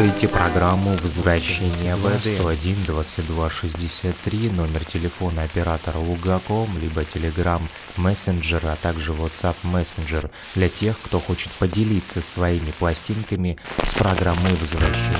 Слушаете 0.00 0.28
программу 0.28 0.96
«Возвращение 1.02 1.94
в 1.94 2.08
101 2.20 2.84
22 2.86 3.50
63, 3.50 4.48
номер 4.48 4.86
телефона 4.86 5.42
оператора 5.42 5.98
Лугаком, 5.98 6.70
либо 6.78 7.02
Telegram 7.02 7.60
Messenger, 7.98 8.72
а 8.72 8.76
также 8.76 9.12
WhatsApp 9.12 9.56
Messenger 9.62 10.30
для 10.54 10.70
тех, 10.70 10.98
кто 10.98 11.20
хочет 11.20 11.52
поделиться 11.52 12.22
своими 12.22 12.70
пластинками 12.78 13.58
с 13.86 13.92
программой 13.92 14.54
«Возвращение 14.54 15.19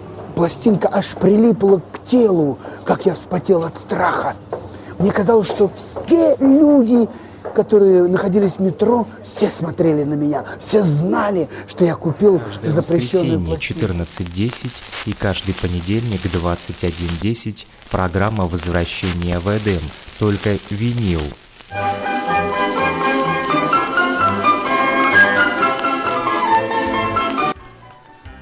пластинка 0.41 0.89
аж 0.91 1.05
прилипла 1.19 1.83
к 1.91 2.03
телу, 2.09 2.57
как 2.83 3.05
я 3.05 3.13
вспотел 3.13 3.63
от 3.63 3.77
страха. 3.77 4.35
Мне 4.97 5.11
казалось, 5.11 5.47
что 5.47 5.69
все 6.03 6.35
люди, 6.39 7.07
которые 7.53 8.07
находились 8.07 8.53
в 8.53 8.59
метро, 8.59 9.07
все 9.21 9.51
смотрели 9.51 10.03
на 10.03 10.15
меня, 10.15 10.43
все 10.59 10.81
знали, 10.81 11.47
что 11.67 11.85
я 11.85 11.93
купил 11.93 12.39
Каждое 12.39 12.71
запрещенную 12.71 13.39
воскресенье 13.39 13.85
пластинку. 13.85 14.13
14.10 14.25 14.71
и 15.05 15.13
каждый 15.13 15.53
понедельник 15.53 16.21
21.10 16.25 17.65
программа 17.91 18.47
«Возвращение 18.47 19.37
в 19.37 19.47
Эдем». 19.47 19.81
Только 20.17 20.57
винил. 20.71 21.21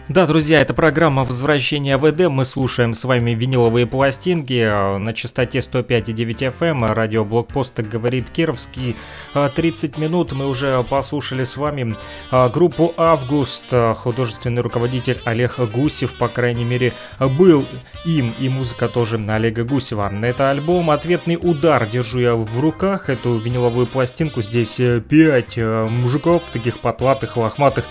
Да, 0.10 0.26
друзья, 0.26 0.60
это 0.60 0.74
программа 0.74 1.24
«Возвращение 1.24 1.98
в 1.98 2.10
Эдем». 2.10 2.32
Мы 2.32 2.44
слушаем 2.44 2.96
с 2.96 3.04
вами 3.04 3.36
виниловые 3.36 3.86
пластинки 3.86 4.54
э, 4.54 4.98
на 4.98 5.14
частоте 5.14 5.60
105,9 5.60 6.52
FM. 6.58 6.94
Радио 6.96 7.24
Блокпост 7.24 7.76
«Так 7.76 7.88
говорит 7.88 8.32
Кировский». 8.32 8.96
Э, 9.36 9.52
30 9.56 10.00
минут 10.00 10.32
мы 10.32 10.48
уже 10.48 10.84
послушали 10.90 11.44
с 11.44 11.58
вами 11.58 11.96
э, 12.32 12.50
группу 12.50 12.92
«Август». 12.98 13.66
Э, 13.70 13.94
Художественный 13.94 14.64
руководитель 14.64 15.20
Олег 15.26 15.60
Гусев, 15.60 16.18
по 16.18 16.28
крайней 16.28 16.66
мере, 16.66 16.94
был 17.38 17.68
им. 18.04 18.34
И 18.40 18.50
музыка 18.50 18.88
тоже 18.88 19.24
Олега 19.30 19.64
Гусева. 19.64 20.12
Это 20.24 20.50
альбом 20.50 20.90
«Ответный 20.90 21.38
удар». 21.40 21.86
Держу 21.86 22.18
я 22.18 22.34
в 22.34 22.60
руках 22.60 23.12
эту 23.12 23.38
виниловую 23.38 23.86
пластинку. 23.86 24.42
Здесь 24.42 24.78
5 24.78 25.58
мужиков, 25.92 26.42
таких 26.52 26.80
потлатых, 26.80 27.38
лохматых, 27.38 27.86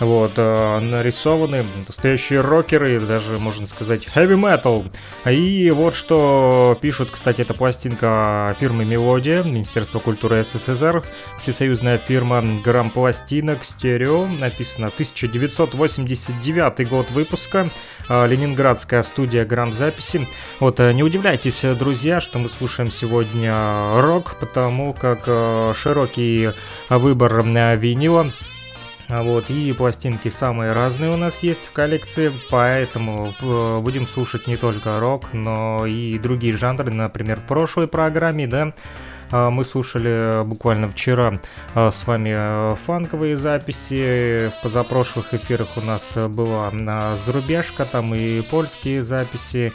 вот, 0.00 0.32
э, 0.36 0.80
нарисованы 0.80 1.64
настоящие 1.86 2.40
рокеры, 2.40 2.98
даже, 3.00 3.38
можно 3.38 3.66
сказать, 3.66 4.08
heavy 4.14 4.34
metal. 4.34 4.90
И 5.30 5.70
вот 5.70 5.94
что 5.94 6.76
пишут, 6.80 7.10
кстати, 7.12 7.42
эта 7.42 7.52
пластинка 7.54 8.56
фирмы 8.58 8.86
«Мелодия», 8.86 9.42
Министерство 9.42 9.98
культуры 9.98 10.42
СССР, 10.42 11.04
всесоюзная 11.38 11.98
фирма 11.98 12.42
«Грамм 12.64 12.90
пластинок», 12.90 13.64
стерео, 13.64 14.26
написано 14.26 14.86
1989 14.88 16.88
год 16.88 17.10
выпуска, 17.10 17.68
э, 18.08 18.26
ленинградская 18.26 19.02
студия 19.02 19.44
«Грамм 19.44 19.74
записи». 19.74 20.26
Вот, 20.60 20.80
э, 20.80 20.92
не 20.92 21.02
удивляйтесь, 21.02 21.62
друзья, 21.78 22.22
что 22.22 22.38
мы 22.38 22.48
слушаем 22.48 22.90
сегодня 22.90 24.00
рок, 24.00 24.36
потому 24.40 24.94
как 24.94 25.26
широкий 25.76 26.52
выбор 26.88 27.42
винила 27.42 28.30
Вот, 29.10 29.50
и 29.50 29.72
пластинки 29.72 30.28
самые 30.28 30.72
разные 30.72 31.10
у 31.10 31.16
нас 31.16 31.42
есть 31.42 31.64
в 31.64 31.72
коллекции, 31.72 32.32
поэтому 32.48 33.34
э, 33.40 33.80
будем 33.80 34.06
слушать 34.06 34.46
не 34.46 34.56
только 34.56 35.00
рок, 35.00 35.32
но 35.32 35.84
и 35.84 36.16
другие 36.16 36.56
жанры. 36.56 36.92
Например, 36.92 37.40
в 37.40 37.44
прошлой 37.44 37.88
программе, 37.88 38.46
да, 38.46 38.72
э, 39.32 39.50
мы 39.50 39.64
слушали 39.64 40.44
буквально 40.44 40.86
вчера 40.86 41.40
э, 41.74 41.90
с 41.90 42.06
вами 42.06 42.34
э, 42.36 42.76
фанковые 42.86 43.36
записи. 43.36 44.52
В 44.56 44.62
позапрошлых 44.62 45.34
эфирах 45.34 45.76
у 45.76 45.80
нас 45.80 46.12
была 46.14 46.70
зарубежка, 47.26 47.86
там 47.86 48.14
и 48.14 48.42
польские 48.42 49.02
записи, 49.02 49.72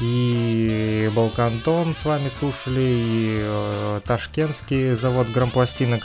и 0.00 1.10
Балкантон 1.14 1.94
с 1.94 2.06
вами 2.06 2.30
слушали, 2.38 2.80
и 2.80 3.38
э, 3.42 4.00
Ташкентский 4.04 4.94
завод 4.94 5.28
грампластинок. 5.28 6.04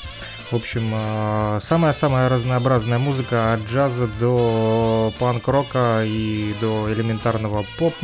В 0.53 0.55
общем, 0.55 0.91
э, 0.93 1.59
самая-самая 1.63 2.29
разнообразная 2.29 2.99
музыка 2.99 3.53
от 3.53 3.61
джаза 3.61 4.07
до 4.19 5.11
панк-рока 5.17 6.03
и 6.05 6.53
до 6.61 6.93
элементарного 6.93 7.65
поп, 7.79 7.95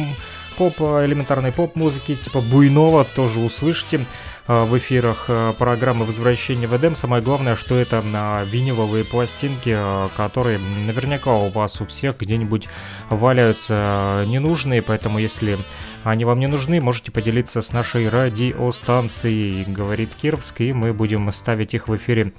поп 0.58 0.82
элементарной 0.82 1.52
поп-музыки 1.52 2.16
типа 2.16 2.42
буйного 2.42 3.04
тоже 3.04 3.40
услышите 3.40 4.08
э, 4.48 4.64
в 4.64 4.76
эфирах 4.80 5.26
э, 5.28 5.54
программы 5.60 6.06
«Возвращение 6.06 6.68
в 6.68 6.76
Эдем». 6.76 6.96
Самое 6.96 7.22
главное, 7.22 7.56
что 7.56 7.78
это 7.78 8.02
на 8.02 8.44
виниловые 8.46 9.06
пластинки, 9.06 9.78
которые 10.18 10.58
наверняка 10.58 11.32
у 11.36 11.50
вас 11.50 11.80
у 11.82 11.86
всех 11.86 12.18
где-нибудь 12.18 12.68
валяются 13.12 14.24
ненужные, 14.26 14.82
поэтому 14.82 15.20
если 15.20 15.60
они 16.04 16.26
вам 16.26 16.40
не 16.40 16.48
нужны, 16.48 16.80
можете 16.80 17.12
поделиться 17.12 17.62
с 17.62 17.74
нашей 17.74 18.08
радиостанцией, 18.10 19.66
говорит 19.66 20.10
Кировск, 20.22 20.62
и 20.62 20.74
мы 20.74 20.94
будем 20.94 21.32
ставить 21.32 21.74
их 21.74 21.88
в 21.88 21.96
эфире 21.98 22.32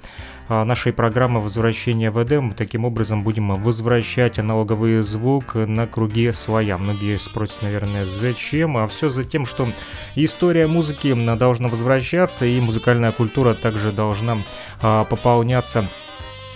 а, 0.47 0.65
нашей 0.65 0.93
программы 0.93 1.41
«Возвращение 1.41 2.11
в 2.11 2.21
Эдем». 2.21 2.51
Таким 2.51 2.85
образом 2.85 3.23
будем 3.23 3.53
возвращать 3.55 4.39
аналоговый 4.39 5.01
звук 5.01 5.55
на 5.55 5.87
круги 5.87 6.31
своя. 6.31 6.77
Многие 6.77 7.19
спросят, 7.19 7.61
наверное, 7.61 8.05
зачем? 8.05 8.77
А 8.77 8.87
все 8.87 9.09
за 9.09 9.23
тем, 9.23 9.45
что 9.45 9.67
история 10.15 10.67
музыки 10.67 11.13
должна 11.35 11.67
возвращаться, 11.67 12.45
и 12.45 12.59
музыкальная 12.59 13.11
культура 13.11 13.53
также 13.53 13.91
должна 13.91 14.39
а, 14.81 15.03
пополняться 15.03 15.87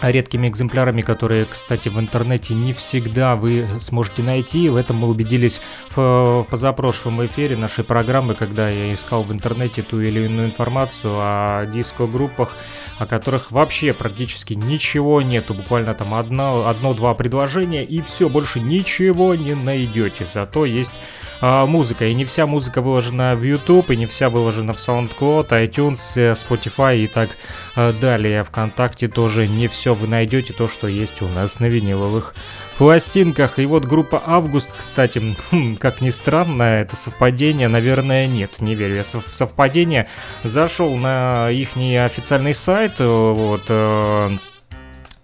редкими 0.01 0.47
экземплярами, 0.47 1.01
которые, 1.01 1.45
кстати, 1.45 1.89
в 1.89 1.99
интернете 1.99 2.53
не 2.53 2.73
всегда 2.73 3.35
вы 3.35 3.67
сможете 3.79 4.23
найти. 4.23 4.69
В 4.69 4.75
этом 4.75 4.97
мы 4.97 5.07
убедились 5.07 5.61
в, 5.95 6.43
в 6.43 6.47
позапрошлом 6.49 7.25
эфире 7.25 7.55
нашей 7.57 7.83
программы, 7.83 8.35
когда 8.35 8.69
я 8.69 8.93
искал 8.93 9.23
в 9.23 9.31
интернете 9.31 9.81
ту 9.81 10.01
или 10.01 10.25
иную 10.25 10.47
информацию 10.47 11.13
о 11.15 11.65
диско-группах, 11.65 12.53
о 12.99 13.05
которых 13.05 13.51
вообще 13.51 13.93
практически 13.93 14.53
ничего 14.53 15.21
нету. 15.21 15.53
Буквально 15.53 15.93
там 15.93 16.13
одно, 16.13 16.67
одно-два 16.67 17.13
предложения, 17.13 17.83
и 17.83 18.01
все, 18.01 18.29
больше 18.29 18.59
ничего 18.59 19.35
не 19.35 19.53
найдете. 19.55 20.27
Зато 20.31 20.65
есть 20.65 20.93
а, 21.41 21.65
музыка. 21.65 22.05
И 22.05 22.13
не 22.13 22.25
вся 22.25 22.45
музыка 22.45 22.81
выложена 22.81 23.35
в 23.35 23.43
YouTube, 23.43 23.91
и 23.91 23.97
не 23.97 24.05
вся 24.05 24.29
выложена 24.29 24.73
в 24.73 24.77
SoundCloud, 24.77 25.49
iTunes, 25.49 25.99
э, 26.15 26.33
Spotify 26.33 26.97
и 26.97 27.07
так 27.07 27.29
а, 27.75 27.93
далее. 27.93 28.43
Вконтакте 28.43 29.07
тоже 29.07 29.47
не 29.47 29.67
все 29.67 29.93
вы 29.93 30.07
найдете, 30.07 30.53
то, 30.53 30.67
что 30.67 30.87
есть 30.87 31.21
у 31.21 31.27
нас 31.27 31.59
на 31.59 31.65
виниловых 31.65 32.35
пластинках. 32.77 33.59
И 33.59 33.65
вот 33.65 33.85
группа 33.85 34.21
Август, 34.25 34.73
кстати, 34.77 35.35
хм, 35.51 35.77
как 35.77 36.01
ни 36.01 36.09
странно, 36.09 36.63
это 36.63 36.95
совпадение, 36.95 37.67
наверное, 37.67 38.27
нет, 38.27 38.61
не 38.61 38.75
верю 38.75 38.95
я 38.95 39.03
в 39.03 39.33
совпадение. 39.33 40.07
Зашел 40.43 40.95
на 40.95 41.49
их 41.49 41.75
официальный 41.75 42.53
сайт, 42.53 42.95
э, 42.99 43.05
вот, 43.05 43.63
э, 43.69 44.29
э, 44.29 44.37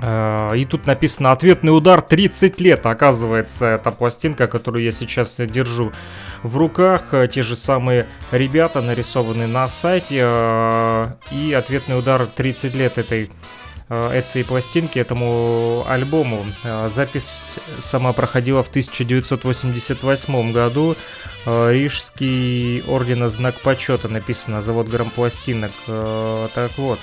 и 0.03 0.65
тут 0.65 0.87
написано 0.87 1.31
«Ответный 1.31 1.75
удар 1.75 2.01
30 2.01 2.59
лет». 2.59 2.85
Оказывается, 2.85 3.65
это 3.67 3.91
пластинка, 3.91 4.47
которую 4.47 4.83
я 4.83 4.91
сейчас 4.91 5.35
держу 5.37 5.91
в 6.43 6.57
руках. 6.57 7.13
Э, 7.13 7.27
Те 7.27 7.43
же 7.43 7.55
самые 7.55 8.07
ребята 8.31 8.81
нарисованы 8.81 9.45
на 9.47 9.67
сайте. 9.69 10.21
э, 10.27 11.07
И 11.31 11.53
«Ответный 11.53 11.99
удар 11.99 12.25
30 12.25 12.73
лет» 12.75 12.97
этой 12.97 13.29
э, 13.89 14.09
этой 14.11 14.43
пластинки, 14.43 14.97
этому 14.97 15.83
альбому. 15.87 16.45
Э, 16.63 16.89
Запись 16.91 17.55
сама 17.81 18.11
проходила 18.13 18.63
в 18.63 18.69
1988 18.69 20.51
году. 20.51 20.95
Э, 21.45 21.71
Рижский 21.71 22.81
ордена 22.87 23.29
знак 23.29 23.59
почета 23.61 24.07
написано, 24.07 24.61
завод 24.63 24.87
грампластинок. 24.87 25.71
Э, 25.87 26.47
Так 26.55 26.71
вот. 26.77 26.99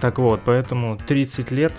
Так 0.00 0.18
вот, 0.18 0.42
поэтому 0.44 0.96
30 0.96 1.50
лет 1.50 1.72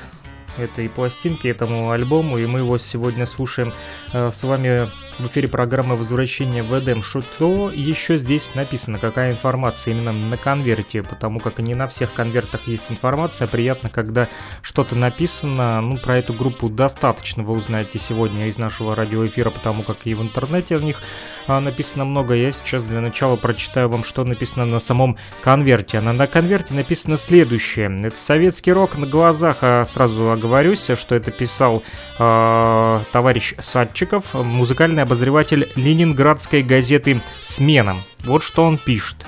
этой 0.58 0.89
пластинке, 0.89 1.49
этому 1.49 1.91
альбому, 1.91 2.38
и 2.38 2.45
мы 2.45 2.60
его 2.60 2.78
сегодня 2.78 3.26
слушаем 3.26 3.74
э, 4.14 4.32
с 4.32 4.43
вами 4.43 4.89
в 5.22 5.28
эфире 5.28 5.48
программы 5.48 5.96
«Возвращение 5.96 6.64
в 6.64 6.78
Эдем». 6.78 7.04
Что 7.04 7.72
еще 7.74 8.18
здесь 8.18 8.52
написано, 8.56 8.98
какая 8.98 9.32
информация 9.32 9.94
именно 9.94 10.12
на 10.12 10.36
конверте, 10.36 11.04
потому 11.04 11.40
как 11.40 11.60
не 11.60 11.76
на 11.76 11.88
всех 11.88 12.14
конвертах 12.14 12.68
есть 12.68 12.86
информация. 12.90 13.48
Приятно, 13.48 13.90
когда 13.90 14.28
что-то 14.62 14.96
написано, 14.96 15.80
ну, 15.82 15.98
про 15.98 16.18
эту 16.18 16.34
группу 16.34 16.70
достаточно 16.70 17.44
вы 17.44 17.54
узнаете 17.54 18.00
сегодня 18.00 18.48
из 18.48 18.58
нашего 18.58 18.96
радиоэфира, 18.96 19.52
потому 19.52 19.84
как 19.84 19.98
и 20.06 20.14
в 20.14 20.22
интернете 20.22 20.76
о 20.76 20.80
них 20.80 20.98
а, 21.48 21.60
написано 21.60 22.06
много. 22.06 22.34
Я 22.34 22.52
сейчас 22.52 22.84
для 22.84 23.02
начала 23.02 23.36
прочитаю 23.36 23.90
вам, 23.90 24.04
что 24.04 24.24
написано 24.24 24.66
на 24.66 24.80
самом 24.80 25.18
конверте. 25.44 25.98
А 25.98 26.02
на, 26.02 26.14
на 26.14 26.28
конверте 26.28 26.74
написано 26.74 27.18
следующее. 27.18 27.92
Это 28.04 28.18
советский 28.18 28.72
рок 28.72 28.98
на 28.98 29.06
глазах. 29.06 29.58
А 29.62 29.86
сразу 29.86 30.32
оговорюсь, 30.32 30.90
что 30.96 31.16
это 31.16 31.32
писал 31.32 31.84
а, 32.20 33.04
товарищ 33.12 33.54
Садчиков, 33.60 34.34
музыкальный 34.34 35.04
обозреватель 35.12 35.70
ленинградской 35.76 36.64
газеты 36.64 37.22
«Смена». 37.41 37.97
Вот 38.24 38.43
что 38.43 38.64
он 38.64 38.78
пишет. 38.78 39.26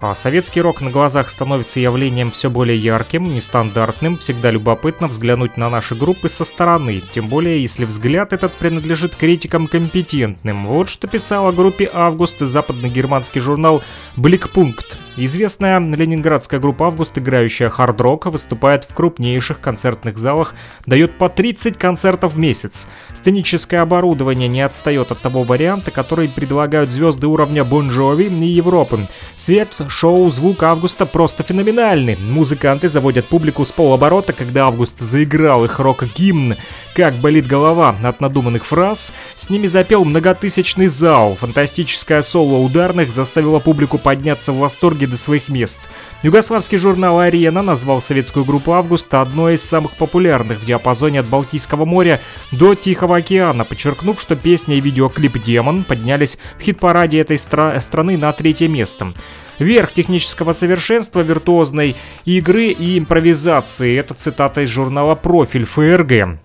А 0.00 0.16
Советский 0.16 0.60
рок 0.60 0.80
на 0.80 0.90
глазах 0.90 1.28
становится 1.28 1.78
явлением 1.78 2.32
все 2.32 2.50
более 2.50 2.76
ярким, 2.76 3.32
нестандартным, 3.32 4.18
всегда 4.18 4.50
любопытно 4.50 5.06
взглянуть 5.06 5.56
на 5.56 5.70
наши 5.70 5.94
группы 5.94 6.28
со 6.28 6.44
стороны, 6.44 7.00
тем 7.12 7.28
более 7.28 7.62
если 7.62 7.84
взгляд 7.84 8.32
этот 8.32 8.52
принадлежит 8.54 9.14
критикам 9.14 9.68
компетентным. 9.68 10.66
Вот 10.66 10.88
что 10.88 11.06
писал 11.06 11.46
о 11.46 11.52
группе 11.52 11.88
«Август» 11.92 12.40
западно-германский 12.40 13.38
журнал 13.38 13.84
«Бликпункт». 14.16 14.98
Известная 15.22 15.78
ленинградская 15.80 16.58
группа 16.58 16.86
«Август», 16.86 17.18
играющая 17.18 17.68
хард-рок, 17.68 18.24
выступает 18.24 18.84
в 18.84 18.94
крупнейших 18.94 19.60
концертных 19.60 20.16
залах, 20.16 20.54
дает 20.86 21.18
по 21.18 21.28
30 21.28 21.76
концертов 21.76 22.32
в 22.32 22.38
месяц. 22.38 22.86
Сценическое 23.14 23.82
оборудование 23.82 24.48
не 24.48 24.62
отстает 24.62 25.10
от 25.12 25.18
того 25.18 25.42
варианта, 25.42 25.90
который 25.90 26.26
предлагают 26.26 26.88
звезды 26.88 27.26
уровня 27.26 27.64
Бон 27.64 27.90
Джови 27.90 28.28
и 28.28 28.48
Европы. 28.48 29.08
Свет, 29.36 29.68
шоу, 29.88 30.30
звук 30.30 30.62
Августа 30.62 31.04
просто 31.04 31.42
феноменальны. 31.42 32.16
Музыканты 32.18 32.88
заводят 32.88 33.26
публику 33.26 33.66
с 33.66 33.72
полоборота, 33.72 34.32
когда 34.32 34.68
Август 34.68 34.98
заиграл 35.00 35.66
их 35.66 35.78
рок-гимн 35.78 36.56
«Как 36.94 37.14
болит 37.14 37.46
голова» 37.46 37.94
от 38.02 38.20
надуманных 38.20 38.66
фраз. 38.66 39.12
С 39.36 39.48
ними 39.48 39.68
запел 39.68 40.04
многотысячный 40.04 40.88
зал. 40.88 41.36
Фантастическое 41.36 42.20
соло 42.22 42.58
ударных 42.58 43.12
заставило 43.12 43.60
публику 43.60 43.96
подняться 43.96 44.52
в 44.52 44.58
восторге 44.58 45.06
до 45.06 45.16
своих 45.16 45.48
мест. 45.48 45.80
Югославский 46.22 46.78
журнал 46.78 47.20
«Арена» 47.20 47.62
назвал 47.62 48.02
советскую 48.02 48.44
группу 48.44 48.72
«Августа» 48.72 49.20
одной 49.20 49.54
из 49.54 49.62
самых 49.62 49.92
популярных 49.92 50.60
в 50.60 50.64
диапазоне 50.66 51.20
от 51.20 51.26
Балтийского 51.26 51.84
моря 51.84 52.20
до 52.50 52.74
Тихого 52.74 53.18
океана, 53.18 53.64
подчеркнув, 53.64 54.20
что 54.20 54.34
песня 54.34 54.76
и 54.76 54.80
видеоклип 54.80 55.42
«Демон» 55.42 55.84
поднялись 55.84 56.38
в 56.58 56.62
хит-параде 56.62 57.20
этой 57.20 57.36
стра- 57.36 57.80
страны 57.80 58.18
на 58.18 58.32
третье 58.32 58.66
место. 58.66 59.14
Верх 59.60 59.92
технического 59.92 60.52
совершенства, 60.52 61.20
виртуозной 61.20 61.94
игры 62.24 62.68
и 62.68 62.98
импровизации. 62.98 63.96
Это 63.96 64.14
цитата 64.14 64.62
из 64.62 64.70
журнала 64.70 65.14
«Профиль 65.14 65.66
ФРГ». 65.66 66.40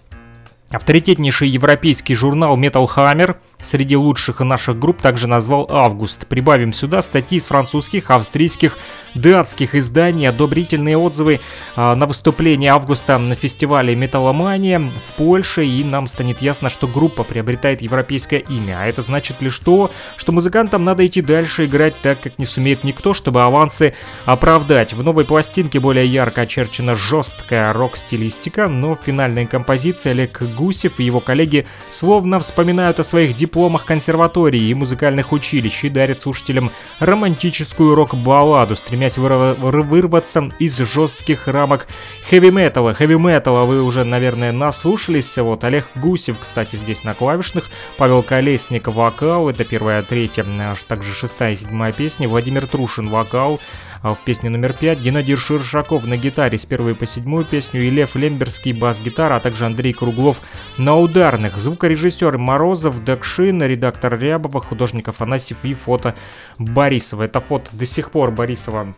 Авторитетнейший 0.75 1.47
европейский 1.47 2.15
журнал 2.15 2.57
Metal 2.57 2.85
Hammer 2.85 3.37
среди 3.61 3.95
лучших 3.95 4.41
наших 4.41 4.77
групп 4.77 5.01
также 5.01 5.25
назвал 5.25 5.67
«Август». 5.69 6.27
Прибавим 6.27 6.73
сюда 6.73 7.01
статьи 7.01 7.37
из 7.37 7.45
французских, 7.45 8.11
австрийских, 8.11 8.77
датских 9.13 9.73
изданий, 9.73 10.27
одобрительные 10.27 10.97
отзывы 10.97 11.39
а, 11.77 11.95
на 11.95 12.05
выступление 12.05 12.71
«Августа» 12.71 13.17
на 13.17 13.35
фестивале 13.35 13.95
«Металломания» 13.95 14.79
в 14.79 15.13
Польше, 15.13 15.65
и 15.65 15.81
нам 15.85 16.07
станет 16.07 16.41
ясно, 16.41 16.69
что 16.69 16.87
группа 16.87 17.23
приобретает 17.23 17.81
европейское 17.81 18.39
имя. 18.39 18.79
А 18.81 18.85
это 18.85 19.01
значит 19.01 19.41
лишь 19.41 19.59
то, 19.59 19.91
что 20.17 20.33
музыкантам 20.33 20.83
надо 20.83 21.05
идти 21.07 21.21
дальше 21.21 21.65
играть 21.65 21.95
так, 22.01 22.19
как 22.19 22.37
не 22.37 22.45
сумеет 22.45 22.83
никто, 22.83 23.13
чтобы 23.13 23.43
авансы 23.43 23.93
оправдать. 24.25 24.91
В 24.91 25.01
новой 25.01 25.23
пластинке 25.23 25.79
более 25.79 26.05
ярко 26.05 26.41
очерчена 26.41 26.95
жесткая 26.95 27.71
рок-стилистика, 27.71 28.67
но 28.67 28.95
финальная 28.95 29.45
композиция 29.45 30.11
Олег 30.11 30.41
Гусев 30.65 30.99
и 30.99 31.03
его 31.03 31.19
коллеги 31.19 31.67
словно 31.91 32.39
вспоминают 32.39 32.99
о 32.99 33.03
своих 33.03 33.35
дипломах 33.35 33.85
консерватории 33.85 34.61
и 34.61 34.73
музыкальных 34.73 35.31
училищ 35.31 35.83
и 35.83 35.89
дарят 35.89 36.21
слушателям 36.21 36.71
романтическую 36.99 37.93
рок-балладу, 37.93 38.75
стремясь 38.75 39.17
вырв- 39.17 39.55
вырваться 39.59 40.51
из 40.57 40.75
жестких 40.77 41.47
рамок 41.47 41.87
хэви-металла. 42.29 42.95
Хэви-металла 42.95 43.65
вы 43.65 43.83
уже, 43.83 44.03
наверное, 44.03 44.51
наслушались. 44.51 45.37
Вот 45.37 45.63
Олег 45.63 45.87
Гусев, 45.95 46.37
кстати, 46.39 46.77
здесь 46.77 47.03
на 47.03 47.13
клавишных, 47.13 47.69
Павел 47.97 48.23
Колесник 48.23 48.87
вокал, 48.87 49.49
это 49.49 49.63
первая, 49.63 50.01
третья, 50.01 50.45
а 50.47 50.75
также 50.87 51.13
шестая 51.13 51.53
и 51.53 51.57
седьмая 51.57 51.93
песни, 51.93 52.25
Владимир 52.25 52.65
Трушин 52.65 53.09
вокал, 53.09 53.59
а 54.05 54.13
в 54.13 54.19
песне 54.19 54.51
номер 54.51 54.73
пять 54.73 54.99
Геннадий 54.99 55.35
Ширшаков 55.35 56.05
на 56.05 56.15
гитаре 56.15 56.59
с 56.59 56.65
первой 56.65 56.93
по 56.93 57.07
седьмую 57.07 57.43
песню 57.43 57.81
и 57.81 57.89
Лев 57.89 58.15
Лемберский 58.15 58.71
бас-гитара, 58.71 59.37
а 59.37 59.39
также 59.39 59.65
Андрей 59.65 59.93
Круглов 59.93 60.41
на 60.77 60.95
ударных. 60.95 61.57
Звукорежиссер 61.57 62.37
Морозов, 62.37 63.03
Дакшин, 63.03 63.63
редактор 63.63 64.19
Рябова, 64.19 64.61
художник 64.61 65.07
Афанасьев 65.07 65.57
и 65.63 65.73
фото 65.73 66.13
Борисова. 66.59 67.23
Это 67.23 67.39
фото 67.39 67.71
до 67.71 67.87
сих 67.87 68.11
пор 68.11 68.29
Борисова 68.29 68.93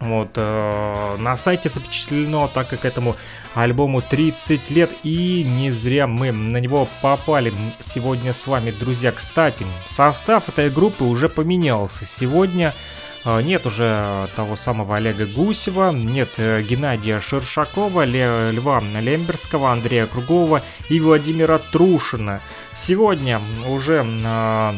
вот, 0.00 0.32
э, 0.34 1.16
на 1.18 1.34
сайте 1.38 1.70
запечатлено, 1.70 2.50
так 2.52 2.68
как 2.68 2.84
этому 2.84 3.16
альбому 3.54 4.02
30 4.02 4.70
лет, 4.70 4.92
и 5.02 5.44
не 5.44 5.70
зря 5.70 6.06
мы 6.06 6.30
на 6.30 6.58
него 6.58 6.86
попали 7.00 7.54
сегодня 7.80 8.34
с 8.34 8.46
вами, 8.46 8.70
друзья. 8.70 9.12
Кстати, 9.12 9.64
состав 9.88 10.50
этой 10.50 10.68
группы 10.68 11.04
уже 11.04 11.30
поменялся. 11.30 12.04
Сегодня 12.04 12.74
нет 13.42 13.66
уже 13.66 14.28
того 14.36 14.56
самого 14.56 14.96
Олега 14.96 15.26
Гусева, 15.26 15.92
нет 15.92 16.34
э, 16.38 16.62
Геннадия 16.62 17.20
Шершакова, 17.20 18.04
Льва 18.04 18.80
Лемберского, 18.80 19.72
Андрея 19.72 20.06
Кругова 20.06 20.62
и 20.88 21.00
Владимира 21.00 21.58
Трушина. 21.58 22.40
Сегодня 22.74 23.40
уже 23.66 24.04
э, 24.06 24.72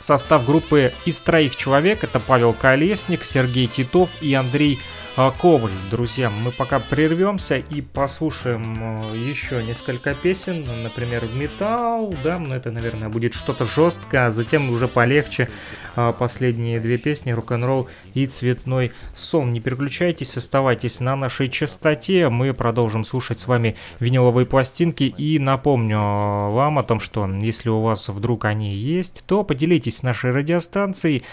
состав 0.00 0.44
группы 0.46 0.92
из 1.04 1.18
троих 1.18 1.54
человек. 1.54 2.02
Это 2.02 2.18
Павел 2.18 2.52
Колесник, 2.52 3.22
Сергей 3.24 3.66
Титов 3.66 4.10
и 4.20 4.34
Андрей 4.34 4.78
а, 4.78 4.99
Коваль. 5.16 5.72
Друзья, 5.90 6.30
мы 6.30 6.52
пока 6.52 6.78
прервемся 6.78 7.56
и 7.56 7.82
послушаем 7.82 9.12
э, 9.12 9.16
еще 9.16 9.62
несколько 9.62 10.14
песен. 10.14 10.64
Например, 10.82 11.24
металл, 11.34 12.14
да, 12.22 12.38
ну 12.38 12.54
это, 12.54 12.70
наверное, 12.70 13.08
будет 13.08 13.34
что-то 13.34 13.66
жесткое, 13.66 14.26
а 14.26 14.32
затем 14.32 14.70
уже 14.70 14.86
полегче 14.86 15.50
а, 15.96 16.12
последние 16.12 16.78
две 16.78 16.96
песни 16.96 17.32
«Рок-н-ролл» 17.32 17.88
и 18.14 18.26
«Цветной 18.26 18.92
сон». 19.14 19.52
Не 19.52 19.60
переключайтесь, 19.60 20.36
оставайтесь 20.36 21.00
на 21.00 21.16
нашей 21.16 21.48
частоте. 21.48 22.28
Мы 22.28 22.54
продолжим 22.54 23.04
слушать 23.04 23.40
с 23.40 23.48
вами 23.48 23.76
виниловые 23.98 24.46
пластинки. 24.46 25.04
И 25.04 25.38
напомню 25.38 25.96
э, 25.98 26.50
вам 26.52 26.78
о 26.78 26.84
том, 26.84 27.00
что 27.00 27.26
если 27.26 27.68
у 27.68 27.80
вас 27.80 28.08
вдруг 28.08 28.44
они 28.44 28.74
есть, 28.74 29.24
то 29.26 29.42
поделитесь 29.42 30.02
нашей 30.02 30.30
радиостанцией 30.30 31.24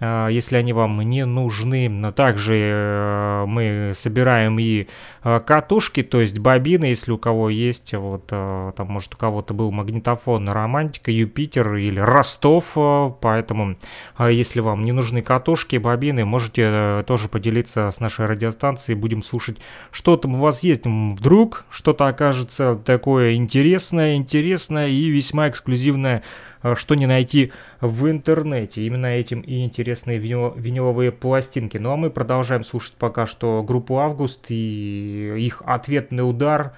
если 0.00 0.56
они 0.56 0.72
вам 0.72 1.00
не 1.00 1.24
нужны. 1.24 2.12
Также 2.12 2.54
э, 2.56 3.44
мы 3.46 3.92
собираем 3.94 4.58
и 4.58 4.88
катушки, 5.26 6.04
то 6.04 6.20
есть 6.20 6.38
бобины, 6.38 6.84
если 6.84 7.10
у 7.10 7.18
кого 7.18 7.50
есть, 7.50 7.92
вот 7.94 8.28
э, 8.30 8.72
там 8.76 8.86
может 8.86 9.14
у 9.14 9.16
кого-то 9.16 9.54
был 9.54 9.72
магнитофон 9.72 10.48
Романтика, 10.48 11.10
Юпитер 11.10 11.74
или 11.74 11.98
Ростов, 11.98 12.74
э, 12.76 13.10
поэтому 13.20 13.76
э, 14.18 14.32
если 14.32 14.60
вам 14.60 14.84
не 14.84 14.92
нужны 14.92 15.22
катушки, 15.22 15.76
бобины, 15.76 16.24
можете 16.24 16.62
э, 16.70 17.04
тоже 17.06 17.28
поделиться 17.28 17.90
с 17.90 17.98
нашей 17.98 18.26
радиостанцией, 18.26 18.96
будем 18.96 19.24
слушать, 19.24 19.58
что 19.90 20.16
там 20.16 20.36
у 20.36 20.38
вас 20.38 20.62
есть. 20.62 20.82
Вдруг 20.84 21.64
что-то 21.70 22.06
окажется 22.06 22.78
такое 22.84 23.34
интересное, 23.34 24.14
интересное 24.14 24.88
и 24.88 25.08
весьма 25.08 25.48
эксклюзивное 25.48 26.22
э, 26.62 26.74
что 26.76 26.94
не 26.94 27.06
найти 27.06 27.52
в 27.80 28.08
интернете. 28.10 28.82
Именно 28.82 29.06
этим 29.06 29.40
и 29.40 29.64
интересные 29.64 30.18
винил- 30.18 30.54
виниловые 30.56 31.12
пластинки. 31.12 31.78
Ну 31.78 31.90
а 31.90 31.96
мы 31.96 32.10
продолжаем 32.10 32.64
слушать 32.64 32.94
пока 32.98 33.26
что 33.26 33.62
группу 33.62 33.98
«Август» 33.98 34.46
и 34.50 35.15
их 35.16 35.62
ответный 35.64 36.28
удар. 36.28 36.76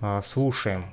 А, 0.00 0.22
Слушаем. 0.22 0.86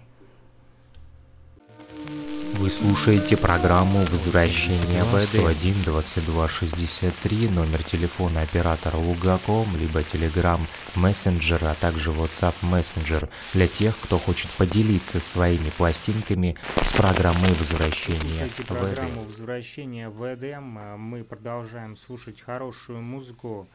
Вы 2.53 2.69
слушаете 2.69 3.35
программу 3.35 4.05
«Возвращение 4.05 5.03
в 5.03 5.19
101 5.19 5.83
22 5.85 6.47
63, 6.47 7.49
номер 7.49 7.83
телефона 7.83 8.41
оператора 8.41 8.97
Лугаком, 8.97 9.67
либо 9.75 10.01
Telegram 10.01 10.59
Messenger, 10.95 11.65
а 11.65 11.73
также 11.73 12.11
WhatsApp 12.11 12.53
Messenger 12.61 13.27
для 13.53 13.67
тех, 13.67 13.97
кто 13.99 14.19
хочет 14.19 14.51
поделиться 14.51 15.19
своими 15.19 15.71
пластинками 15.71 16.55
с 16.83 16.93
программой 16.93 17.53
«Возвращение 17.53 18.45
в 18.45 18.65
программу 18.67 19.23
«Возвращение 19.23 20.09
в 20.09 20.23
Эдем». 20.23 20.77
А, 20.79 20.95
Мы 20.95 21.23
продолжаем 21.23 21.97
слушать 21.97 22.39
хорошую 22.41 23.01
музыку 23.01 23.67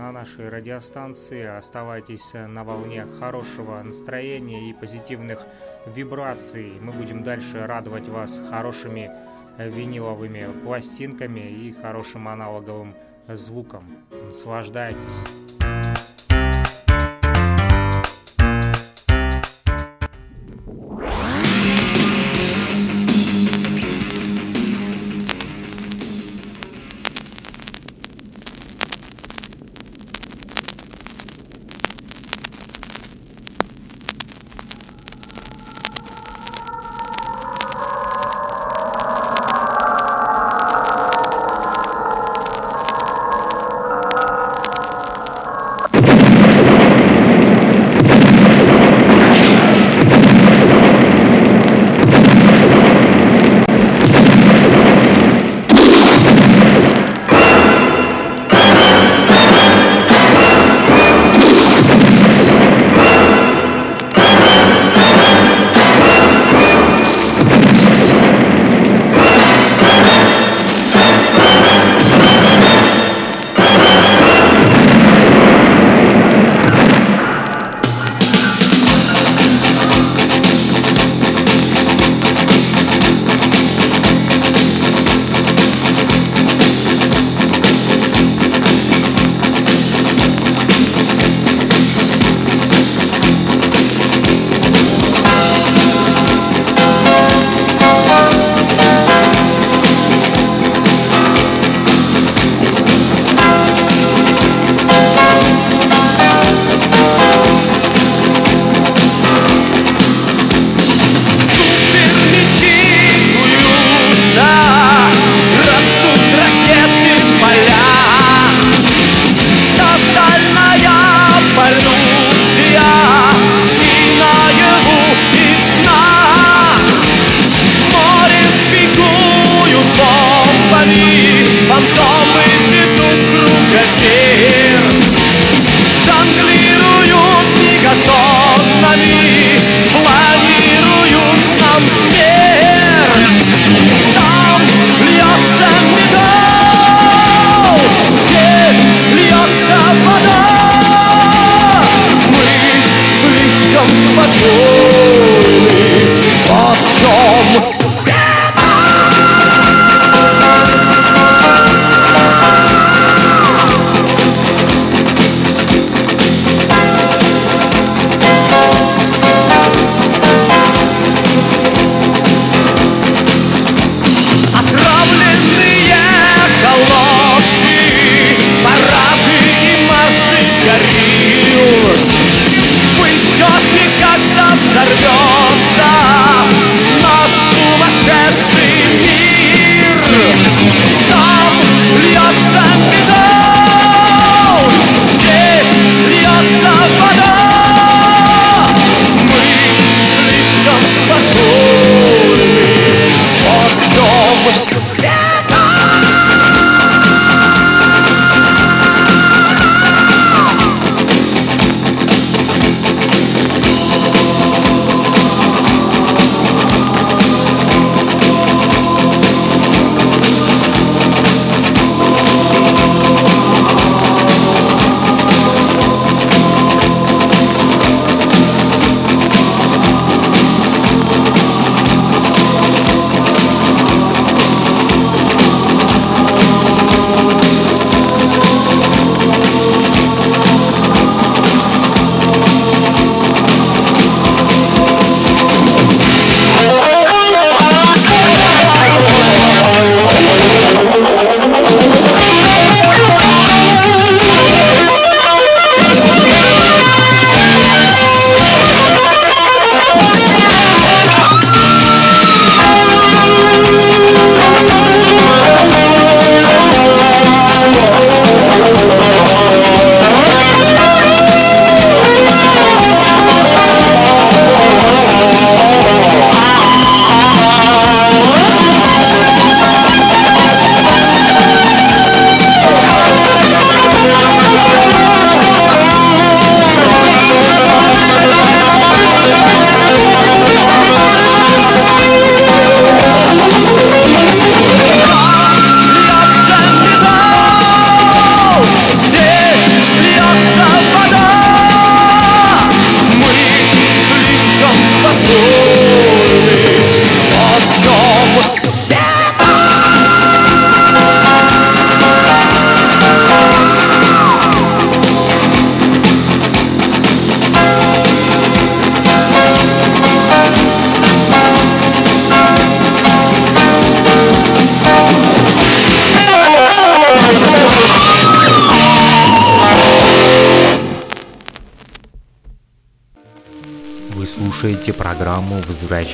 на 0.00 0.12
нашей 0.12 0.48
радиостанции. 0.48 1.44
Оставайтесь 1.44 2.30
э, 2.32 2.46
на 2.46 2.64
волне 2.64 3.06
хорошего 3.18 3.82
настроения 3.82 4.70
и 4.70 4.72
позитивных 4.72 5.46
вибраций. 5.86 6.72
Мы 6.80 6.92
будем 6.92 7.22
дальше 7.22 7.66
радовать 7.66 8.08
вас 8.08 8.40
хорошими 8.50 9.10
э, 9.58 9.68
виниловыми 9.68 10.48
пластинками 10.64 11.40
и 11.40 11.72
хорошим 11.72 12.28
аналоговым 12.28 12.94
э, 13.26 13.36
звуком. 13.36 13.84
Наслаждайтесь. 14.10 15.24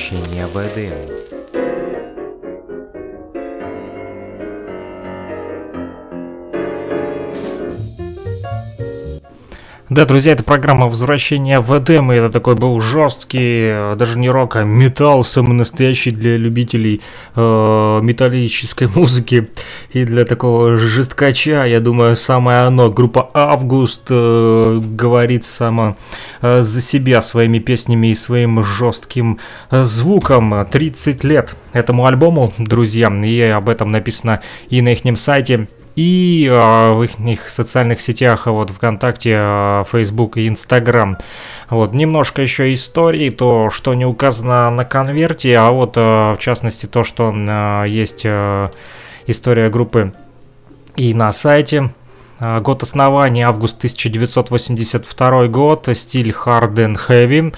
«Возвращение 0.07 0.46
в 0.46 0.57
Эдем». 0.57 1.26
Да, 9.88 10.04
друзья, 10.04 10.32
это 10.32 10.42
программа 10.42 10.88
«Возвращение 10.88 11.61
в 11.61 11.76
Эдем», 11.76 12.12
и 12.12 12.16
это 12.16 12.30
такой 12.30 12.54
был 12.54 12.80
жесткий, 12.80 13.92
э, 13.92 13.96
даже 13.96 14.18
не 14.18 14.28
рок, 14.28 14.57
а 14.57 14.64
металл, 14.64 15.24
самый 15.24 15.54
настоящий 15.54 16.11
для 16.11 16.36
любителей 16.36 17.00
э, 17.34 18.00
металлической 18.02 18.88
музыки 18.94 19.48
и 19.91 20.05
для 20.05 20.24
такого 20.24 20.76
жесткача, 20.76 21.64
я 21.64 21.80
думаю, 21.80 22.16
самое 22.16 22.61
оно. 22.61 22.91
Группа 22.91 23.30
«Август» 23.34 24.03
э, 24.11 24.80
говорит 24.82 25.45
сама 25.45 25.97
э, 26.43 26.62
за 26.62 26.80
себя 26.80 27.22
своими 27.22 27.59
песнями 27.59 28.09
и 28.09 28.14
своим 28.14 28.62
жестким 28.64 29.39
э, 29.70 29.84
звуком. 29.84 30.66
30 30.70 31.24
лет 31.24 31.57
этому 31.72 32.07
альбому, 32.07 32.53
друзья, 32.59 33.09
и 33.24 33.41
об 33.41 33.68
этом 33.68 33.93
написано 33.93 34.43
и 34.68 34.82
на 34.82 34.93
их 34.93 35.18
сайте 35.18 35.68
и 35.97 36.47
э, 36.51 36.93
в 36.93 37.03
их 37.03 37.49
социальных 37.49 38.01
сетях, 38.01 38.47
вот 38.47 38.70
ВКонтакте, 38.70 39.37
э, 39.39 39.84
Facebook 39.91 40.37
и 40.37 40.47
Instagram. 40.47 41.16
Вот, 41.70 41.95
немножко 41.95 42.43
еще 42.43 42.72
истории, 42.72 43.30
то, 43.30 43.70
что 43.70 43.95
не 43.95 44.05
указано 44.05 44.70
на 44.70 44.84
конверте, 44.84 45.57
а 45.57 45.70
вот, 45.70 45.97
э, 45.97 46.01
в 46.01 46.37
частности, 46.39 46.87
то, 46.87 47.03
что 47.03 47.34
э, 47.34 47.89
есть 47.89 48.22
э, 48.24 48.68
история 49.26 49.70
группы 49.70 50.12
и 50.96 51.14
на 51.14 51.32
сайте. 51.32 51.90
Э, 52.38 52.60
год 52.60 52.82
основания, 52.82 53.46
август 53.46 53.78
1982 53.78 55.48
год, 55.48 55.88
стиль 55.94 56.30
Hard 56.30 56.74
and 56.74 56.96
Heavy. 57.08 57.54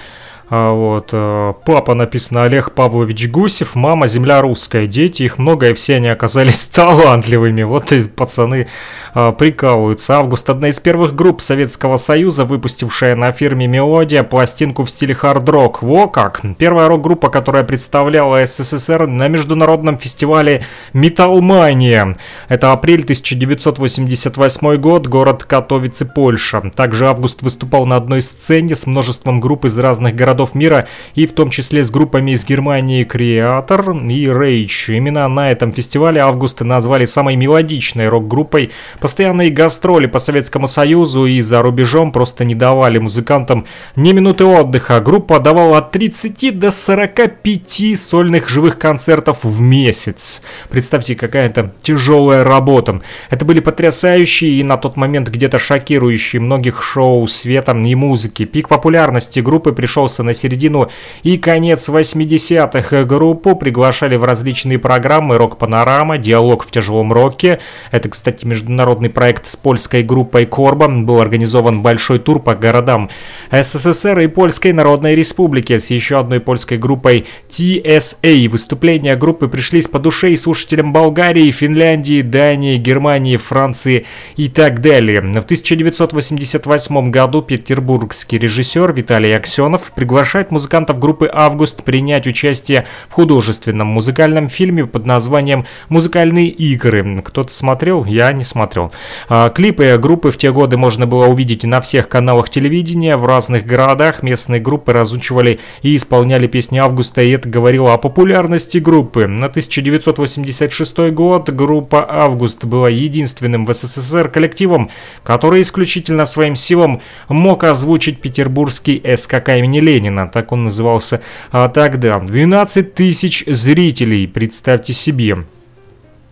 А, 0.50 0.72
вот. 0.72 1.10
Э, 1.12 1.52
папа 1.66 1.92
написано 1.92 2.44
Олег 2.44 2.72
Павлович 2.72 3.28
Гусев, 3.28 3.74
мама 3.74 4.06
земля 4.06 4.40
русская, 4.40 4.86
дети 4.86 5.24
их 5.24 5.38
много, 5.38 5.70
и 5.70 5.74
все 5.74 5.96
они 5.96 6.08
оказались 6.08 6.64
талантливыми. 6.72 7.64
Вот 7.64 7.92
и 7.92 8.04
пацаны 8.04 8.68
а, 9.12 9.32
прикалываются. 9.32 10.16
Август 10.16 10.48
одна 10.48 10.68
из 10.68 10.80
первых 10.80 11.14
групп 11.14 11.42
Советского 11.42 11.98
Союза, 11.98 12.46
выпустившая 12.46 13.14
на 13.14 13.30
фирме 13.32 13.66
Мелодия 13.66 14.22
пластинку 14.22 14.84
в 14.84 14.90
стиле 14.90 15.14
хард-рок. 15.14 15.82
Во 15.82 16.08
как! 16.08 16.40
Первая 16.56 16.88
рок-группа, 16.88 17.28
которая 17.28 17.64
представляла 17.64 18.44
СССР 18.46 19.06
на 19.06 19.28
международном 19.28 19.98
фестивале 19.98 20.64
Металлмания. 20.94 22.16
Это 22.48 22.72
апрель 22.72 23.02
1988 23.02 24.76
год, 24.76 25.06
город 25.08 25.44
Катовицы, 25.44 26.06
Польша. 26.06 26.62
Также 26.74 27.06
Август 27.06 27.42
выступал 27.42 27.84
на 27.84 27.96
одной 27.96 28.22
сцене 28.22 28.74
с 28.74 28.86
множеством 28.86 29.40
групп 29.40 29.66
из 29.66 29.76
разных 29.76 30.14
городов 30.14 30.37
городов 30.38 30.54
мира, 30.54 30.86
и 31.16 31.26
в 31.26 31.32
том 31.32 31.50
числе 31.50 31.82
с 31.82 31.90
группами 31.90 32.30
из 32.30 32.44
Германии 32.44 33.04
Creator 33.04 34.08
и 34.08 34.26
Rage. 34.26 34.96
Именно 34.96 35.28
на 35.28 35.50
этом 35.50 35.72
фестивале 35.72 36.20
Августа 36.20 36.64
назвали 36.64 37.06
самой 37.06 37.34
мелодичной 37.36 38.08
рок-группой. 38.08 38.70
Постоянные 39.00 39.50
гастроли 39.50 40.06
по 40.06 40.20
Советскому 40.20 40.68
Союзу 40.68 41.26
и 41.26 41.40
за 41.40 41.62
рубежом 41.62 42.12
просто 42.12 42.44
не 42.44 42.54
давали 42.54 42.98
музыкантам 42.98 43.66
ни 43.96 44.12
минуты 44.12 44.44
отдыха. 44.44 45.00
Группа 45.00 45.40
давала 45.40 45.78
от 45.78 45.90
30 45.90 46.58
до 46.58 46.70
45 46.70 47.98
сольных 47.98 48.48
живых 48.48 48.78
концертов 48.78 49.42
в 49.42 49.60
месяц. 49.60 50.42
Представьте, 50.70 51.16
какая 51.16 51.46
это 51.46 51.72
тяжелая 51.82 52.44
работа. 52.44 53.00
Это 53.30 53.44
были 53.44 53.60
потрясающие 53.60 54.60
и 54.60 54.62
на 54.62 54.76
тот 54.76 54.96
момент 54.96 55.30
где-то 55.30 55.58
шокирующие 55.58 56.40
многих 56.40 56.82
шоу 56.82 57.26
светом 57.26 57.84
и 57.84 57.94
музыки. 57.94 58.44
Пик 58.44 58.68
популярности 58.68 59.40
группы 59.40 59.72
пришелся 59.72 60.22
на 60.22 60.27
середину 60.34 60.90
и 61.22 61.38
конец 61.38 61.88
80-х. 61.88 63.04
Группу 63.04 63.56
приглашали 63.56 64.16
в 64.16 64.24
различные 64.24 64.78
программы 64.78 65.38
«Рок-панорама», 65.38 66.18
«Диалог 66.18 66.64
в 66.64 66.70
тяжелом 66.70 67.12
роке». 67.12 67.60
Это, 67.90 68.08
кстати, 68.08 68.44
международный 68.44 69.10
проект 69.10 69.46
с 69.46 69.56
польской 69.56 70.02
группой 70.02 70.46
«Корба». 70.46 70.88
Был 70.88 71.20
организован 71.20 71.82
большой 71.82 72.18
тур 72.18 72.40
по 72.40 72.54
городам 72.54 73.10
СССР 73.50 74.18
и 74.20 74.26
Польской 74.26 74.72
Народной 74.72 75.14
Республики 75.14 75.78
с 75.78 75.90
еще 75.90 76.18
одной 76.18 76.40
польской 76.40 76.78
группой 76.78 77.26
TSA. 77.50 78.48
Выступления 78.48 79.16
группы 79.16 79.48
пришлись 79.48 79.88
по 79.88 79.98
душе 79.98 80.32
и 80.32 80.36
слушателям 80.36 80.92
Болгарии, 80.92 81.50
Финляндии, 81.50 82.22
Дании, 82.22 82.76
Германии, 82.76 83.36
Франции 83.36 84.06
и 84.36 84.48
так 84.48 84.80
далее. 84.80 85.20
В 85.20 85.44
1988 85.44 87.10
году 87.10 87.42
петербургский 87.42 88.38
режиссер 88.38 88.92
Виталий 88.92 89.36
Аксенов 89.36 89.92
пригласил 89.94 90.17
приглашает 90.18 90.50
музыкантов 90.50 90.98
группы 90.98 91.30
«Август» 91.32 91.84
принять 91.84 92.26
участие 92.26 92.86
в 93.08 93.12
художественном 93.12 93.86
музыкальном 93.86 94.48
фильме 94.48 94.84
под 94.84 95.06
названием 95.06 95.64
«Музыкальные 95.90 96.48
игры». 96.48 97.22
Кто-то 97.24 97.52
смотрел? 97.52 98.04
Я 98.04 98.32
не 98.32 98.42
смотрел. 98.42 98.90
А, 99.28 99.48
клипы 99.50 99.96
группы 99.96 100.32
в 100.32 100.36
те 100.36 100.50
годы 100.50 100.76
можно 100.76 101.06
было 101.06 101.26
увидеть 101.26 101.62
на 101.62 101.80
всех 101.80 102.08
каналах 102.08 102.50
телевидения 102.50 103.16
в 103.16 103.26
разных 103.26 103.64
городах. 103.64 104.24
Местные 104.24 104.60
группы 104.60 104.92
разучивали 104.92 105.60
и 105.82 105.96
исполняли 105.96 106.48
песни 106.48 106.78
«Августа», 106.78 107.22
и 107.22 107.30
это 107.30 107.48
говорило 107.48 107.94
о 107.94 107.98
популярности 107.98 108.78
группы. 108.78 109.28
На 109.28 109.46
1986 109.46 111.12
год 111.12 111.48
группа 111.50 112.04
«Август» 112.10 112.64
была 112.64 112.88
единственным 112.88 113.64
в 113.66 113.72
СССР 113.72 114.30
коллективом, 114.30 114.90
который 115.22 115.62
исключительно 115.62 116.26
своим 116.26 116.56
силам 116.56 117.02
мог 117.28 117.62
озвучить 117.62 118.20
петербургский 118.20 119.00
СКК 119.16 119.50
имени 119.50 119.78
Ленина. 119.78 120.07
Ленина, 120.08 120.26
так 120.28 120.52
он 120.52 120.64
назывался 120.64 121.20
а, 121.50 121.68
тогда. 121.68 122.18
12 122.18 122.94
тысяч 122.94 123.44
зрителей, 123.46 124.26
представьте 124.26 124.92
себе. 124.92 125.44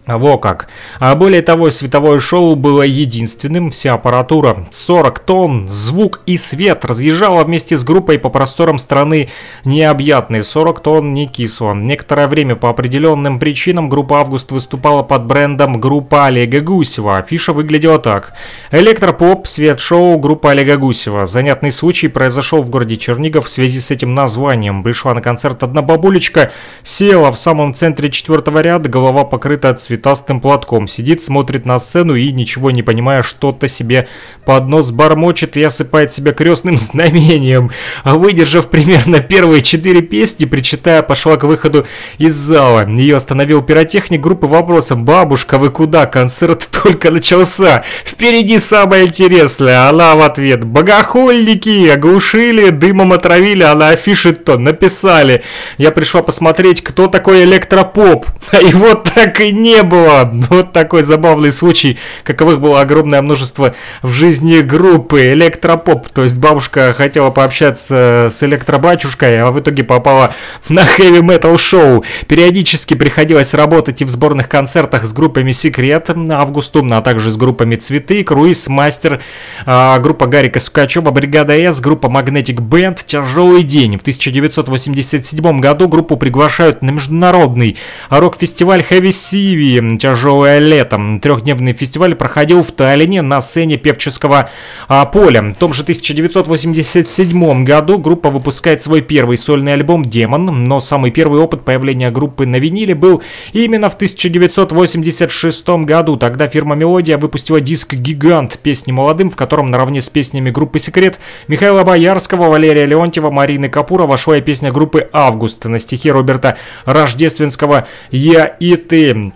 Во 0.06 0.38
как. 0.38 0.68
А 1.00 1.16
более 1.16 1.42
того, 1.42 1.72
световое 1.72 2.20
шоу 2.20 2.54
было 2.54 2.82
единственным, 2.82 3.72
вся 3.72 3.94
аппаратура 3.94 4.68
40 4.70 5.18
тонн, 5.18 5.68
звук 5.68 6.22
и 6.26 6.36
свет 6.36 6.84
разъезжала 6.84 7.42
вместе 7.42 7.76
с 7.76 7.82
группой 7.82 8.16
по 8.16 8.30
просторам 8.30 8.78
страны 8.78 9.30
необъятные 9.64 10.44
40 10.44 10.78
тонн 10.78 11.12
не 11.12 11.26
кисло. 11.26 11.74
Некоторое 11.74 12.28
время 12.28 12.54
по 12.54 12.70
определенным 12.70 13.40
причинам 13.40 13.88
группа 13.88 14.20
«Август» 14.20 14.52
выступала 14.52 15.02
под 15.02 15.26
брендом 15.26 15.80
группа 15.80 16.26
Олега 16.26 16.60
Гусева. 16.60 17.16
Афиша 17.16 17.52
выглядела 17.52 17.98
так. 17.98 18.32
Электропоп, 18.70 19.48
свет-шоу, 19.48 20.20
группа 20.20 20.52
Олега 20.52 20.76
Гусева. 20.76 21.26
Занятный 21.26 21.72
случай 21.72 22.06
произошел 22.06 22.62
в 22.62 22.70
городе 22.70 22.96
Чернигов 22.96 23.46
в 23.46 23.50
связи 23.50 23.80
с 23.80 23.90
этим 23.90 24.14
названием. 24.14 24.84
Пришла 24.84 25.14
на 25.14 25.20
концерт 25.20 25.64
одна 25.64 25.82
бабулечка, 25.82 26.52
села 26.84 27.32
в 27.32 27.38
самом 27.38 27.74
центре 27.74 28.08
четвертого 28.08 28.60
ряда, 28.60 28.88
голова 28.88 29.24
покрыта 29.24 29.74
цветом 29.74 29.95
цветастым 29.96 30.40
платком, 30.40 30.88
сидит, 30.88 31.22
смотрит 31.22 31.64
на 31.64 31.78
сцену 31.80 32.14
и, 32.14 32.30
ничего 32.30 32.70
не 32.70 32.82
понимая, 32.82 33.22
что-то 33.22 33.66
себе 33.66 34.08
под 34.44 34.68
нос 34.68 34.90
бормочет 34.90 35.56
и 35.56 35.62
осыпает 35.62 36.12
себя 36.12 36.32
крестным 36.32 36.76
знамением. 36.78 37.70
А 38.04 38.14
выдержав 38.14 38.68
примерно 38.68 39.20
первые 39.20 39.62
четыре 39.62 40.02
песни, 40.02 40.44
причитая, 40.44 41.02
пошла 41.02 41.38
к 41.38 41.44
выходу 41.44 41.86
из 42.18 42.34
зала. 42.34 42.86
Ее 42.86 43.16
остановил 43.16 43.62
пиротехник 43.62 44.20
группы 44.20 44.46
вопросом 44.46 45.04
«Бабушка, 45.04 45.56
вы 45.56 45.70
куда? 45.70 46.04
Концерт 46.04 46.68
только 46.82 47.10
начался. 47.10 47.82
Впереди 48.04 48.58
самое 48.58 49.06
интересное». 49.06 49.88
Она 49.88 50.14
в 50.14 50.22
ответ 50.22 50.64
«Богохульники! 50.64 51.88
Оглушили, 51.88 52.68
дымом 52.68 53.14
отравили, 53.14 53.62
а 53.62 53.74
на 53.74 53.88
афише 53.88 54.34
то 54.34 54.58
написали. 54.58 55.42
Я 55.78 55.90
пришла 55.90 56.22
посмотреть, 56.22 56.84
кто 56.84 57.06
такой 57.08 57.44
электропоп. 57.44 58.26
А 58.52 58.60
его 58.60 58.94
так 58.94 59.40
и 59.40 59.52
не 59.52 59.82
было. 59.86 60.30
Вот 60.56 60.72
такой 60.72 61.02
забавный 61.02 61.52
случай, 61.52 61.98
каковых 62.22 62.60
было 62.60 62.80
огромное 62.80 63.20
множество 63.20 63.74
в 64.02 64.12
жизни 64.12 64.60
группы 64.60 65.32
Электропоп. 65.32 66.08
То 66.08 66.22
есть 66.22 66.36
бабушка 66.36 66.94
хотела 66.94 67.30
пообщаться 67.30 68.28
с 68.30 68.42
электробатюшкой, 68.42 69.40
а 69.42 69.50
в 69.50 69.60
итоге 69.60 69.82
попала 69.82 70.34
на 70.68 70.84
heavy 70.84 71.20
metal 71.22 71.58
шоу. 71.58 72.04
Периодически 72.28 72.94
приходилось 72.94 73.54
работать 73.54 74.02
и 74.02 74.04
в 74.04 74.08
сборных 74.08 74.48
концертах 74.48 75.04
с 75.04 75.12
группами 75.12 75.52
Секрет, 75.52 76.10
Август, 76.30 76.86
а 76.90 77.02
также 77.02 77.30
с 77.30 77.36
группами 77.36 77.76
Цветы, 77.76 78.22
Круиз, 78.24 78.68
Мастер, 78.68 79.20
а, 79.64 79.98
группа 79.98 80.26
Гарика 80.26 80.60
Сукачева, 80.60 81.10
Бригада 81.10 81.54
С, 81.54 81.80
группа 81.80 82.06
Magnetic 82.06 82.56
Band, 82.56 83.00
Тяжелый 83.06 83.62
день. 83.62 83.96
В 83.96 84.02
1987 84.02 85.60
году 85.60 85.88
группу 85.88 86.16
приглашают 86.16 86.82
на 86.82 86.90
международный 86.90 87.76
рок-фестиваль 88.08 88.84
Heavy 88.88 89.10
Civi 89.10 89.75
и 89.76 89.98
«Тяжелое 89.98 90.58
лето». 90.58 90.98
Трехдневный 91.20 91.72
фестиваль 91.72 92.14
проходил 92.14 92.62
в 92.62 92.72
Таллине 92.72 93.22
на 93.22 93.40
сцене 93.40 93.76
певческого 93.76 94.50
а, 94.88 95.04
поля. 95.06 95.42
В 95.42 95.54
том 95.54 95.72
же 95.72 95.82
1987 95.82 97.64
году 97.64 97.98
группа 97.98 98.30
выпускает 98.30 98.82
свой 98.82 99.02
первый 99.02 99.36
сольный 99.36 99.74
альбом 99.74 100.04
«Демон», 100.04 100.64
но 100.64 100.80
самый 100.80 101.10
первый 101.10 101.40
опыт 101.40 101.64
появления 101.64 102.10
группы 102.10 102.46
на 102.46 102.56
виниле 102.56 102.94
был 102.94 103.22
именно 103.52 103.90
в 103.90 103.94
1986 103.94 105.68
году. 105.84 106.16
Тогда 106.16 106.48
фирма 106.48 106.74
«Мелодия» 106.74 107.18
выпустила 107.18 107.60
диск 107.60 107.94
«Гигант» 107.94 108.58
песни 108.58 108.92
молодым, 108.92 109.30
в 109.30 109.36
котором 109.36 109.70
наравне 109.70 110.00
с 110.00 110.08
песнями 110.08 110.50
группы 110.50 110.78
«Секрет» 110.78 111.18
Михаила 111.48 111.84
Боярского, 111.84 112.48
Валерия 112.48 112.86
Леонтьева, 112.86 113.30
Марины 113.30 113.68
Капура 113.68 114.06
вошла 114.06 114.38
и 114.38 114.40
песня 114.40 114.72
группы 114.72 115.08
«Август» 115.12 115.64
на 115.64 115.78
стихи 115.78 116.10
Роберта 116.10 116.56
Рождественского 116.84 117.86
«Я 118.10 118.44
и 118.46 118.76
ты». 118.76 119.32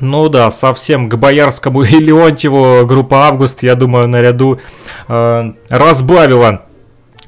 Ну 0.00 0.28
да, 0.28 0.50
совсем 0.50 1.08
к 1.08 1.16
Боярскому 1.16 1.82
и 1.84 1.98
Леонтьеву 1.98 2.86
группа 2.86 3.26
«Август», 3.26 3.62
я 3.62 3.74
думаю, 3.74 4.08
наряду 4.08 4.60
э, 5.08 5.52
разбавила 5.68 6.67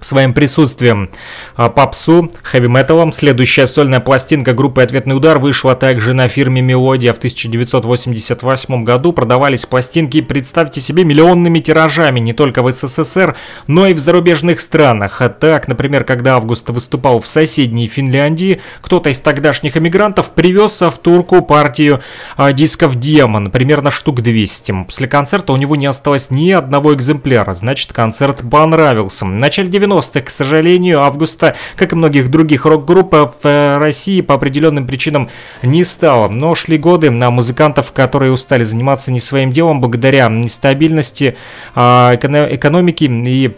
своим 0.05 0.35
присутствием 0.35 1.11
а, 1.57 1.69
попсу, 1.69 2.31
хэви-металом. 2.43 3.13
Следующая 3.13 3.67
сольная 3.67 4.01
пластинка 4.01 4.53
группы 4.53 4.83
«Ответный 4.83 5.17
удар» 5.17 5.39
вышла 5.39 5.75
также 5.75 6.15
на 6.15 6.29
фирме 6.29 6.63
«Мелодия» 6.63 7.13
в 7.13 7.19
1988 7.19 8.85
году. 8.85 9.13
Продавались 9.13 9.67
пластинки, 9.67 10.21
представьте 10.21 10.81
себе, 10.81 11.05
миллионными 11.05 11.61
тиражами 11.61 12.21
не 12.21 12.33
только 12.33 12.63
в 12.63 12.73
СССР, 12.73 13.37
но 13.67 13.87
и 13.87 13.95
в 13.95 13.99
зарубежных 13.99 14.61
странах. 14.61 15.21
А 15.21 15.29
так, 15.29 15.69
например, 15.69 16.05
когда 16.05 16.37
Август 16.37 16.69
выступал 16.71 17.21
в 17.21 17.27
соседней 17.27 17.89
Финляндии, 17.89 18.61
кто-то 18.81 19.11
из 19.11 19.21
тогдашних 19.21 19.77
эмигрантов 19.77 20.31
привез 20.31 20.81
в 20.81 20.99
турку 20.99 21.43
партию 21.43 22.01
а, 22.37 22.53
дисков 22.53 22.97
«Демон», 22.97 23.51
примерно 23.51 23.91
штук 23.91 24.23
200. 24.23 24.85
После 24.85 25.09
концерта 25.09 25.53
у 25.53 25.57
него 25.57 25.77
не 25.77 25.87
осталось 25.87 26.31
ни 26.31 26.51
одного 26.51 26.95
экземпляра, 26.95 27.55
значит 27.55 27.93
концерт 27.93 28.43
понравился. 28.51 29.25
В 29.25 29.29
начале 29.29 29.69
90-х, 29.91 30.21
к 30.23 30.31
сожалению, 30.31 31.03
Августа, 31.03 31.57
как 31.77 31.93
и 31.93 31.97
многих 31.97 32.31
других 32.31 32.65
рок-групп 32.65 33.13
в 33.13 33.35
э, 33.43 33.79
России 33.79 34.21
по 34.21 34.35
определенным 34.35 34.87
причинам 34.87 35.31
не 35.63 35.85
стало. 35.85 36.29
Но 36.29 36.55
шли 36.55 36.79
годы 36.79 37.11
на 37.11 37.31
музыкантов, 37.31 37.93
которые 37.93 38.33
устали 38.33 38.65
заниматься 38.65 39.11
не 39.11 39.21
своим 39.21 39.51
делом 39.53 39.81
благодаря 39.81 40.29
нестабильности 40.29 41.37
а, 41.75 42.15
экономики 42.15 43.05
и 43.05 43.57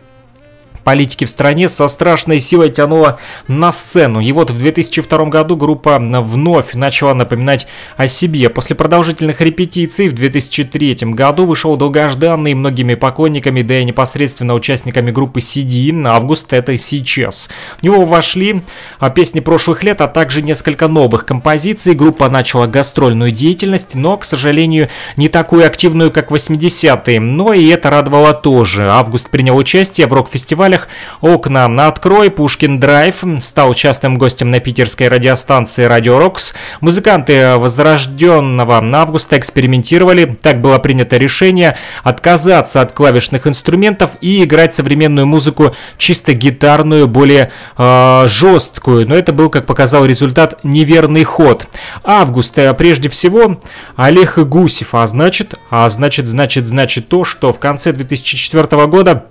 политики 0.83 1.25
в 1.25 1.31
стране 1.31 1.69
со 1.69 1.89
страшной 1.89 2.41
силой 2.41 2.71
тянула 2.71 3.19
на 3.49 3.73
сцену. 3.73 4.21
И 4.21 4.33
вот 4.33 4.51
в 4.51 4.59
2002 4.59 5.25
году 5.27 5.57
группа 5.57 5.99
вновь 5.99 6.75
начала 6.75 7.15
напоминать 7.15 7.67
о 7.97 8.09
себе. 8.09 8.49
После 8.49 8.77
продолжительных 8.77 9.41
репетиций 9.41 10.09
в 10.09 10.13
2003 10.15 10.99
году 11.13 11.47
вышел 11.47 11.77
долгожданный 11.77 12.55
многими 12.55 12.95
поклонниками, 12.95 13.63
да 13.63 13.79
и 13.79 13.85
непосредственно 13.85 14.55
участниками 14.55 15.11
группы 15.11 15.41
CD 15.41 15.93
«Август 16.07 16.53
это 16.53 16.77
сейчас». 16.79 17.49
В 17.79 17.83
него 17.83 18.05
вошли 18.05 18.63
а, 18.99 19.11
песни 19.11 19.41
прошлых 19.41 19.83
лет, 19.85 20.01
а 20.01 20.09
также 20.09 20.43
несколько 20.43 20.89
новых 20.89 21.25
композиций. 21.27 21.95
Группа 21.95 22.29
начала 22.29 22.67
гастрольную 22.67 23.31
деятельность, 23.31 23.95
но, 23.95 24.17
к 24.17 24.25
сожалению, 24.25 24.89
не 25.17 25.29
такую 25.29 25.67
активную, 25.67 26.11
как 26.11 26.31
80-е. 26.31 27.21
Но 27.21 27.53
и 27.53 27.69
это 27.69 27.91
радовало 27.91 28.35
тоже. 28.35 28.89
Август 28.89 29.31
принял 29.31 29.57
участие 29.57 30.07
в 30.07 30.13
рок-фестивале 30.13 30.72
фестивалях. 30.73 30.89
Окна 31.21 31.69
на 31.69 31.89
открой, 31.89 32.31
Пушкин 32.31 32.81
Драйв 32.81 33.23
стал 33.41 33.75
частым 33.75 34.19
гостем 34.19 34.51
на 34.51 34.61
питерской 34.61 35.09
радиостанции 35.09 35.85
Радио 35.85 36.19
Рокс. 36.19 36.55
Музыканты 36.81 37.57
возрожденного 37.57 38.83
августа 38.95 39.39
экспериментировали. 39.39 40.39
Так 40.41 40.61
было 40.61 40.79
принято 40.79 41.17
решение 41.17 41.77
отказаться 42.03 42.81
от 42.81 42.93
клавишных 42.93 43.47
инструментов 43.47 44.11
и 44.21 44.45
играть 44.45 44.75
современную 44.75 45.27
музыку 45.27 45.75
чисто 45.99 46.33
гитарную, 46.33 47.09
более 47.09 47.51
э, 47.77 48.25
жесткую. 48.29 49.09
Но 49.09 49.15
это 49.15 49.33
был, 49.33 49.51
как 49.51 49.67
показал 49.67 50.05
результат, 50.05 50.59
неверный 50.63 51.25
ход. 51.25 51.67
Август, 52.05 52.59
э, 52.59 52.73
прежде 52.75 53.09
всего, 53.09 53.61
Олег 53.97 54.39
Гусев, 54.39 54.95
а 54.95 55.07
значит, 55.07 55.55
а 55.71 55.89
значит, 55.89 56.27
значит, 56.27 56.67
значит 56.67 57.09
то, 57.09 57.25
что 57.25 57.53
в 57.53 57.59
конце 57.59 57.93
2004 57.93 58.87
года 58.87 59.13
а, 59.13 59.25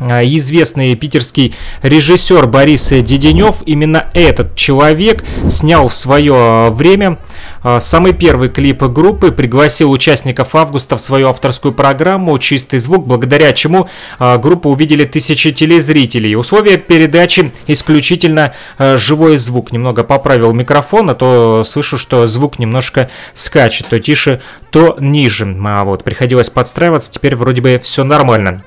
известный 0.00 0.94
питерский 0.94 1.54
режиссер 1.82 2.46
Борис 2.46 2.88
Деденев, 2.88 3.62
именно 3.66 4.06
этот 4.14 4.56
человек 4.56 5.24
снял 5.50 5.88
в 5.88 5.94
свое 5.94 6.70
время 6.70 7.18
а, 7.62 7.80
самый 7.80 8.12
первый 8.12 8.48
клип 8.48 8.82
группы, 8.84 9.30
пригласил 9.30 9.90
участников 9.90 10.54
августа 10.54 10.96
в 10.96 11.00
свою 11.00 11.28
авторскую 11.28 11.74
программу 11.74 12.38
«Чистый 12.38 12.78
звук», 12.78 13.06
благодаря 13.06 13.52
чему 13.52 13.88
а, 14.18 14.38
группу 14.38 14.70
увидели 14.70 15.04
тысячи 15.04 15.52
телезрителей. 15.52 16.36
Условия 16.36 16.78
передачи 16.78 17.52
исключительно 17.66 18.54
живой 18.78 19.36
звук. 19.36 19.72
Немного 19.72 20.04
поправил 20.04 20.52
микрофон, 20.52 21.10
а 21.10 21.14
то 21.14 21.64
слышу, 21.68 21.98
что 21.98 22.26
звук 22.26 22.58
немножко 22.58 23.10
скачет, 23.34 23.88
то 23.88 23.98
тише, 23.98 24.40
то 24.70 24.96
ниже. 24.98 25.56
А 25.64 25.84
вот 25.84 26.04
приходилось 26.04 26.50
подстраиваться, 26.50 27.10
теперь 27.10 27.36
вроде 27.36 27.60
бы 27.60 27.80
все 27.82 28.04
нормально. 28.04 28.62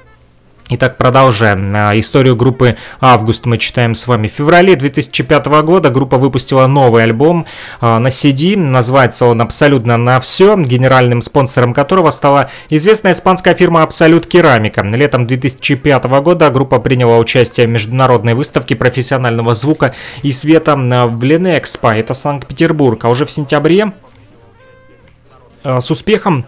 Итак, 0.70 0.95
продолжаем. 0.95 1.76
А, 1.76 1.99
историю 1.99 2.38
группы 2.38 2.78
«Август» 3.01 3.45
мы 3.45 3.57
читаем 3.57 3.95
с 3.95 4.07
вами. 4.07 4.30
В 4.30 4.32
феврале 4.32 4.78
2005 4.78 5.45
года 5.61 5.89
группа 5.89 6.18
выпустила 6.18 6.68
новый 6.68 7.03
альбом 7.03 7.45
а, 7.82 7.99
на 7.99 8.07
CD. 8.07 8.57
Называется 8.57 9.26
он 9.26 9.41
«Абсолютно 9.41 9.97
на 9.97 10.22
все», 10.22 10.55
генеральным 10.55 11.22
спонсором 11.22 11.74
которого 11.74 12.11
стала 12.11 12.49
известная 12.70 13.11
испанская 13.11 13.55
фирма 13.55 13.84
«Абсолют 13.84 14.26
Керамика». 14.26 14.84
Летом 14.84 15.28
2005 15.28 16.05
года 16.22 16.49
группа 16.49 16.80
приняла 16.80 17.18
участие 17.18 17.68
в 17.68 17.70
международной 17.70 18.34
выставке 18.34 18.78
профессионального 18.78 19.55
звука 19.55 19.93
и 20.22 20.32
света 20.32 20.78
в 20.78 21.24
Ленэкспо, 21.24 21.88
это 21.88 22.14
Санкт-Петербург. 22.14 23.03
А 23.03 23.09
уже 23.09 23.26
в 23.26 23.32
сентябре 23.32 23.91
а, 25.61 25.82
с 25.82 25.91
успехом 25.91 26.45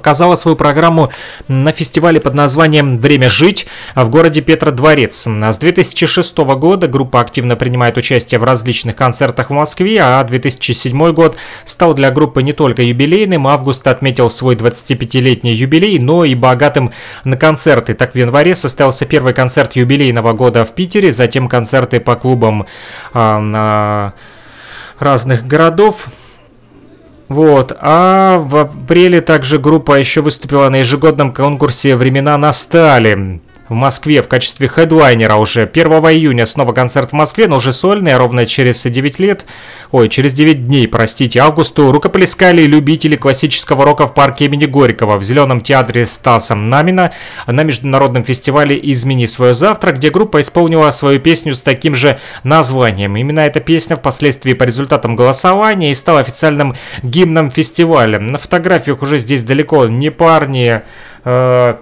показала 0.00 0.34
свою 0.36 0.56
программу 0.56 1.10
на 1.46 1.72
фестивале 1.72 2.20
под 2.20 2.34
названием 2.34 2.98
«Время 2.98 3.28
жить» 3.28 3.66
в 3.94 4.08
городе 4.08 4.40
Петродворец. 4.40 5.26
С 5.26 5.58
2006 5.58 6.38
года 6.38 6.88
группа 6.88 7.20
активно 7.20 7.54
принимает 7.54 7.98
участие 7.98 8.40
в 8.40 8.44
различных 8.44 8.96
концертах 8.96 9.50
в 9.50 9.52
Москве, 9.52 10.00
а 10.00 10.24
2007 10.24 11.12
год 11.12 11.36
стал 11.66 11.92
для 11.92 12.10
группы 12.10 12.42
не 12.42 12.54
только 12.54 12.80
юбилейным, 12.80 13.46
август 13.46 13.86
отметил 13.86 14.30
свой 14.30 14.56
25-летний 14.56 15.52
юбилей, 15.52 15.98
но 15.98 16.24
и 16.24 16.34
богатым 16.34 16.92
на 17.24 17.36
концерты. 17.36 17.92
Так 17.92 18.14
в 18.14 18.16
январе 18.16 18.54
состоялся 18.54 19.04
первый 19.04 19.34
концерт 19.34 19.76
юбилейного 19.76 20.32
года 20.32 20.64
в 20.64 20.74
Питере, 20.74 21.12
затем 21.12 21.46
концерты 21.46 22.00
по 22.00 22.16
клубам 22.16 22.64
э, 23.12 24.10
разных 24.98 25.46
городов. 25.46 26.08
Вот. 27.30 27.72
А 27.80 28.38
в 28.38 28.56
апреле 28.56 29.20
также 29.20 29.60
группа 29.60 29.98
еще 30.00 30.20
выступила 30.20 30.68
на 30.68 30.80
ежегодном 30.80 31.32
конкурсе 31.32 31.94
«Времена 31.94 32.36
настали» 32.36 33.40
в 33.70 33.74
Москве 33.74 34.20
в 34.20 34.28
качестве 34.28 34.68
хедлайнера 34.68 35.36
уже 35.36 35.62
1 35.62 35.86
июня 35.86 36.44
снова 36.44 36.72
концерт 36.72 37.10
в 37.10 37.12
Москве, 37.12 37.46
но 37.46 37.56
уже 37.56 37.72
сольный, 37.72 38.16
ровно 38.16 38.44
через 38.44 38.82
9 38.82 39.20
лет, 39.20 39.46
ой, 39.92 40.08
через 40.08 40.32
9 40.32 40.66
дней, 40.66 40.88
простите, 40.88 41.38
августу 41.38 41.92
рукоплескали 41.92 42.62
любители 42.62 43.14
классического 43.14 43.84
рока 43.84 44.08
в 44.08 44.12
парке 44.14 44.46
имени 44.46 44.66
Горького 44.66 45.16
в 45.18 45.22
Зеленом 45.22 45.60
театре 45.60 46.04
Стаса 46.04 46.56
Намина 46.56 47.12
на 47.46 47.62
международном 47.62 48.24
фестивале 48.24 48.78
«Измени 48.82 49.26
свое 49.26 49.54
завтра», 49.54 49.92
где 49.92 50.10
группа 50.10 50.40
исполнила 50.40 50.90
свою 50.90 51.20
песню 51.20 51.54
с 51.54 51.62
таким 51.62 51.94
же 51.94 52.18
названием. 52.42 53.16
Именно 53.16 53.40
эта 53.40 53.60
песня 53.60 53.94
впоследствии 53.94 54.52
по 54.52 54.64
результатам 54.64 55.14
голосования 55.14 55.92
и 55.92 55.94
стала 55.94 56.18
официальным 56.18 56.74
гимном 57.04 57.52
фестиваля. 57.52 58.18
На 58.18 58.38
фотографиях 58.38 59.00
уже 59.00 59.18
здесь 59.18 59.44
далеко 59.44 59.86
не 59.86 60.10
парни, 60.10 60.82
э, 61.24 61.74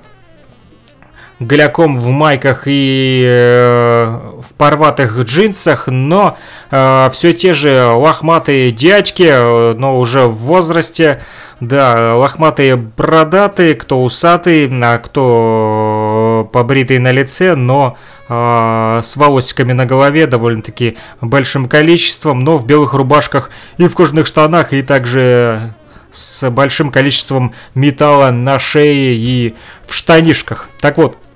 голяком 1.40 1.96
в 1.96 2.08
майках 2.08 2.62
и 2.66 3.22
э, 3.24 4.18
в 4.40 4.54
порватых 4.54 5.18
джинсах, 5.20 5.86
но 5.86 6.36
э, 6.70 7.10
все 7.12 7.32
те 7.32 7.54
же 7.54 7.84
лохматые 7.84 8.72
дядьки, 8.72 9.28
э, 9.28 9.74
но 9.74 9.98
уже 9.98 10.22
в 10.22 10.34
возрасте, 10.34 11.22
да, 11.60 12.14
лохматые 12.16 12.76
бородатые, 12.76 13.74
кто 13.74 14.02
усатый, 14.02 14.68
а 14.82 14.98
кто 14.98 16.48
побритый 16.52 16.98
на 16.98 17.12
лице, 17.12 17.54
но 17.54 17.96
э, 18.28 19.00
с 19.02 19.16
волосиками 19.16 19.72
на 19.72 19.86
голове 19.86 20.26
довольно-таки 20.26 20.96
большим 21.20 21.68
количеством, 21.68 22.40
но 22.40 22.58
в 22.58 22.66
белых 22.66 22.94
рубашках 22.94 23.50
и 23.76 23.86
в 23.86 23.94
кожаных 23.94 24.26
штанах, 24.26 24.72
и 24.72 24.82
также 24.82 25.74
с 26.10 26.48
большим 26.50 26.90
количеством 26.90 27.54
металла 27.74 28.30
на 28.30 28.58
шее 28.58 29.14
и 29.14 29.54
в 29.86 29.94
штанишках. 29.94 30.68
Так 30.80 30.96
вот, 30.98 31.16
э, 31.16 31.27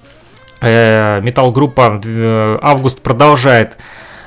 металл-группа 0.62 2.00
э, 2.04 2.58
Август 2.62 3.00
продолжает 3.02 3.72
э, 3.72 3.76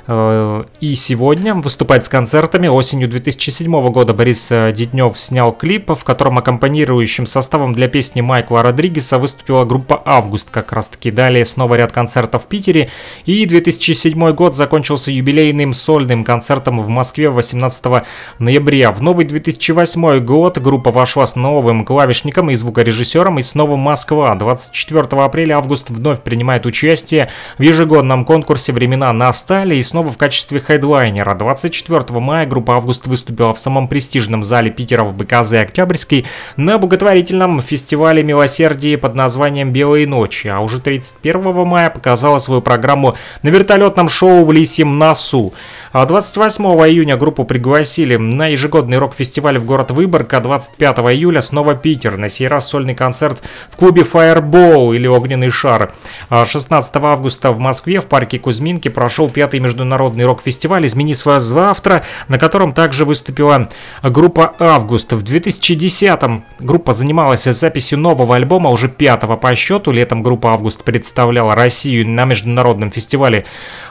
и 0.08 0.96
сегодня 0.96 1.56
выступает 1.56 2.06
с 2.06 2.10
концертами. 2.10 2.68
Осенью 2.68 3.10
2007 3.10 3.90
года 3.90 4.14
Борис 4.14 4.52
э, 4.52 4.72
Деднев 4.72 5.18
снял 5.18 5.52
клип, 5.52 5.90
в 5.90 6.04
котором 6.04 6.38
аккомпанирующим 6.38 7.26
составом 7.26 7.74
для 7.74 7.88
песни 7.88 8.22
Майкла 8.22 8.62
Родригеса 8.62 9.18
выступила 9.18 9.66
группа 9.66 10.00
«Август». 10.06 10.50
Как 10.52 10.72
раз 10.74 10.90
таки 10.90 11.10
далее 11.10 11.44
снова 11.44 11.74
ряд 11.74 11.92
концертов 11.92 12.44
в 12.44 12.46
Питере. 12.46 12.92
И 13.26 13.48
2007 13.48 14.32
год 14.34 14.56
закончился 14.56 15.10
юбилейным 15.10 15.74
сольным 15.74 16.24
концертом 16.24 16.80
в 16.82 16.88
Москве 16.88 17.32
18 17.32 18.04
ноября. 18.38 18.92
В 18.92 19.02
новый 19.02 19.26
2008 19.26 20.20
год 20.20 20.60
группа 20.60 20.92
вошла 20.92 21.26
с 21.26 21.36
новым 21.36 21.84
клавишником 21.84 22.52
и 22.52 22.56
звукорежиссером 22.56 23.40
и 23.40 23.44
снова 23.44 23.76
Москва. 23.76 24.36
24 24.36 25.08
апреля 25.24 25.58
Август 25.58 25.90
вновь 25.90 26.22
принимает 26.22 26.68
участие 26.68 27.32
в 27.58 27.64
ежегодном 27.64 28.24
конкурсе 28.24 28.72
«Времена 28.72 29.12
настали» 29.12 29.78
и 29.78 29.84
снова 29.96 30.12
в 30.12 30.18
качестве 30.18 30.60
хедлайнера. 30.60 31.36
24 31.36 32.20
мая 32.20 32.46
группа 32.46 32.76
«Август» 32.76 33.08
выступила 33.08 33.54
в 33.54 33.60
самом 33.60 33.88
престижном 33.88 34.44
зале 34.44 34.70
Питера 34.70 35.06
в 35.06 35.16
БКЗ 35.16 35.54
«Октябрьский» 35.54 36.26
на 36.58 36.78
благотворительном 36.78 37.62
фестивале 37.62 38.22
милосердия 38.22 38.98
под 38.98 39.16
названием 39.16 39.72
«Белые 39.72 40.06
ночи», 40.06 40.50
а 40.50 40.60
уже 40.60 40.82
31 40.82 41.66
мая 41.66 41.90
показала 41.90 42.40
свою 42.40 42.62
программу 42.62 43.16
на 43.42 43.48
вертолетном 43.48 44.10
шоу 44.10 44.44
в 44.44 44.52
Лисьем 44.52 45.00
носу. 45.00 45.54
А 45.94 46.06
28 46.06 46.66
июня 46.66 47.16
группу 47.16 47.46
пригласили 47.46 48.18
на 48.18 48.48
ежегодный 48.48 48.98
рок-фестиваль 48.98 49.58
в 49.60 49.64
город 49.64 49.92
Выборг, 49.92 50.34
а 50.34 50.42
25 50.42 50.98
июля 50.98 51.42
снова 51.42 51.74
Питер, 51.74 52.18
на 52.18 52.28
сей 52.28 52.50
раз 52.50 52.68
сольный 52.68 52.96
концерт 52.96 53.42
в 53.70 53.78
клубе 53.78 54.02
Fireball 54.02 54.94
или 54.94 55.08
Огненный 55.08 55.52
шар. 55.52 55.94
А 56.28 56.46
16 56.46 56.94
августа 56.98 57.54
в 57.54 57.60
Москве 57.60 58.02
в 58.02 58.08
парке 58.08 58.40
Кузьминки 58.40 58.90
прошел 58.90 59.30
пятый 59.30 59.62
международный 59.62 59.85
рок-фестиваль 59.94 60.86
«Измени 60.86 61.14
свое 61.16 61.40
завтра», 61.40 62.04
на 62.28 62.38
котором 62.38 62.74
также 62.74 63.06
выступила 63.06 63.70
группа 64.04 64.54
«Август». 64.60 65.14
В 65.14 65.24
2010-м 65.24 66.44
группа 66.60 66.94
занималась 66.94 67.44
записью 67.44 68.00
нового 68.00 68.36
альбома, 68.36 68.70
уже 68.70 68.88
пятого 68.90 69.36
по 69.36 69.56
счету. 69.56 69.92
Летом 69.92 70.24
группа 70.24 70.52
«Август» 70.52 70.84
представляла 70.84 71.56
Россию 71.56 72.08
на 72.08 72.26
международном 72.26 72.92
фестивале 72.92 73.46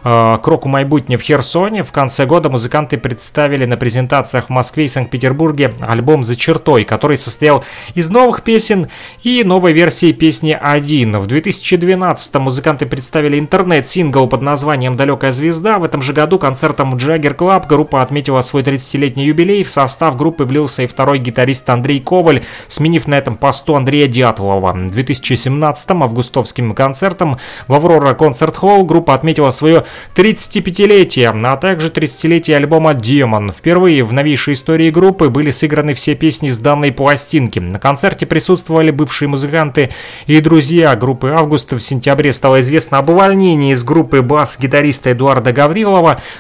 э, 0.05 0.39
«Кроку 0.43 0.69
майбутнє» 0.69 1.17
в 1.17 1.23
Херсоне. 1.23 1.83
В 1.83 1.93
конце 1.93 2.27
года 2.27 2.49
музыканты 2.51 2.99
представили 2.99 3.65
на 3.65 3.77
презентациях 3.77 4.47
в 4.47 4.51
Москве 4.51 4.85
и 4.85 4.89
Санкт-Петербурге 4.89 5.75
альбом 5.81 6.23
«За 6.23 6.37
чертой», 6.37 6.85
который 6.85 7.19
состоял 7.19 7.65
из 7.95 8.11
новых 8.11 8.43
песен 8.43 8.89
и 9.23 9.43
новой 9.45 9.73
версии 9.73 10.13
песни 10.13 10.57
«Один». 10.61 11.19
В 11.19 11.27
2012 11.27 12.35
музыканты 12.35 12.87
представили 12.87 13.39
интернет-сингл 13.39 14.29
под 14.29 14.43
названием 14.43 14.97
«Далекая 14.97 15.33
звезда». 15.33 15.79
В 15.85 15.87
этом 15.87 16.01
же 16.01 16.15
году 16.15 16.39
концертом 16.39 16.95
Jagger 16.95 17.37
Club 17.37 17.67
группа 17.69 18.01
отметила 18.01 18.41
свой 18.41 18.63
30-летний 18.63 19.27
юбилей. 19.27 19.63
В 19.65 19.69
состав 19.69 20.17
группы 20.17 20.45
влился 20.45 20.83
и 20.83 20.87
второй 20.87 21.19
гитарист 21.19 21.69
Андрей 21.69 22.01
Коваль, 22.01 22.43
сменив 22.69 23.07
на 23.07 23.19
этом 23.19 23.37
посту 23.37 23.77
Андрея 23.77 24.07
Дятлова. 24.07 24.73
В 24.73 24.91
2017 24.91 25.91
августовским 25.91 26.75
концертом 26.75 27.37
в 27.69 27.75
Аврора 27.75 28.15
Концерт 28.15 28.57
Холл 28.57 28.87
группа 28.87 29.13
отметила 29.13 29.51
свое 29.51 29.85
35-летие, 30.17 31.29
а 31.29 31.57
также 31.59 31.89
30-летие 31.89 32.57
альбома 32.57 32.95
«Демон». 32.95 33.53
Впервые 33.53 34.05
в 34.05 34.15
новейшей 34.15 34.55
истории 34.55 34.89
группы 34.89 35.29
были 35.29 35.51
сыграны 35.51 35.93
все 35.93 36.15
песни 36.15 36.49
с 36.49 36.57
данной 36.57 36.93
пластинки. 36.93 37.59
На 37.59 37.79
концерте 37.79 38.25
присутствовали 38.25 38.91
бывшие 38.91 39.29
музыканты 39.29 39.91
и 40.27 40.41
друзья 40.41 40.97
группы 40.97 41.29
«Август». 41.37 41.75
В 41.75 41.81
сентябре 41.81 42.33
стало 42.33 42.63
известно 42.63 42.97
об 42.97 43.11
увольнении 43.11 43.75
из 43.75 43.85
группы 43.85 44.23
бас-гитариста 44.23 45.13
Эдуарда 45.13 45.53
Гаврилова, 45.53 45.74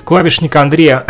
клавишника 0.04 0.60
Андрея 0.62 1.04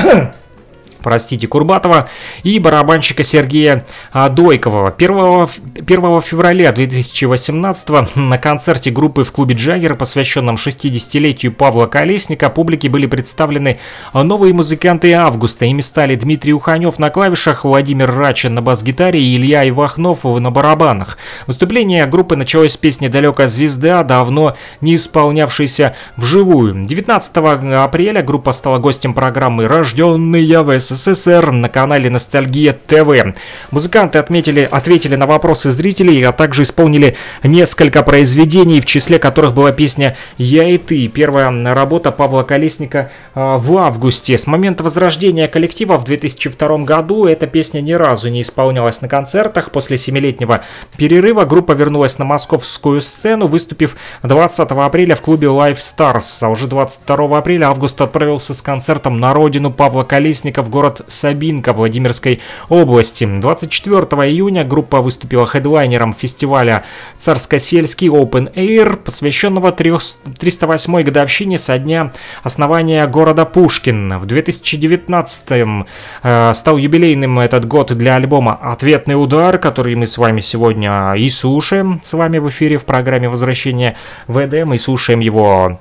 простите, 1.05 1.47
Курбатова 1.47 2.09
и 2.43 2.59
барабанщика 2.59 3.23
Сергея 3.23 3.87
а, 4.11 4.29
Дойкова. 4.31 4.89
1, 4.97 5.49
1 5.87 6.23
февраля 6.23 6.73
2018 6.73 8.17
на 8.17 8.39
концерте 8.39 8.91
группы 8.91 9.23
в 9.23 9.31
клубе 9.31 9.55
Джаггер, 9.55 9.95
посвященном 9.95 10.57
60-летию 10.57 11.53
Павла 11.53 11.87
Колесника, 11.87 12.49
публике 12.49 12.89
были 12.89 13.07
представлены 13.07 13.79
новые 14.15 14.55
музыканты 14.55 15.13
августа. 15.13 15.67
Ими 15.67 15.83
стали 15.83 16.17
Дмитрий 16.17 16.55
Уханев 16.55 16.99
на 16.99 17.11
клавишах, 17.11 17.65
Владимир 17.65 18.11
Рачин 18.11 18.55
на 18.55 18.63
бас-гитаре 18.63 19.23
и 19.23 19.37
Илья 19.37 19.69
Ивахнов 19.69 20.25
на 20.25 20.51
барабанах. 20.51 21.19
Выступление 21.47 22.07
группы 22.07 22.35
началось 22.35 22.73
с 22.73 22.77
песни 22.79 23.09
«Далекая 23.09 23.47
звезда», 23.47 24.03
давно 24.03 24.57
не 24.81 24.97
исполнявшейся 24.97 25.97
вживую. 26.17 26.87
19 26.87 27.37
апреля 27.77 28.23
группа 28.23 28.53
стала 28.53 28.79
гостем 28.79 29.13
программы 29.13 29.69
«Рожденные 29.69 30.63
в 30.63 30.81
СССР» 30.81 30.94
СССР 30.95 31.51
на 31.51 31.69
канале 31.69 32.09
Ностальгия 32.09 32.73
ТВ. 32.73 33.35
Музыканты 33.71 34.19
отметили, 34.19 34.69
ответили 34.71 35.17
на 35.17 35.27
вопросы 35.27 35.71
зрителей, 35.71 36.23
а 36.23 36.33
также 36.33 36.63
исполнили 36.63 37.17
несколько 37.43 38.03
произведений, 38.03 38.81
в 38.81 38.87
числе 38.87 39.19
которых 39.19 39.55
была 39.55 39.73
песня 39.73 40.17
«Я 40.39 40.69
и 40.69 40.79
ты». 40.79 41.09
Первая 41.09 41.51
работа 41.75 42.13
Павла 42.13 42.43
Колесника 42.43 43.11
а, 43.35 43.59
в 43.59 43.77
августе. 43.77 44.39
С 44.39 44.47
момента 44.47 44.85
возрождения 44.85 45.49
коллектива 45.49 45.99
в 45.99 46.05
2002 46.05 46.79
году 46.79 47.27
эта 47.27 47.47
песня 47.47 47.81
ни 47.81 47.93
разу 47.93 48.29
не 48.29 48.43
исполнялась 48.43 49.01
на 49.01 49.09
концертах. 49.09 49.71
После 49.71 49.99
семилетнего 49.99 50.63
перерыва 50.97 51.45
группа 51.45 51.73
вернулась 51.73 52.19
на 52.19 52.25
московскую 52.25 53.01
сцену, 53.01 53.47
выступив 53.47 53.97
20 54.23 54.71
апреля 54.71 55.17
в 55.17 55.21
клубе 55.21 55.49
Live 55.49 55.79
Stars. 55.79 56.39
А 56.43 56.49
уже 56.49 56.67
22 56.67 57.37
апреля 57.37 57.69
Август 57.69 58.01
отправился 58.01 58.55
с 58.55 58.63
концертом 58.63 59.19
на 59.19 59.33
родину 59.33 59.73
Павла 59.73 60.05
Колесника 60.05 60.63
в 60.63 60.71
город 60.71 60.84
Сабинка 61.07 61.73
Владимирской 61.73 62.41
области. 62.69 63.25
24 63.25 64.01
июня 64.29 64.65
группа 64.65 65.01
выступила 65.01 65.47
хедлайнером 65.47 66.13
фестиваля 66.13 66.85
Царско-сельский 67.19 68.09
Open 68.09 68.53
Air, 68.55 68.97
посвященного 68.97 69.73
308 69.73 71.03
годовщине 71.03 71.59
со 71.59 71.79
дня 71.79 72.13
основания 72.43 73.07
города 73.07 73.45
Пушкин. 73.45 74.19
В 74.19 74.27
2019 74.27 75.87
э, 76.23 76.55
стал 76.55 76.77
юбилейным 76.77 77.39
этот 77.41 77.67
год 77.67 77.93
для 77.93 78.17
альбома 78.17 78.59
«Ответный 78.63 79.15
удар», 79.15 79.59
который 79.59 79.95
мы 79.95 80.07
с 80.07 80.19
вами 80.19 80.41
сегодня 80.41 81.15
и 81.15 81.29
слушаем 81.31 82.01
с 82.05 82.13
вами 82.13 82.39
в 82.39 82.49
эфире 82.49 82.79
в 82.79 82.85
программе 82.85 83.29
«Возвращение 83.29 83.97
в 84.27 84.45
Эдем» 84.45 84.75
и 84.75 84.79
слушаем 84.79 85.21
его 85.21 85.79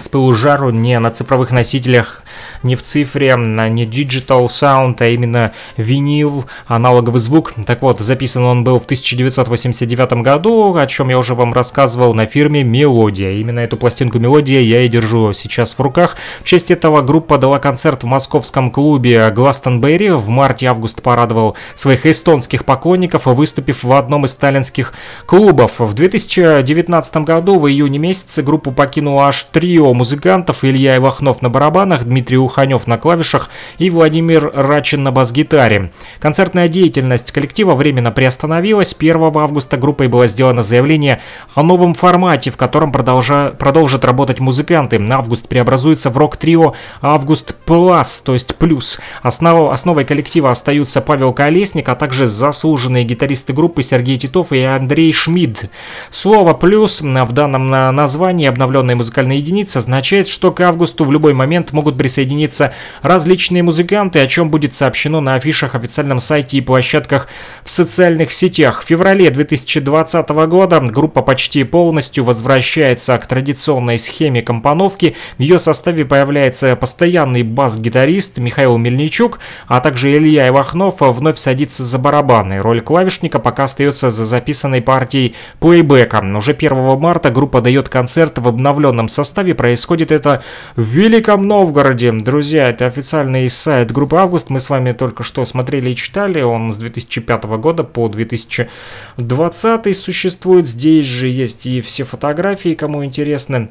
с 0.00 0.08
пылу 0.08 0.34
жару 0.34 0.70
не 0.70 0.98
на 0.98 1.10
цифровых 1.10 1.50
носителях, 1.50 2.22
не 2.62 2.76
в 2.76 2.82
цифре, 2.82 3.34
не 3.36 3.86
digital 3.86 4.46
sound, 4.46 4.96
а 5.00 5.06
именно 5.06 5.52
винил, 5.76 6.44
аналоговый 6.66 7.20
звук. 7.20 7.54
Так 7.66 7.82
вот, 7.82 8.00
записан 8.00 8.44
он 8.44 8.64
был 8.64 8.80
в 8.80 8.84
1989 8.84 10.22
году, 10.22 10.74
о 10.76 10.86
чем 10.86 11.08
я 11.08 11.18
уже 11.18 11.34
вам 11.34 11.52
рассказывал 11.52 12.14
на 12.14 12.26
фирме 12.26 12.62
Мелодия. 12.62 13.32
Именно 13.32 13.60
эту 13.60 13.76
пластинку 13.76 14.18
Мелодия 14.18 14.60
я 14.60 14.82
и 14.82 14.88
держу 14.88 15.32
сейчас 15.32 15.74
в 15.74 15.80
руках. 15.80 16.16
В 16.40 16.44
честь 16.44 16.70
этого 16.70 17.02
группа 17.02 17.38
дала 17.38 17.58
концерт 17.58 18.02
в 18.02 18.06
московском 18.06 18.70
клубе 18.70 19.30
Гластонберри. 19.30 20.10
В 20.10 20.28
марте-август 20.28 21.02
порадовал 21.02 21.56
своих 21.74 22.06
эстонских 22.06 22.64
поклонников, 22.64 23.26
выступив 23.26 23.84
в 23.84 23.92
одном 23.92 24.24
из 24.24 24.32
сталинских 24.32 24.92
клубов. 25.26 25.80
В 25.80 25.92
2019 25.92 27.16
году, 27.18 27.58
в 27.58 27.68
июне 27.68 27.98
месяце, 27.98 28.42
группу 28.42 28.72
покинула 28.72 29.28
аж 29.28 29.44
трио 29.44 29.85
музыкантов 29.94 30.64
Илья 30.64 30.96
Ивахнов 30.96 31.42
на 31.42 31.50
барабанах, 31.50 32.04
Дмитрий 32.04 32.38
Уханев 32.38 32.86
на 32.86 32.98
клавишах 32.98 33.50
и 33.78 33.90
Владимир 33.90 34.50
Рачин 34.54 35.02
на 35.02 35.12
бас-гитаре. 35.12 35.92
Концертная 36.20 36.68
деятельность 36.68 37.32
коллектива 37.32 37.74
временно 37.74 38.10
приостановилась. 38.10 38.94
1 38.98 39.16
августа 39.36 39.76
группой 39.76 40.08
было 40.08 40.26
сделано 40.26 40.62
заявление 40.62 41.20
о 41.54 41.62
новом 41.62 41.94
формате, 41.94 42.50
в 42.50 42.56
котором 42.56 42.92
продолжа... 42.92 43.54
продолжат 43.58 44.04
работать 44.04 44.40
музыканты. 44.40 45.04
Август 45.10 45.48
преобразуется 45.48 46.10
в 46.10 46.16
рок-трио 46.16 46.74
Август 47.00 47.54
Плюс, 47.64 48.20
то 48.20 48.34
есть 48.34 48.56
плюс. 48.56 49.00
Основ... 49.22 49.70
Основой 49.70 50.04
коллектива 50.04 50.50
остаются 50.50 51.00
Павел 51.00 51.32
Колесник, 51.32 51.88
а 51.88 51.94
также 51.94 52.26
заслуженные 52.26 53.04
гитаристы 53.04 53.52
группы 53.52 53.82
Сергей 53.82 54.18
Титов 54.18 54.52
и 54.52 54.60
Андрей 54.62 55.12
Шмидт. 55.12 55.70
Слово 56.10 56.54
«плюс» 56.54 57.00
в 57.00 57.32
данном 57.32 57.68
названии 57.68 58.46
обновленной 58.46 58.94
музыкальной 58.94 59.38
единицы 59.38 59.75
означает, 59.76 60.28
что 60.28 60.50
к 60.52 60.60
августу 60.60 61.04
в 61.04 61.12
любой 61.12 61.34
момент 61.34 61.72
могут 61.72 61.96
присоединиться 61.96 62.72
различные 63.02 63.62
музыканты, 63.62 64.20
о 64.20 64.26
чем 64.26 64.50
будет 64.50 64.74
сообщено 64.74 65.20
на 65.20 65.34
афишах, 65.34 65.74
официальном 65.74 66.20
сайте 66.20 66.58
и 66.58 66.60
площадках 66.60 67.28
в 67.64 67.70
социальных 67.70 68.32
сетях. 68.32 68.82
В 68.82 68.86
феврале 68.86 69.30
2020 69.30 70.28
года 70.28 70.80
группа 70.80 71.22
почти 71.22 71.64
полностью 71.64 72.24
возвращается 72.24 73.18
к 73.18 73.26
традиционной 73.26 73.98
схеме 73.98 74.42
компоновки. 74.42 75.16
В 75.38 75.42
ее 75.42 75.58
составе 75.58 76.04
появляется 76.04 76.76
постоянный 76.76 77.42
бас-гитарист 77.42 78.38
Михаил 78.38 78.76
Мельничук, 78.78 79.40
а 79.66 79.80
также 79.80 80.14
Илья 80.14 80.48
Ивахнов 80.48 81.00
вновь 81.00 81.38
садится 81.38 81.82
за 81.82 81.98
барабаны. 81.98 82.60
Роль 82.60 82.80
клавишника 82.80 83.38
пока 83.38 83.64
остается 83.64 84.10
за 84.10 84.24
записанной 84.24 84.80
партией 84.80 85.34
плейбека. 85.58 86.24
Уже 86.36 86.52
1 86.52 86.98
марта 86.98 87.30
группа 87.30 87.60
дает 87.60 87.88
концерт 87.88 88.38
в 88.38 88.46
обновленном 88.48 89.08
составе 89.08 89.54
Происходит 89.56 90.12
это 90.12 90.42
в 90.76 90.82
Великом 90.82 91.46
Новгороде. 91.46 92.12
Друзья, 92.12 92.68
это 92.68 92.86
официальный 92.86 93.48
сайт 93.50 93.90
группы 93.90 94.16
«Август». 94.16 94.50
Мы 94.50 94.60
с 94.60 94.70
вами 94.70 94.92
только 94.92 95.22
что 95.22 95.44
смотрели 95.44 95.90
и 95.90 95.96
читали. 95.96 96.40
Он 96.42 96.72
с 96.72 96.76
2005 96.76 97.44
года 97.58 97.84
по 97.84 98.08
2020 98.08 99.96
существует. 99.96 100.66
Здесь 100.66 101.06
же 101.06 101.28
есть 101.28 101.66
и 101.66 101.80
все 101.80 102.04
фотографии, 102.04 102.74
кому 102.74 103.04
интересно 103.04 103.70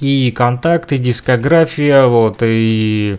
и 0.00 0.30
контакты, 0.30 0.98
дискография, 0.98 2.04
вот, 2.04 2.38
и 2.42 3.16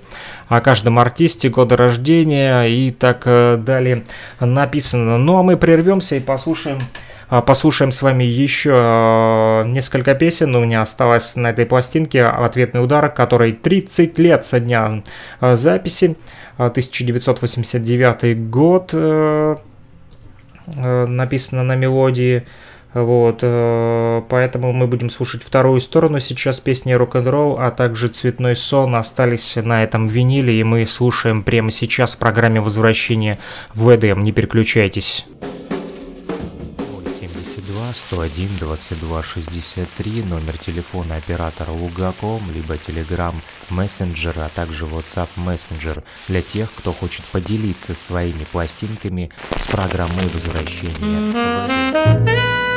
о 0.47 0.61
каждом 0.61 0.99
артисте, 0.99 1.49
года 1.49 1.75
рождения 1.75 2.63
и 2.65 2.91
так 2.91 3.23
э, 3.25 3.57
далее 3.57 4.03
написано. 4.39 5.17
Ну 5.17 5.37
а 5.37 5.43
мы 5.43 5.57
прервемся 5.57 6.15
и 6.15 6.19
послушаем 6.19 6.79
Послушаем 7.29 7.91
с 7.91 8.01
вами 8.01 8.23
еще 8.23 8.71
э, 8.73 9.63
несколько 9.67 10.15
песен. 10.15 10.55
У 10.55 10.63
меня 10.63 10.81
осталось 10.81 11.35
на 11.35 11.49
этой 11.49 11.65
пластинке 11.65 12.23
ответный 12.23 12.81
удар, 12.81 13.09
который 13.09 13.51
30 13.51 14.17
лет 14.17 14.45
со 14.45 14.61
дня 14.61 15.03
э, 15.41 15.55
записи. 15.57 16.15
1989 16.57 18.49
год 18.49 18.93
написано 20.65 21.63
на 21.63 21.75
мелодии. 21.75 22.47
Вот, 22.93 23.39
э, 23.41 24.21
поэтому 24.27 24.73
мы 24.73 24.87
будем 24.87 25.09
слушать 25.09 25.43
вторую 25.43 25.81
сторону 25.81 26.19
сейчас 26.19 26.59
песни 26.59 26.93
рок-н-ролл, 26.93 27.59
а 27.59 27.69
также 27.69 28.07
цветной 28.07 28.55
сон 28.55 28.95
остались 28.95 29.55
на 29.55 29.83
этом 29.83 30.07
виниле, 30.07 30.59
и 30.59 30.63
мы 30.63 30.85
слушаем 30.87 31.43
прямо 31.43 31.69
сейчас 31.69 32.15
в 32.15 32.17
программе 32.17 32.59
возвращения 32.59 33.37
в 33.73 33.93
ЭДМ. 33.93 34.21
Не 34.21 34.31
переключайтесь. 34.31 35.27
72 37.93 37.93
101 37.93 38.57
22 38.59 39.23
63, 39.23 40.23
номер 40.23 40.57
телефона 40.57 41.15
оператора 41.15 41.71
Лугаком, 41.71 42.41
либо 42.51 42.75
Telegram 42.75 43.35
Messenger, 43.69 44.45
а 44.45 44.49
также 44.49 44.85
WhatsApp 44.85 45.29
Messenger 45.37 46.03
для 46.27 46.41
тех, 46.41 46.71
кто 46.73 46.93
хочет 46.93 47.25
поделиться 47.25 47.95
своими 47.95 48.45
пластинками 48.51 49.29
с 49.59 49.67
программой 49.67 50.27
возвращения 50.33 52.76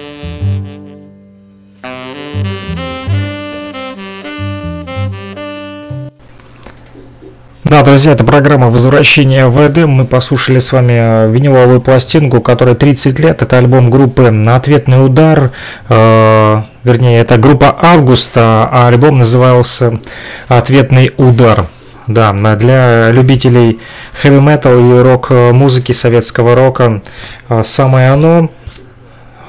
Да, 7.71 7.83
друзья, 7.83 8.11
это 8.11 8.25
программа 8.25 8.69
«Возвращение 8.69 9.47
в 9.47 9.65
Эдем». 9.65 9.91
Мы 9.91 10.03
послушали 10.03 10.59
с 10.59 10.73
вами 10.73 10.91
э, 10.91 11.31
виниловую 11.31 11.79
пластинку, 11.79 12.41
которой 12.41 12.75
30 12.75 13.17
лет. 13.17 13.41
Это 13.41 13.57
альбом 13.57 13.89
группы 13.89 14.25
«Ответный 14.49 15.05
удар». 15.05 15.51
Э, 15.87 16.63
вернее, 16.83 17.21
это 17.21 17.37
группа 17.37 17.73
«Августа», 17.81 18.67
а 18.69 18.89
альбом 18.89 19.19
назывался 19.19 20.01
«Ответный 20.49 21.13
удар». 21.15 21.67
Да, 22.07 22.33
для 22.57 23.09
любителей 23.09 23.79
хэви-метал 24.21 24.77
и 24.77 25.01
рок-музыки, 25.01 25.93
советского 25.93 26.55
рока 26.55 27.01
э, 27.47 27.61
самое 27.63 28.09
оно. 28.11 28.49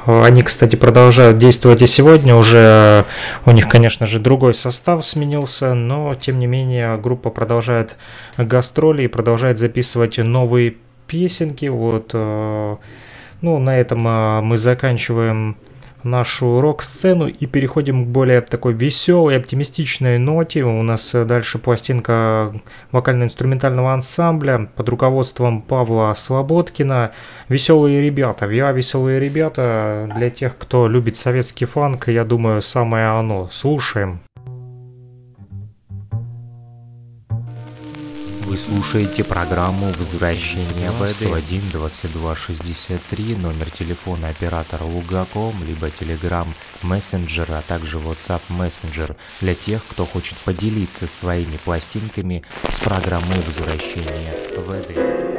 Они, 0.07 0.43
кстати, 0.43 0.77
продолжают 0.77 1.39
действовать 1.39 1.83
и 1.83 1.87
сегодня. 1.87 2.35
Уже 2.35 3.05
у 3.47 3.53
них, 3.53 3.69
конечно 3.69 4.07
же, 4.07 4.19
другой 4.19 4.55
состав 4.55 5.05
сменился, 5.05 5.74
но 5.74 6.15
тем 6.15 6.39
не 6.39 6.47
менее 6.47 6.97
группа 6.97 7.31
продолжает 7.31 7.97
гастроли 8.37 9.03
и 9.03 9.09
продолжает 9.09 9.59
записывать 9.59 10.19
новые 10.19 10.77
песенки. 11.07 11.66
Вот, 11.66 12.11
э, 12.15 12.77
ну, 13.41 13.59
на 13.59 13.79
этом 13.79 14.07
э, 14.09 14.41
мы 14.41 14.59
заканчиваем 14.59 15.57
нашу 16.05 16.61
рок-сцену 16.61 17.27
и 17.29 17.47
переходим 17.47 18.05
к 18.05 18.09
более 18.09 18.41
такой 18.41 18.73
веселой, 18.73 19.37
оптимистичной 19.37 20.19
ноте. 20.19 20.65
У 20.65 20.83
нас 20.83 21.15
э, 21.15 21.24
дальше 21.24 21.59
пластинка 21.59 22.55
вокально-инструментального 22.91 23.93
ансамбля 23.93 24.69
под 24.77 24.89
руководством 24.89 25.62
Павла 25.62 26.15
Слободкина. 26.16 27.12
Веселые 27.49 28.03
ребята. 28.03 28.47
Я 28.47 28.73
веселые 28.73 29.20
ребята. 29.20 30.11
Для 30.16 30.31
тех, 30.31 30.57
кто 30.59 30.89
любит 30.89 31.16
советский 31.16 31.65
фанк, 31.65 32.09
я 32.09 32.24
думаю, 32.24 32.62
самое 32.62 33.07
оно. 33.07 33.49
Слушаем. 33.53 34.20
Вы 38.53 38.59
слушаете 38.59 39.24
программу 39.24 39.91
«Возвращение 39.93 40.91
в 40.91 41.01
Эдем» 41.01 41.33
1 41.33 41.70
22 41.73 42.37
63, 42.37 43.37
номер 43.37 43.70
телефона 43.70 44.29
оператора 44.29 44.85
Лугаком, 44.85 45.55
либо 45.65 45.87
Telegram 45.87 46.47
Messenger, 46.83 47.47
а 47.49 47.62
также 47.62 47.97
WhatsApp 47.97 48.43
Messenger 48.51 49.16
для 49.41 49.55
тех, 49.55 49.83
кто 49.89 50.05
хочет 50.05 50.37
поделиться 50.37 51.07
своими 51.07 51.57
пластинками 51.65 52.43
с 52.70 52.79
программой 52.79 53.41
«Возвращение 53.47 54.37
в 54.55 54.70
Эдем». 54.70 55.31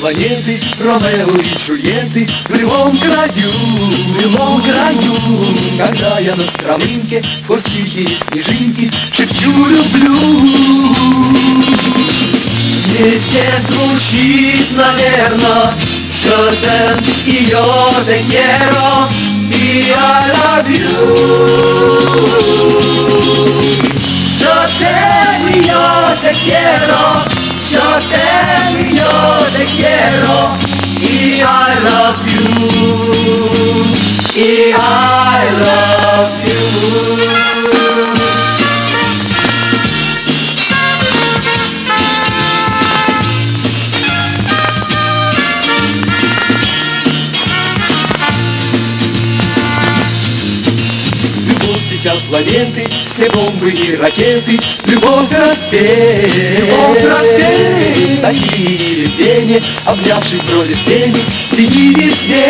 Планеты, 0.00 0.60
Ромео 0.78 1.36
и 1.36 1.58
Джульетты 1.58 2.28
В 2.48 2.54
любом 2.54 2.96
краю, 2.96 3.52
в 3.52 4.20
любом 4.20 4.62
краю. 4.62 5.14
Когда 5.78 6.18
я 6.18 6.34
на 6.34 6.44
стромынке, 6.44 7.22
форсики 7.46 8.08
и 8.08 8.42
снежинки 8.42 8.90
Шепчу 9.12 9.50
люблю. 9.50 10.16
Везде 12.98 13.52
звучит, 13.68 14.66
наверно 14.72 15.74
Шотен 16.22 17.02
и 17.24 17.48
yo 17.50 17.90
te 18.04 18.22
quiero 18.28 19.08
И 19.48 19.94
te 20.66 20.80
y 25.50 25.62
yo 25.66 25.84
te 26.20 26.30
quiero, 26.32 27.39
yo 27.70 27.98
te 28.08 28.82
y 28.82 28.96
yo 28.96 29.14
te 29.56 29.64
quiero, 29.64 30.56
y 31.00 31.38
I 31.38 31.42
love 31.84 32.20
you, 32.26 32.42
y 34.34 34.72
I 34.72 35.50
love 35.60 36.32
you. 36.44 36.60
Любовь 51.46 51.84
тебя 51.88 52.14
планеты, 52.28 52.89
если 53.20 53.28
бомбы 53.34 53.70
и 53.70 53.96
ракеты, 53.96 54.58
любовь 54.86 55.30
распеет, 55.30 56.60
любовь 56.60 57.04
распеет. 57.04 58.22
Такие 58.22 58.78
невезения, 58.78 59.62
обнявшись 59.84 60.40
бродишь 60.42 60.84
тени, 60.84 61.20
ты 61.50 61.66
не 61.66 61.94
везде. 61.94 62.46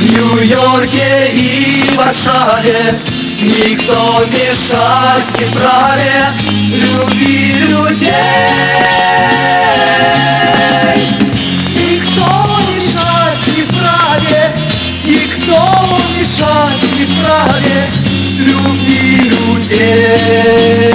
В 0.00 0.10
Нью-Йорке 0.10 1.30
и 1.34 1.84
Варшаве 1.96 2.98
Никто 3.40 4.24
мешать 4.26 5.38
не 5.38 5.46
праве 5.46 6.32
любви 6.70 7.52
людей. 7.68 8.10
Никто 11.74 12.60
не 12.68 12.76
мешать 12.76 13.46
не 13.54 13.62
праве, 13.64 14.52
никто 15.04 15.98
не 16.08 16.22
мешать 16.22 16.83
вправе 17.02 17.88
любви 18.38 19.30
людей, 19.30 20.94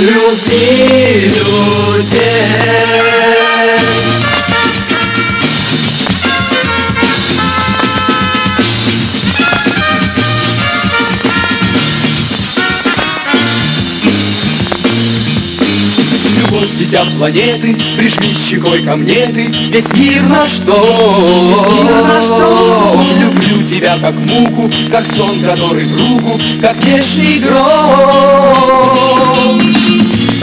любви 0.00 1.32
людей. 1.36 3.05
Дитя 16.76 17.04
планеты, 17.16 17.76
прижми 17.96 18.34
щекой 18.48 18.82
ко 18.82 18.96
мне 18.96 19.26
ты, 19.26 19.46
весь 19.46 19.92
мир 19.94 20.22
наш 20.24 20.50
дом. 20.58 21.56
Люблю 23.20 23.62
тебя 23.68 23.96
как 24.00 24.14
муку, 24.14 24.70
как 24.90 25.04
сон, 25.16 25.40
который 25.40 25.84
другу, 25.86 26.38
как 26.60 26.76
вечный 26.84 27.38
гром. 27.38 27.66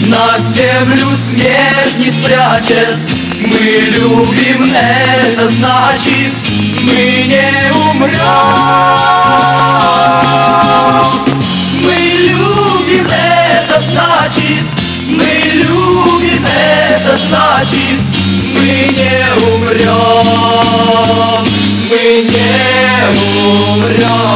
На 0.08 0.38
землю 0.56 1.08
смерть 1.30 1.98
не 2.00 2.12
спрячет, 2.12 2.98
мы 3.40 3.58
любим, 3.92 4.74
это 4.74 5.48
значит, 5.50 6.34
мы 6.82 7.26
не 7.28 7.72
умрем. 7.72 8.20
Мы 11.82 11.96
любим, 12.28 13.08
это 13.08 13.82
значит, 13.92 14.83
мы 15.14 15.32
любим, 15.54 16.46
это 16.46 17.18
значит, 17.18 18.00
мы 18.54 18.90
не 18.92 19.26
умрем, 19.54 20.26
мы 21.90 22.04
не 22.30 22.54
умрем. 23.44 24.34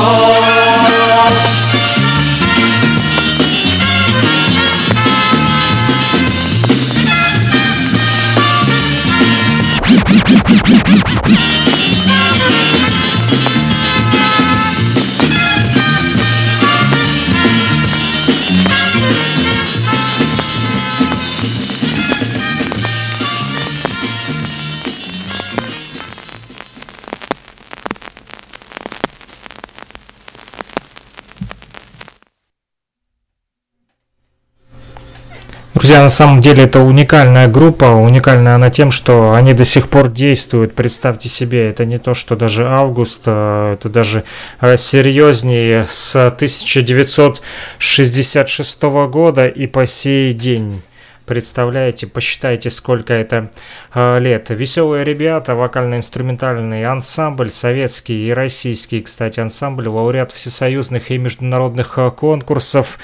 На 36.08 36.10
самом 36.10 36.42
деле 36.42 36.64
это 36.64 36.80
уникальная 36.80 37.50
группа, 37.50 37.84
уникальная 37.84 38.56
она 38.56 38.70
тем, 38.70 38.92
что 38.92 39.34
они 39.34 39.54
до 39.54 39.66
сих 39.66 39.90
пор 39.90 40.08
действуют. 40.08 40.74
Представьте 40.74 41.28
себе, 41.28 41.70
это 41.70 41.84
не 41.84 41.98
то, 41.98 42.14
что 42.14 42.38
даже 42.38 42.66
август, 42.66 43.24
а 43.26 43.74
это 43.74 43.90
даже 43.90 44.24
э, 44.62 44.78
серьезнее 44.78 45.86
с 45.90 46.16
1966 46.16 48.84
года 48.84 49.50
и 49.50 49.68
по 49.68 49.86
сей 49.86 50.32
день. 50.32 50.82
Представляете, 51.28 52.08
посчитайте, 52.08 52.70
сколько 52.70 53.14
это 53.14 53.52
э, 53.94 54.20
лет. 54.20 54.50
Веселые 54.50 55.04
ребята, 55.04 55.56
вокально-инструментальный 55.56 56.86
ансамбль, 56.86 57.50
советский 57.50 58.30
и 58.30 58.32
российский, 58.32 59.02
кстати, 59.02 59.42
ансамбль, 59.42 59.90
лауреат 59.90 60.32
всесоюзных 60.32 61.12
и 61.12 61.18
международных 61.18 61.98
э, 61.98 62.12
конкурсов, 62.12 62.98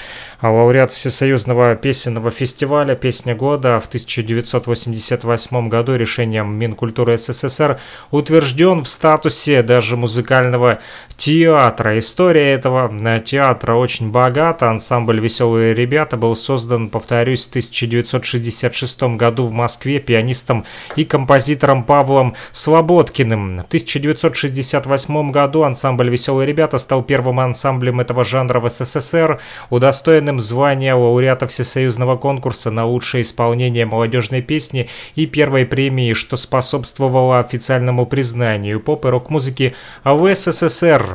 а 0.44 0.52
лауреат 0.52 0.92
Всесоюзного 0.92 1.74
песенного 1.78 2.30
фестиваля 2.30 2.96
«Песня 2.96 3.34
года» 3.34 3.80
в 3.80 3.88
1988 3.88 5.70
году 5.70 5.96
решением 5.96 6.54
Минкультуры 6.56 7.18
СССР 7.18 7.80
утвержден 8.12 8.84
в 8.84 8.90
статусе 8.90 9.64
даже 9.64 9.96
музыкального 9.96 10.80
театра. 11.18 11.98
История 12.00 12.54
этого 12.54 12.92
э, 12.92 13.22
театра 13.22 13.76
очень 13.76 14.12
богата. 14.12 14.70
Ансамбль 14.70 15.20
«Веселые 15.20 15.74
ребята» 15.74 16.18
был 16.18 16.36
создан, 16.36 16.90
повторюсь, 16.90 17.46
в 17.46 17.50
1966 17.50 19.04
году 19.18 19.46
в 19.46 19.52
Москве 19.52 20.00
пианистом 20.00 20.66
и 20.96 21.06
композитором 21.06 21.84
Павлом 21.84 22.36
Слободкиным. 22.52 23.64
В 23.64 23.68
1968 23.68 25.32
году 25.32 25.64
ансамбль 25.64 26.10
«Веселые 26.10 26.48
ребята» 26.48 26.78
стал 26.78 27.04
первым 27.04 27.40
ансамблем 27.40 28.00
этого 28.00 28.26
жанра 28.26 28.60
в 28.60 28.70
СССР, 28.70 29.40
удостоенным 29.70 30.40
звания 30.40 30.96
лауреата 30.96 31.48
Всесоюзного 31.48 32.18
конкурса 32.18 32.72
на 32.72 32.86
лучшее 32.86 33.24
исполнение 33.24 33.86
молодежной 33.86 34.42
песни 34.42 34.90
и 35.16 35.26
первой 35.26 35.66
премии, 35.66 36.14
что 36.14 36.38
способствовало 36.38 37.40
официальному 37.40 38.06
признанию 38.06 38.80
поп 38.80 39.06
и 39.06 39.10
рок-музыки 39.10 39.76
в 40.04 40.36
СССР. 40.36 41.13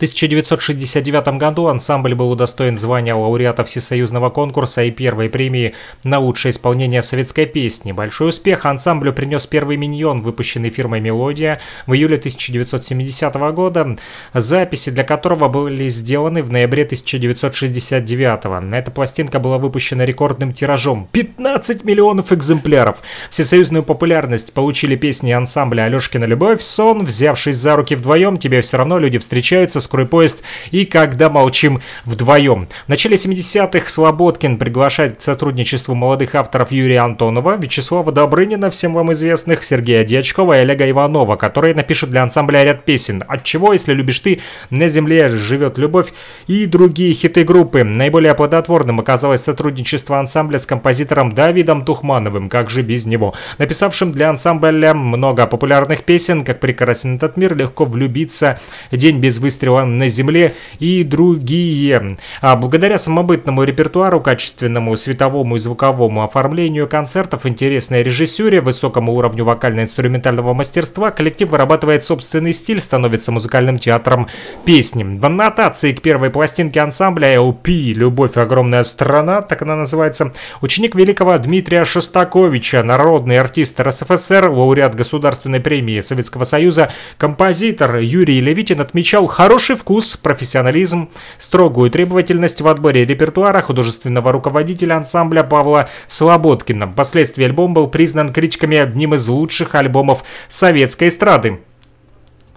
В 0.00 0.02
1969 0.02 1.36
году 1.36 1.66
ансамбль 1.66 2.14
был 2.14 2.30
удостоен 2.30 2.78
звания 2.78 3.14
лауреата 3.14 3.64
Всесоюзного 3.64 4.30
конкурса 4.30 4.82
и 4.82 4.90
первой 4.90 5.28
премии 5.28 5.74
на 6.04 6.18
лучшее 6.20 6.52
исполнение 6.52 7.02
советской 7.02 7.44
песни. 7.44 7.92
Большой 7.92 8.30
успех 8.30 8.64
ансамблю 8.64 9.12
принес 9.12 9.46
первый 9.46 9.76
миньон, 9.76 10.22
выпущенный 10.22 10.70
фирмой 10.70 11.00
«Мелодия» 11.00 11.60
в 11.86 11.92
июле 11.92 12.16
1970 12.16 13.34
года, 13.52 13.98
записи 14.32 14.90
для 14.90 15.04
которого 15.04 15.50
были 15.50 15.90
сделаны 15.90 16.42
в 16.42 16.50
ноябре 16.50 16.84
1969. 16.84 18.72
Эта 18.72 18.90
пластинка 18.90 19.38
была 19.38 19.58
выпущена 19.58 20.06
рекордным 20.06 20.54
тиражом– 20.54 21.08
15 21.12 21.84
миллионов 21.84 22.32
экземпляров. 22.32 23.02
Всесоюзную 23.28 23.82
популярность 23.82 24.54
получили 24.54 24.96
песни 24.96 25.30
ансамбля 25.32 25.82
«Алешкина 25.82 26.24
любовь», 26.24 26.62
«Сон», 26.62 27.04
«Взявшись 27.04 27.56
за 27.56 27.76
руки 27.76 27.94
вдвоем», 27.94 28.38
«Тебе 28.38 28.62
все 28.62 28.78
равно 28.78 28.98
люди 28.98 29.18
встречаются», 29.18 29.89
«Скорый 29.90 30.06
поезд» 30.06 30.44
и 30.70 30.84
«Когда 30.84 31.28
молчим 31.28 31.80
вдвоем». 32.04 32.68
В 32.86 32.88
начале 32.88 33.16
70-х 33.16 33.90
Слободкин 33.90 34.56
приглашает 34.56 35.18
к 35.18 35.20
сотрудничеству 35.20 35.96
молодых 35.96 36.36
авторов 36.36 36.70
Юрия 36.70 37.00
Антонова, 37.00 37.56
Вячеслава 37.56 38.12
Добрынина, 38.12 38.70
всем 38.70 38.94
вам 38.94 39.10
известных, 39.10 39.64
Сергея 39.64 40.04
Дьячкова 40.04 40.58
и 40.58 40.60
Олега 40.60 40.88
Иванова, 40.88 41.34
которые 41.34 41.74
напишут 41.74 42.10
для 42.10 42.22
ансамбля 42.22 42.62
ряд 42.62 42.84
песен 42.84 43.24
«От 43.26 43.42
чего, 43.42 43.72
если 43.72 43.92
любишь 43.92 44.20
ты», 44.20 44.42
«На 44.70 44.88
земле 44.88 45.28
живет 45.30 45.76
любовь» 45.76 46.12
и 46.46 46.66
другие 46.66 47.12
хиты 47.12 47.42
группы. 47.42 47.82
Наиболее 47.82 48.36
плодотворным 48.36 49.00
оказалось 49.00 49.42
сотрудничество 49.42 50.20
ансамбля 50.20 50.60
с 50.60 50.66
композитором 50.66 51.34
Давидом 51.34 51.84
Тухмановым, 51.84 52.48
как 52.48 52.70
же 52.70 52.82
без 52.82 53.06
него, 53.06 53.34
написавшим 53.58 54.12
для 54.12 54.30
ансамбля 54.30 54.94
много 54.94 55.48
популярных 55.48 56.04
песен, 56.04 56.44
как 56.44 56.60
«Прекрасен 56.60 57.16
этот 57.16 57.36
мир», 57.36 57.56
«Легко 57.56 57.84
влюбиться», 57.84 58.60
«День 58.92 59.18
без 59.18 59.38
выстрела 59.38 59.79
на 59.84 60.08
земле» 60.08 60.54
и 60.78 61.04
другие. 61.04 62.16
А 62.40 62.56
благодаря 62.56 62.98
самобытному 62.98 63.64
репертуару, 63.64 64.20
качественному 64.20 64.96
световому 64.96 65.56
и 65.56 65.58
звуковому 65.58 66.24
оформлению 66.24 66.88
концертов, 66.88 67.46
интересной 67.46 68.02
режиссуре, 68.02 68.60
высокому 68.60 69.14
уровню 69.14 69.44
вокально-инструментального 69.44 70.52
мастерства, 70.52 71.10
коллектив 71.10 71.50
вырабатывает 71.50 72.04
собственный 72.04 72.52
стиль, 72.52 72.80
становится 72.80 73.32
музыкальным 73.32 73.78
театром 73.78 74.28
песни. 74.64 75.02
В 75.04 75.24
аннотации 75.24 75.92
к 75.92 76.02
первой 76.02 76.30
пластинке 76.30 76.80
ансамбля 76.80 77.34
LP 77.34 77.92
«Любовь. 77.92 78.36
Огромная 78.36 78.84
страна», 78.84 79.42
так 79.42 79.62
она 79.62 79.76
называется, 79.76 80.32
ученик 80.60 80.94
великого 80.94 81.36
Дмитрия 81.38 81.84
Шостаковича, 81.84 82.82
народный 82.82 83.38
артист 83.38 83.80
РСФСР, 83.80 84.48
лауреат 84.48 84.94
Государственной 84.94 85.60
премии 85.60 86.00
Советского 86.00 86.44
Союза, 86.44 86.92
композитор 87.18 87.96
Юрий 87.96 88.40
Левитин 88.40 88.80
отмечал 88.80 89.26
хороший 89.26 89.69
вкус, 89.74 90.16
профессионализм, 90.16 91.08
строгую 91.38 91.90
требовательность 91.90 92.60
в 92.60 92.68
отборе 92.68 93.04
репертуара 93.04 93.60
художественного 93.62 94.32
руководителя 94.32 94.94
ансамбля 94.96 95.42
Павла 95.42 95.88
Слободкина. 96.08 96.86
Впоследствии 96.86 97.44
альбом 97.44 97.74
был 97.74 97.88
признан 97.88 98.32
критиками 98.32 98.76
одним 98.76 99.14
из 99.14 99.28
лучших 99.28 99.74
альбомов 99.74 100.24
советской 100.48 101.08
эстрады. 101.08 101.60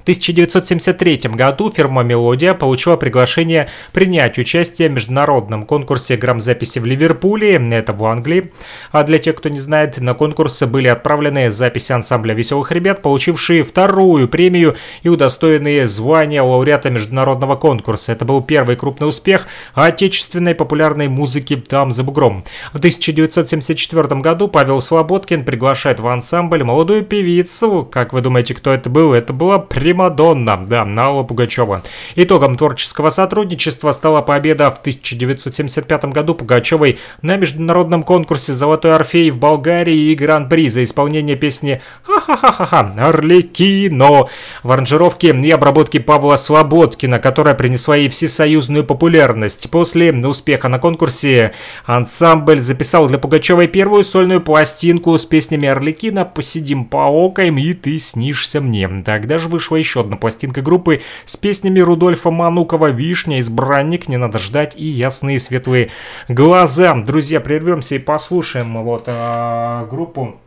В 0.03 0.05
1973 0.05 1.29
году 1.33 1.71
фирма 1.71 2.03
«Мелодия» 2.03 2.53
получила 2.53 2.97
приглашение 2.97 3.69
принять 3.93 4.37
участие 4.37 4.89
в 4.89 4.91
международном 4.91 5.65
конкурсе 5.65 6.17
грамзаписи 6.17 6.79
в 6.79 6.85
Ливерпуле, 6.85 7.53
это 7.71 7.93
в 7.93 8.03
Англии. 8.03 8.51
А 8.91 9.05
для 9.05 9.17
тех, 9.17 9.35
кто 9.35 9.47
не 9.47 9.59
знает, 9.59 9.99
на 9.99 10.13
конкурсы 10.13 10.67
были 10.67 10.89
отправлены 10.89 11.49
записи 11.51 11.93
ансамбля 11.93 12.33
«Веселых 12.33 12.73
ребят», 12.73 13.01
получившие 13.01 13.63
вторую 13.63 14.27
премию 14.27 14.75
и 15.03 15.07
удостоенные 15.07 15.87
звания 15.87 16.41
лауреата 16.41 16.89
международного 16.89 17.55
конкурса. 17.55 18.11
Это 18.11 18.25
был 18.25 18.41
первый 18.41 18.75
крупный 18.75 19.07
успех 19.07 19.47
отечественной 19.73 20.53
популярной 20.53 21.07
музыки 21.07 21.55
там 21.55 21.93
за 21.93 22.03
бугром. 22.03 22.43
В 22.73 22.77
1974 22.79 24.19
году 24.19 24.49
Павел 24.49 24.81
Слободкин 24.81 25.45
приглашает 25.45 26.01
в 26.01 26.07
ансамбль 26.07 26.65
молодую 26.65 27.05
певицу. 27.05 27.87
Как 27.89 28.11
вы 28.11 28.19
думаете, 28.19 28.53
кто 28.53 28.73
это 28.73 28.89
был? 28.89 29.13
Это 29.13 29.31
была 29.31 29.59
прямая 29.59 29.92
Примадонна, 29.93 30.57
да, 30.57 30.87
Алла 30.97 31.21
Пугачева. 31.21 31.83
Итогом 32.15 32.57
творческого 32.57 33.11
сотрудничества 33.11 33.91
стала 33.91 34.23
победа 34.23 34.71
в 34.71 34.79
1975 34.79 36.05
году 36.05 36.33
Пугачевой 36.33 36.97
на 37.21 37.37
международном 37.37 38.01
конкурсе 38.01 38.53
«Золотой 38.53 38.95
Орфей» 38.95 39.29
в 39.29 39.37
Болгарии 39.37 40.11
и 40.11 40.15
Гран-при 40.15 40.67
за 40.67 40.83
исполнение 40.83 41.35
песни 41.35 41.79
«Ха-ха-ха-ха» 42.01 42.95
«Арлекино» 42.97 44.29
в 44.63 44.71
аранжировке 44.71 45.27
и 45.29 45.51
обработке 45.51 45.99
Павла 45.99 46.37
Слободкина, 46.37 47.19
которая 47.19 47.53
принесла 47.53 47.95
ей 47.95 48.09
всесоюзную 48.09 48.85
популярность. 48.85 49.69
После 49.69 50.11
успеха 50.11 50.69
на 50.69 50.79
конкурсе 50.79 51.53
ансамбль 51.85 52.61
записал 52.61 53.07
для 53.07 53.19
Пугачевой 53.19 53.67
первую 53.67 54.03
сольную 54.03 54.41
пластинку 54.41 55.15
с 55.15 55.25
песнями 55.25 55.67
Арлекина 55.67 56.25
«Посидим 56.25 56.85
поокаем» 56.85 57.59
и 57.59 57.73
«Ты 57.73 57.99
снишься 57.99 58.59
мне». 58.59 58.89
Тогда 59.05 59.37
же 59.37 59.49
вышла 59.49 59.82
еще 59.83 60.01
одна 60.01 60.17
пластинка 60.17 60.61
группы 60.61 61.01
с 61.25 61.37
песнями 61.37 61.79
Рудольфа 61.79 62.31
Манукова 62.31 62.87
«Вишня», 62.87 63.41
«Избранник», 63.41 64.07
«Не 64.07 64.17
надо 64.17 64.39
ждать» 64.39 64.73
и 64.75 64.85
«Ясные 64.85 65.39
светлые 65.39 65.91
глаза». 66.27 66.95
Друзья, 66.95 67.39
прервемся 67.39 67.95
и 67.95 67.99
послушаем 67.99 68.81
вот 68.83 69.03
а, 69.07 69.85
группу 69.87 70.39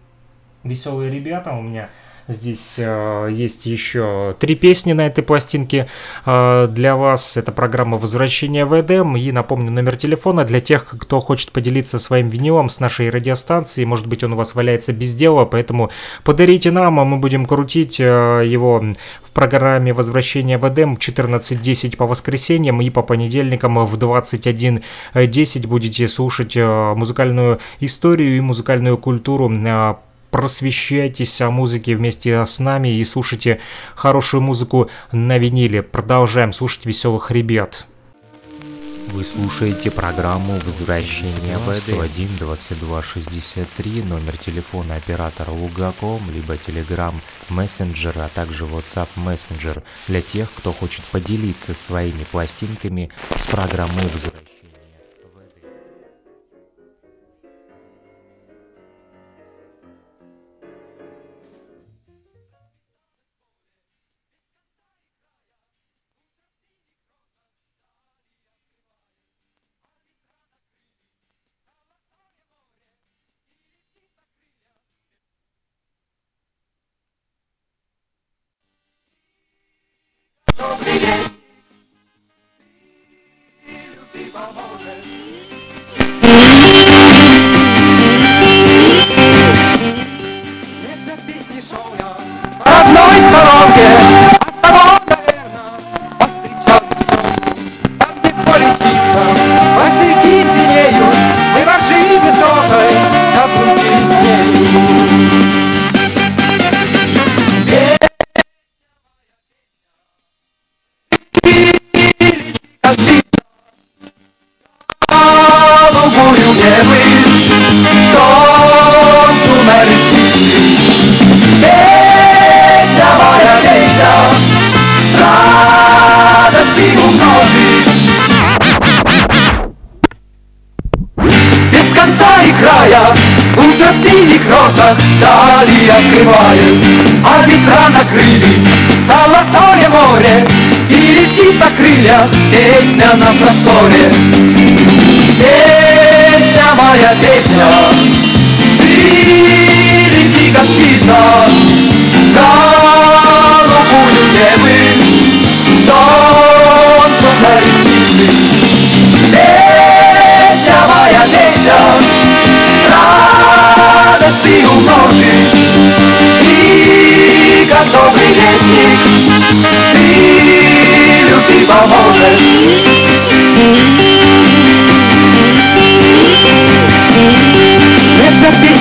«Веселые 0.64 1.10
ребята» 1.10 1.52
у 1.52 1.62
меня 1.62 1.88
Здесь 2.28 2.74
э, 2.78 3.28
есть 3.30 3.66
еще 3.66 4.34
три 4.40 4.56
песни 4.56 4.92
на 4.92 5.06
этой 5.06 5.22
пластинке 5.22 5.86
э, 6.24 6.68
для 6.68 6.96
вас. 6.96 7.36
Это 7.36 7.52
программа 7.52 7.98
«Возвращение 7.98 8.64
в 8.64 8.80
Эдем». 8.80 9.16
И 9.16 9.30
напомню 9.30 9.70
номер 9.70 9.96
телефона 9.96 10.44
для 10.44 10.60
тех, 10.60 10.86
кто 10.98 11.20
хочет 11.20 11.52
поделиться 11.52 12.00
своим 12.00 12.28
винилом 12.28 12.68
с 12.68 12.80
нашей 12.80 13.10
радиостанцией. 13.10 13.86
Может 13.86 14.08
быть, 14.08 14.24
он 14.24 14.32
у 14.32 14.36
вас 14.36 14.56
валяется 14.56 14.92
без 14.92 15.14
дела, 15.14 15.44
поэтому 15.44 15.90
подарите 16.24 16.72
нам, 16.72 16.98
а 16.98 17.04
мы 17.04 17.18
будем 17.18 17.46
крутить 17.46 18.00
э, 18.00 18.42
его 18.44 18.82
в 19.22 19.30
программе 19.30 19.92
«Возвращение 19.92 20.58
в 20.58 20.68
Эдем» 20.68 20.94
14.10 20.94 21.96
по 21.96 22.08
воскресеньям 22.08 22.80
и 22.80 22.90
по 22.90 23.02
понедельникам 23.02 23.86
в 23.86 23.94
21.10 23.94 25.66
будете 25.68 26.08
слушать 26.08 26.56
э, 26.56 26.94
музыкальную 26.94 27.60
историю 27.78 28.36
и 28.36 28.40
музыкальную 28.40 28.98
культуру 28.98 29.48
э, 29.48 29.94
просвещайтесь 30.36 31.40
о 31.40 31.50
музыке 31.50 31.96
вместе 31.96 32.44
с 32.44 32.58
нами 32.58 32.88
и 32.98 33.04
слушайте 33.06 33.58
хорошую 33.94 34.42
музыку 34.42 34.90
на 35.10 35.38
виниле. 35.38 35.82
Продолжаем 35.82 36.52
слушать 36.52 36.84
веселых 36.84 37.30
ребят. 37.30 37.86
Вы 39.08 39.24
слушаете 39.24 39.90
программу 39.90 40.60
«Возвращение 40.66 41.56
в 41.56 41.74
101 41.74 42.28
22 42.38 43.02
63, 43.02 44.02
номер 44.02 44.36
телефона 44.36 44.96
оператора 44.96 45.52
Лугаком, 45.52 46.20
либо 46.30 46.56
Telegram 46.56 47.14
Messenger, 47.48 48.20
а 48.22 48.28
также 48.28 48.66
WhatsApp 48.66 49.08
Messenger 49.16 49.82
для 50.06 50.20
тех, 50.20 50.50
кто 50.54 50.70
хочет 50.70 51.02
поделиться 51.06 51.72
своими 51.72 52.24
пластинками 52.30 53.08
с 53.38 53.46
программой 53.46 54.04
«Возвращение 54.12 54.45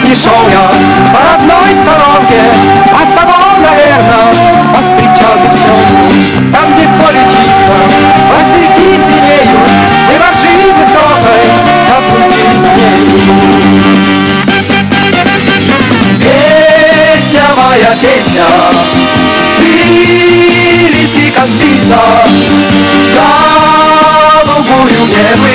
Песни 0.06 0.24
шел 0.24 0.50
я 0.50 0.70
по 1.12 1.20
одной 1.34 1.74
сторонке, 1.82 2.42
от 2.94 3.10
того, 3.16 3.38
наверно, 3.58 4.18
повстречал 4.72 5.34
девчонку. 5.42 5.98
Там, 6.54 6.68
где 6.76 6.86
поле 7.00 7.24
чисто, 7.32 7.76
босяки 8.30 8.88
синеют, 9.08 9.66
мы 10.08 10.16
во 10.20 10.30
ржи 10.30 10.54
высокой 10.78 11.44
заблудились 11.90 12.66
в 12.66 12.78
ней. 12.78 13.00
Песня 16.20 17.46
моя, 17.58 17.92
песня, 18.00 18.48
ты 19.58 19.66
лети, 20.94 21.26
как 21.32 21.48
птица, 21.48 22.02
голубую 24.46 25.02
небы, 25.08 25.54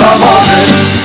поможешь. 0.00 1.00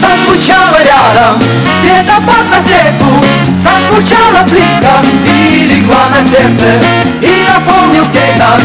Заскучала 0.00 0.78
рядом, 0.84 1.42
где-то 1.82 2.20
по 2.22 2.36
соседству 2.50 3.24
Заскучала 3.64 4.42
близко 4.44 5.02
и 5.24 5.64
легла 5.64 6.08
на 6.10 6.28
сердце 6.28 6.84
И 7.20 7.44
напомнил 7.48 8.04
наш 8.38 8.62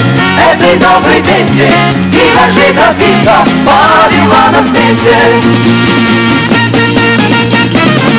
этой 0.53 0.77
доброй 0.77 1.21
песни 1.21 1.71
И 2.11 2.33
ложи 2.35 2.73
тропинка 2.73 3.45
повела 3.65 4.51
нас 4.51 4.69
вместе 4.69 5.17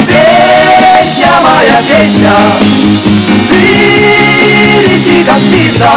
Песня 0.06 1.32
моя, 1.42 1.82
песня 1.88 3.41
впереди 4.43 5.24
картина 5.24 5.93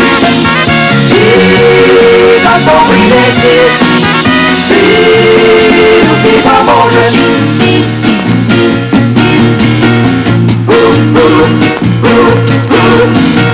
И 1.11 2.41
как 2.45 2.61
добрый 2.65 3.05
ветер 3.07 3.70
Ты, 4.69 4.82
ты 6.23 6.32
поможешь. 6.43 7.20
Ooh, 10.66 10.95
ooh, 11.16 11.49
ooh. 12.05 13.53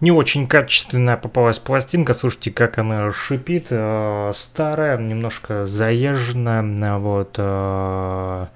Не 0.00 0.12
очень 0.12 0.46
качественная 0.46 1.18
попалась 1.18 1.58
пластинка, 1.58 2.14
слушайте, 2.14 2.50
как 2.50 2.78
она 2.78 3.12
шипит, 3.12 3.66
э, 3.68 4.32
старая, 4.34 4.96
немножко 4.96 5.66
заезженная, 5.66 6.96
вот. 6.96 7.34
Э, 7.36 8.46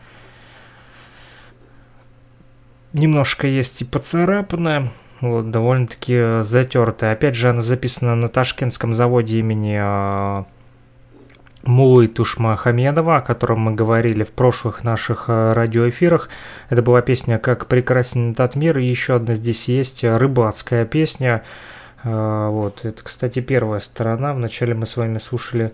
немножко 2.95 3.47
есть 3.47 3.83
и 3.83 3.85
поцарапанная, 3.85 4.91
вот, 5.21 5.51
довольно-таки 5.51 6.43
затертая. 6.43 7.13
Опять 7.13 7.35
же, 7.35 7.51
она 7.51 7.61
записана 7.61 8.15
на 8.15 8.29
ташкентском 8.29 8.95
заводе 8.95 9.39
имени 9.39 9.79
э, 9.79 10.45
Мулы 11.67 12.09
Тушмахамедова, 12.09 13.17
о 13.17 13.21
котором 13.23 13.61
мы 13.61 13.75
говорили 13.75 14.23
в 14.23 14.33
прошлых 14.33 14.85
наших 14.85 15.25
э, 15.29 15.53
радиоэфирах. 15.55 16.29
Это 16.69 16.83
была 16.83 17.01
песня 17.01 17.39
«Как 17.39 17.67
прекрасен 17.67 18.33
этот 18.33 18.55
мир», 18.55 18.77
и 18.79 18.85
еще 18.85 19.17
одна 19.17 19.35
здесь 19.35 19.67
есть 19.69 20.05
рыбацкая 20.05 20.85
песня. 20.85 21.43
Э, 22.03 22.49
вот, 22.51 22.85
это, 22.85 23.03
кстати, 23.03 23.41
первая 23.41 23.81
сторона. 23.81 24.35
Вначале 24.35 24.75
мы 24.75 24.85
с 24.85 24.99
вами 24.99 25.19
слушали 25.19 25.73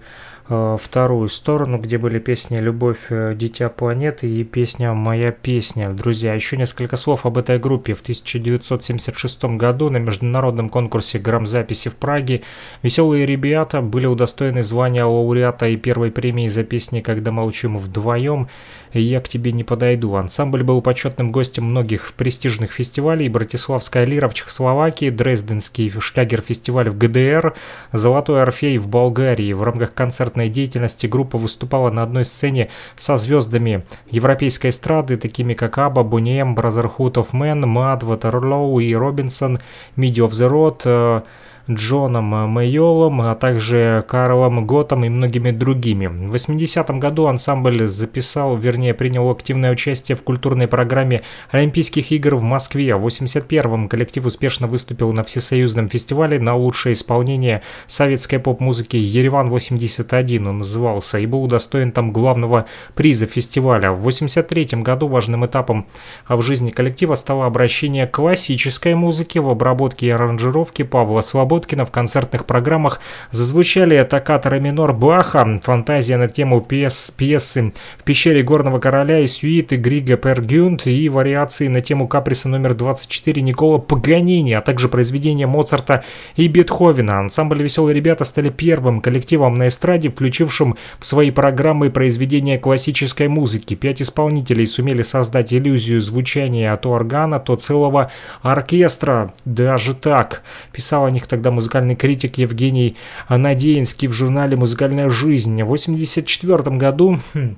вторую 0.51 1.29
сторону, 1.29 1.79
где 1.79 1.97
были 1.97 2.19
песни 2.19 2.57
«Любовь, 2.57 3.07
э, 3.11 3.35
дитя 3.37 3.69
планеты» 3.69 4.29
и 4.29 4.43
песня 4.43 4.93
«Моя 4.95 5.31
песня». 5.31 5.91
Друзья, 5.91 6.35
еще 6.35 6.57
несколько 6.57 6.97
слов 6.97 7.25
об 7.25 7.39
этой 7.39 7.61
группе. 7.61 7.95
В 7.95 8.01
1976 8.01 9.57
году 9.57 9.91
на 9.91 9.99
международном 9.99 10.69
конкурсе 10.69 11.21
грамзаписи 11.21 11.89
в 11.89 11.95
Праге 11.95 12.43
веселые 12.83 13.27
ребята 13.27 13.81
были 13.81 14.07
удостоены 14.07 14.65
звания 14.65 15.05
лауреата 15.05 15.69
и 15.69 15.77
первой 15.77 16.11
премии 16.11 16.49
за 16.49 16.65
песни 16.65 17.01
«Когда 17.01 17.31
молчим 17.31 17.79
вдвоем» 17.79 18.49
«Я 18.93 19.21
к 19.21 19.29
тебе 19.29 19.53
не 19.53 19.63
подойду». 19.63 20.17
Ансамбль 20.17 20.65
был 20.65 20.83
почетным 20.83 21.31
гостем 21.31 21.65
многих 21.65 22.13
престижных 22.15 22.73
фестивалей 22.73 23.29
«Братиславская 23.29 24.05
лира» 24.05 24.29
в 24.29 24.35
Чехословакии, 24.35 25.11
Дрезденский 25.11 25.91
шлягер-фестиваль 25.91 26.91
в 26.91 26.99
ГДР, 26.99 27.55
«Золотой 27.93 28.43
Орфей» 28.43 28.79
в 28.79 28.89
Болгарии. 28.89 29.53
В 29.53 29.63
рамках 29.63 29.95
концертной 29.95 30.40
деятельности. 30.49 31.07
Группа 31.07 31.39
выступала 31.39 31.91
на 31.91 32.03
одной 32.03 32.25
сцене 32.25 32.71
со 32.97 33.17
звездами 33.17 33.85
европейской 34.11 34.71
эстрады, 34.71 35.17
такими 35.17 35.55
как 35.55 35.79
Аба, 35.79 36.03
Бунем, 36.03 36.55
Brotherhood 36.55 37.15
of 37.15 37.33
Men, 37.33 37.67
Мад, 37.67 38.03
Ватерлоу 38.03 38.81
и 38.81 38.95
Робинсон, 38.95 39.59
Midi 39.97 40.17
of 40.17 40.31
the 40.31 40.49
Road, 40.49 41.23
Джоном 41.69 42.25
Мэйолом, 42.51 43.21
а 43.23 43.35
также 43.35 44.05
Карлом 44.09 44.67
Готом 44.67 45.05
и 45.05 45.09
многими 45.09 45.51
другими. 45.51 46.07
В 46.07 46.35
80-м 46.35 46.99
году 46.99 47.27
ансамбль 47.27 47.87
записал, 47.87 48.57
вернее, 48.57 48.93
принял 48.95 49.31
активное 49.31 49.71
участие 49.71 50.17
в 50.17 50.23
культурной 50.23 50.67
программе 50.67 51.23
Олимпийских 51.51 52.11
игр 52.13 52.35
в 52.35 52.43
Москве. 52.43 52.97
В 52.97 53.07
81-м 53.07 53.89
коллектив 53.89 54.27
успешно 54.27 54.67
выступил 54.67 55.13
на 55.13 55.23
всесоюзном 55.23 55.89
фестивале 55.89 56.41
на 56.41 56.57
лучшее 56.57 56.95
исполнение 56.95 57.63
советской 57.87 58.39
поп-музыки 58.39 58.97
«Ереван-81» 58.97 60.49
он 60.49 60.59
назывался, 60.59 61.19
и 61.19 61.27
был 61.27 61.45
удостоен 61.45 61.93
там 61.93 62.13
главного 62.13 62.67
приза 62.95 63.27
фестиваля. 63.27 63.93
В 63.93 64.09
83-м 64.09 64.83
году 64.83 65.07
важным 65.07 65.47
этапом 65.47 65.87
в 66.29 66.43
жизни 66.43 66.71
коллектива 66.71 67.15
стало 67.15 67.47
обращение 67.47 68.07
к 68.07 68.15
классической 68.17 68.95
музыке 68.95 69.41
в 69.41 69.49
обработке 69.49 70.07
и 70.07 70.11
аранжировке 70.11 70.85
Павла 70.85 71.21
Свободы 71.21 71.60
Кропоткина 71.61 71.85
в 71.85 71.91
концертных 71.91 72.47
программах 72.47 73.01
зазвучали 73.33 74.03
токкатора 74.03 74.59
минор 74.61 74.95
Баха, 74.95 75.61
фантазия 75.63 76.17
на 76.17 76.27
тему 76.27 76.63
пьес, 76.63 77.13
пьесы 77.15 77.75
«В 77.99 78.05
пещере 78.05 78.43
горного 78.43 78.79
короля» 78.79 79.19
и 79.19 79.27
сюиты 79.27 79.77
Грига 79.77 80.17
Пергюнд 80.17 80.87
и 80.87 81.09
вариации 81.11 81.69
на 81.69 81.83
тему 81.83 82.09
каприса 82.09 82.49
номер 82.49 82.73
24 82.73 83.43
Никола 83.43 83.79
Паганини, 83.79 84.55
а 84.55 84.63
также 84.63 84.89
произведения 84.89 85.47
Моцарта 85.47 86.03
и 86.37 86.49
Бетховена. 86.49 87.19
Ансамбль 87.19 87.63
«Веселые 87.63 87.95
ребята» 87.95 88.25
стали 88.25 88.49
первым 88.49 89.03
коллективом 89.03 89.55
на 89.55 89.69
эстраде, 89.69 90.09
включившим 90.09 90.77
в 90.99 91.05
свои 91.05 91.31
программы 91.31 91.91
произведения 91.91 92.59
классической 92.59 93.29
музыки. 93.29 93.75
Пять 93.75 94.01
исполнителей 94.01 94.67
сумели 94.67 95.03
создать 95.03 95.53
иллюзию 95.53 96.01
звучания 96.01 96.75
то 96.79 96.93
органа, 96.93 97.39
то 97.39 97.57
целого 97.57 98.11
оркестра. 98.43 99.35
Даже 99.45 99.95
так. 99.95 100.43
Писал 100.73 101.05
о 101.05 101.11
них 101.11 101.27
тогда 101.27 101.40
тогда 101.41 101.51
музыкальный 101.51 101.97
критик 101.97 102.37
Евгений 102.37 102.97
Надеинский 103.31 104.09
в 104.09 104.13
журнале 104.13 104.59
«Музыкальная 104.59 105.09
жизнь». 105.09 105.63
В 105.63 105.73
1984 105.73 106.77
году 106.77 107.19
хм, 107.33 107.57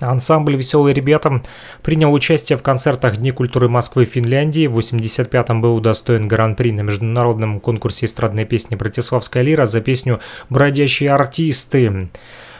Ансамбль 0.00 0.56
«Веселые 0.56 0.94
ребята» 0.94 1.42
принял 1.82 2.10
участие 2.14 2.56
в 2.56 2.62
концертах 2.62 3.18
Дни 3.18 3.30
культуры 3.30 3.68
Москвы 3.68 4.04
и 4.04 4.06
Финляндии. 4.06 4.66
В 4.66 4.78
85-м 4.78 5.60
был 5.60 5.76
удостоен 5.76 6.28
гран-при 6.28 6.72
на 6.72 6.80
международном 6.80 7.60
конкурсе 7.60 8.06
эстрадной 8.06 8.46
песни 8.46 8.74
«Братиславская 8.74 9.42
лира» 9.42 9.66
за 9.66 9.82
песню 9.82 10.20
«Бродящие 10.48 11.10
артисты». 11.10 12.08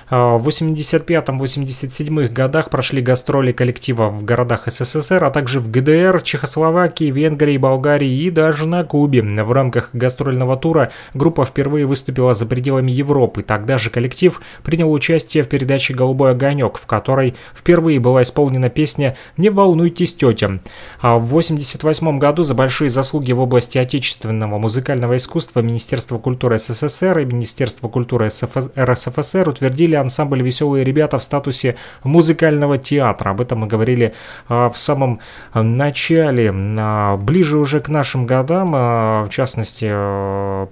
А, 0.08 0.36
в 0.36 0.48
85-87 0.48 2.28
годах 2.28 2.70
прошли 2.70 3.02
гастроли 3.02 3.52
коллектива 3.52 4.08
в 4.08 4.24
городах 4.24 4.64
СССР, 4.66 5.24
а 5.24 5.30
также 5.30 5.60
в 5.60 5.70
ГДР, 5.70 6.22
Чехословакии, 6.22 7.10
Венгрии, 7.10 7.56
Болгарии 7.56 8.22
и 8.22 8.30
даже 8.30 8.66
на 8.66 8.84
Кубе. 8.84 9.22
В 9.22 9.52
рамках 9.52 9.90
гастрольного 9.92 10.56
тура 10.56 10.92
группа 11.14 11.44
впервые 11.44 11.86
выступила 11.86 12.34
за 12.34 12.46
пределами 12.46 12.90
Европы. 12.90 13.42
Тогда 13.42 13.78
же 13.78 13.90
коллектив 13.90 14.40
принял 14.62 14.92
участие 14.92 15.42
в 15.42 15.48
передаче 15.48 15.94
«Голубой 15.94 16.32
огонек», 16.32 16.78
в 16.78 16.86
которой 16.86 17.34
впервые 17.54 18.00
была 18.00 18.22
исполнена 18.22 18.70
песня 18.70 19.16
«Не 19.36 19.50
волнуйтесь, 19.50 20.14
тетя». 20.14 20.60
А 21.00 21.16
в 21.18 21.26
88 21.26 22.18
году 22.18 22.44
за 22.44 22.54
большие 22.54 22.90
заслуги 22.90 23.32
в 23.32 23.40
области 23.40 23.78
отечественного 23.78 24.58
музыкального 24.58 25.16
искусства 25.16 25.60
Министерство 25.60 26.18
культуры 26.18 26.58
СССР 26.58 27.20
и 27.20 27.24
Министерство 27.24 27.88
культуры 27.88 28.28
РСФСР 28.28 29.48
утвердили 29.48 29.93
раскрыли 29.94 30.00
ансамбль 30.00 30.42
«Веселые 30.42 30.84
ребята» 30.84 31.18
в 31.18 31.22
статусе 31.22 31.76
музыкального 32.04 32.78
театра. 32.78 33.30
Об 33.30 33.40
этом 33.40 33.60
мы 33.60 33.66
говорили 33.66 34.12
а, 34.48 34.68
в 34.68 34.76
самом 34.76 35.20
начале. 35.54 36.52
А, 36.78 37.16
ближе 37.16 37.58
уже 37.58 37.80
к 37.80 37.88
нашим 37.88 38.26
годам, 38.26 38.72
а, 38.74 39.24
в 39.24 39.30
частности, 39.30 39.86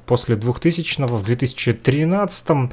после 0.07 0.37
2000-го, 0.37 1.17
в 1.17 1.25
2013 1.25 2.51
а, 2.51 2.69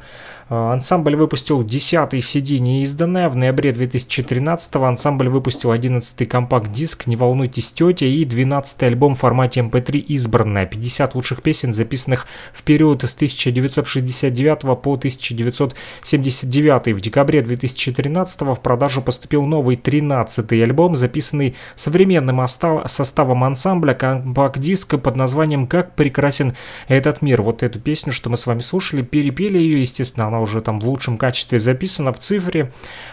Ансамбль 0.50 1.14
выпустил 1.14 1.62
10-й 1.62 2.18
CD 2.18 2.58
неизданное. 2.58 3.28
В 3.28 3.36
ноябре 3.36 3.70
2013-го 3.70 4.84
ансамбль 4.84 5.28
выпустил 5.28 5.72
11-й 5.72 6.26
компакт-диск 6.26 7.06
«Не 7.06 7.14
волнуйтесь, 7.14 7.70
тетя» 7.70 8.06
и 8.06 8.24
12-й 8.24 8.84
альбом 8.84 9.14
в 9.14 9.20
формате 9.20 9.60
MP3 9.60 10.00
эм 10.00 10.04
«Избранная». 10.08 10.66
50 10.66 11.14
лучших 11.14 11.42
песен, 11.42 11.72
записанных 11.72 12.26
в 12.52 12.64
период 12.64 13.04
с 13.04 13.14
1969 13.14 14.62
по 14.82 14.94
1979. 14.94 16.96
В 16.96 17.00
декабре 17.00 17.42
2013 17.42 18.40
в 18.40 18.56
продажу 18.56 19.02
поступил 19.02 19.46
новый 19.46 19.76
13-й 19.76 20.64
альбом, 20.64 20.96
записанный 20.96 21.54
современным 21.76 22.44
составом 22.48 23.44
ансамбля, 23.44 23.94
компакт-диск 23.94 25.00
под 25.00 25.14
названием 25.14 25.68
«Как 25.68 25.94
прекрасен 25.94 26.56
этот 26.88 27.22
мир». 27.22 27.42
Вот 27.42 27.62
эту 27.62 27.78
песню, 27.78 28.12
что 28.12 28.30
мы 28.30 28.36
с 28.36 28.46
вами 28.46 28.62
слушали, 28.62 29.02
перепели 29.02 29.56
ее, 29.56 29.82
естественно, 29.82 30.26
она 30.26 30.39
уже 30.40 30.62
там 30.62 30.80
в 30.80 30.86
лучшем 30.86 31.18
качестве 31.18 31.58
записана 31.58 32.12
в 32.12 32.18
цифре, 32.18 32.72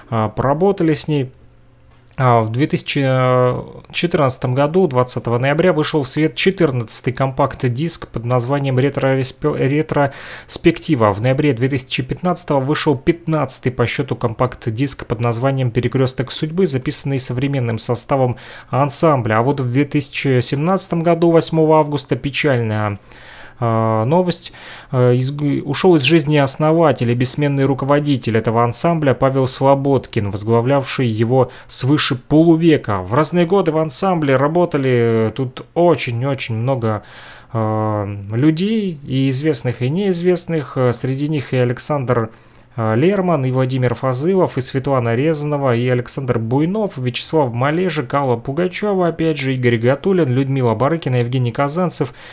а, 0.09 0.29
поработали 0.29 0.93
с 0.93 1.07
ней. 1.07 1.31
А, 2.19 2.41
в 2.41 2.51
2014 2.51 4.55
году, 4.55 4.87
20 4.87 5.37
ноября, 5.37 5.71
вышел 5.71 6.01
в 6.01 6.07
свет 6.07 6.33
14-й 6.33 7.13
компакт-диск 7.13 8.07
под 8.07 8.25
названием 8.25 8.79
«Ретроспектива». 8.79 11.13
В 11.13 11.21
ноябре 11.21 11.53
2015 11.53 12.59
вышел 12.59 12.99
15-й 13.05 13.69
по 13.69 13.85
счету 13.85 14.15
компакт-диск 14.15 15.05
под 15.05 15.19
названием 15.19 15.69
«Перекресток 15.69 16.31
судьбы», 16.31 16.65
записанный 16.65 17.19
современным 17.19 17.77
составом 17.77 18.37
ансамбля. 18.71 19.37
А 19.37 19.43
вот 19.43 19.59
в 19.59 19.71
2017 19.71 20.93
году, 20.95 21.29
8 21.29 21.71
августа, 21.71 22.15
печальная 22.15 22.97
новость. 23.59 24.53
А, 24.91 25.13
из, 25.13 25.31
ушел 25.31 25.95
из 25.95 26.03
жизни 26.03 26.37
основатель 26.37 27.09
и 27.09 27.15
бессменный 27.15 27.65
руководитель 27.65 28.37
этого 28.37 28.63
ансамбля 28.63 29.13
Павел 29.13 29.47
Слободкин, 29.47 30.31
возглавлявший 30.31 31.07
его 31.07 31.51
свыше 31.67 32.15
полувека. 32.15 33.01
В 33.01 33.13
разные 33.13 33.45
годы 33.45 33.71
в 33.71 33.77
ансамбле 33.77 34.35
работали 34.35 35.31
тут 35.35 35.65
очень-очень 35.73 36.55
много 36.55 37.03
э, 37.53 38.15
людей, 38.33 38.99
и 39.05 39.29
известных, 39.31 39.81
и 39.81 39.89
неизвестных. 39.89 40.77
Среди 40.93 41.27
них 41.27 41.53
и 41.53 41.57
Александр 41.57 42.29
Лерман, 42.75 43.43
и 43.43 43.49
Владимир 43.49 43.95
Фазылов, 43.95 44.59
и 44.59 44.61
Светлана 44.61 45.15
Резанова, 45.15 45.75
и 45.75 45.87
Александр 45.89 46.37
Буйнов, 46.37 46.97
Вячеслав 46.97 47.51
Малежик, 47.51 48.13
Алла 48.13 48.35
Пугачева, 48.35 49.07
опять 49.07 49.39
же, 49.39 49.55
Игорь 49.55 49.77
Гатулин, 49.77 50.29
Людмила 50.29 50.75
Барыкина, 50.75 51.15
Евгений 51.21 51.51
Казанцев– 51.51 52.13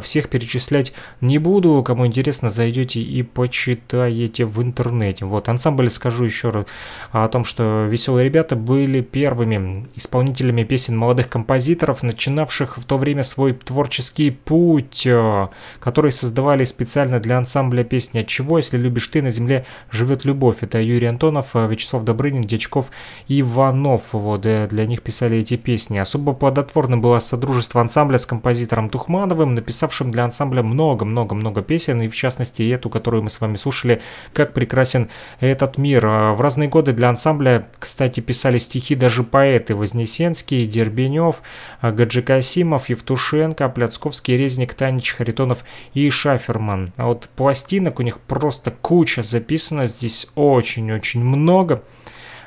всех 0.00 0.28
перечислять 0.28 0.92
не 1.20 1.38
буду. 1.38 1.82
Кому 1.82 2.06
интересно, 2.06 2.50
зайдете 2.50 3.00
и 3.00 3.22
почитаете 3.22 4.44
в 4.44 4.62
интернете. 4.62 5.24
Вот, 5.24 5.48
ансамбль, 5.48 5.90
скажу 5.90 6.24
еще 6.24 6.50
раз 6.50 6.66
о 7.10 7.28
том, 7.28 7.44
что 7.44 7.86
«Веселые 7.90 8.24
ребята» 8.24 8.56
были 8.56 9.00
первыми 9.00 9.86
исполнителями 9.94 10.64
песен 10.64 10.96
молодых 10.96 11.28
композиторов, 11.28 12.02
начинавших 12.02 12.78
в 12.78 12.84
то 12.84 12.98
время 12.98 13.22
свой 13.22 13.52
творческий 13.52 14.30
путь, 14.30 15.06
э, 15.06 15.48
который 15.80 16.12
создавали 16.12 16.64
специально 16.64 17.20
для 17.20 17.38
ансамбля 17.38 17.84
песни 17.84 18.20
«От 18.20 18.26
чего, 18.26 18.58
если 18.58 18.76
любишь 18.78 19.08
ты, 19.08 19.22
на 19.22 19.30
земле 19.30 19.64
живет 19.90 20.24
любовь». 20.24 20.58
Это 20.62 20.80
Юрий 20.80 21.06
Антонов, 21.06 21.54
э, 21.54 21.66
Вячеслав 21.68 22.04
Добрынин, 22.04 22.44
Дьячков 22.44 22.90
Иванов. 23.28 24.12
Вот, 24.12 24.46
э, 24.46 24.68
для 24.68 24.86
них 24.86 25.02
писали 25.02 25.38
эти 25.38 25.56
песни. 25.56 25.98
Особо 25.98 26.32
плодотворным 26.32 27.00
было 27.00 27.18
содружество 27.18 27.80
ансамбля 27.80 28.18
с 28.18 28.26
композитором 28.26 28.88
Тухмановым, 28.88 29.54
написавшим 29.82 30.12
для 30.12 30.24
ансамбля 30.24 30.62
много-много-много 30.62 31.60
песен, 31.60 32.02
и 32.02 32.08
в 32.08 32.14
частности 32.14 32.62
эту, 32.70 32.88
которую 32.88 33.24
мы 33.24 33.30
с 33.30 33.40
вами 33.40 33.56
слушали, 33.56 34.00
«Как 34.32 34.52
прекрасен 34.52 35.08
этот 35.40 35.76
мир». 35.76 36.06
В 36.06 36.40
разные 36.40 36.68
годы 36.68 36.92
для 36.92 37.08
ансамбля, 37.08 37.66
кстати, 37.80 38.20
писали 38.20 38.58
стихи 38.58 38.94
даже 38.94 39.24
поэты 39.24 39.74
Вознесенский, 39.74 40.66
Дербенев, 40.66 41.42
Гаджи 41.82 42.22
Касимов, 42.22 42.88
Евтушенко, 42.90 43.68
Пляцковский, 43.68 44.36
Резник, 44.36 44.74
Танич, 44.74 45.14
Харитонов 45.14 45.64
и 45.94 46.08
Шаферман. 46.10 46.92
А 46.96 47.06
вот 47.06 47.28
пластинок 47.34 47.98
у 47.98 48.02
них 48.02 48.20
просто 48.20 48.70
куча 48.70 49.24
записано, 49.24 49.86
здесь 49.86 50.28
очень-очень 50.36 51.24
много. 51.24 51.82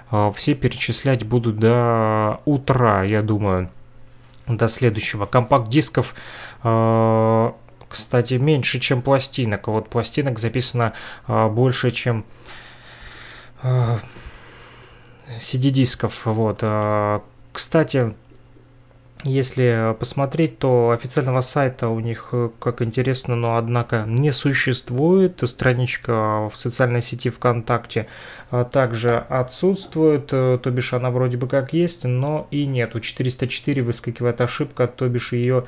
А, 0.09 0.31
все 0.31 0.53
перечислять 0.53 1.25
буду 1.25 1.51
до 1.51 2.39
утра, 2.45 3.03
я 3.03 3.21
думаю, 3.21 3.69
до 4.47 4.67
следующего. 4.67 5.25
Компакт-дисков, 5.25 6.13
а, 6.13 6.54
кстати, 7.87 8.33
меньше, 8.35 8.79
чем 8.79 9.01
пластинок. 9.01 9.67
Вот 9.67 9.89
пластинок 9.89 10.39
записано 10.39 10.93
а, 11.27 11.47
больше, 11.47 11.91
чем 11.91 12.25
CD-дисков. 15.39 16.25
Вот. 16.25 16.63
Кстати, 17.53 18.13
если 19.25 19.95
посмотреть, 19.97 20.59
то 20.59 20.91
официального 20.91 21.41
сайта 21.41 21.89
у 21.89 21.99
них, 21.99 22.29
э, 22.31 22.49
как 22.59 22.83
интересно, 22.83 23.35
но 23.35 23.57
однако 23.57 24.03
не 24.05 24.31
существует. 24.31 25.41
Страничка 25.43 26.47
в 26.49 26.55
социальной 26.55 27.01
сети 27.01 27.31
ВКонтакте 27.31 28.07
а 28.51 28.65
также 28.65 29.17
отсутствует, 29.17 30.29
э, 30.31 30.59
то 30.61 30.69
бишь 30.69 30.93
она 30.93 31.09
вроде 31.09 31.37
бы 31.37 31.47
как 31.47 31.73
есть, 31.73 32.03
но 32.03 32.47
и 32.51 32.67
нету. 32.67 32.99
404 32.99 33.81
выскакивает 33.81 34.41
ошибка, 34.41 34.85
то 34.85 35.07
бишь 35.07 35.33
ее 35.33 35.65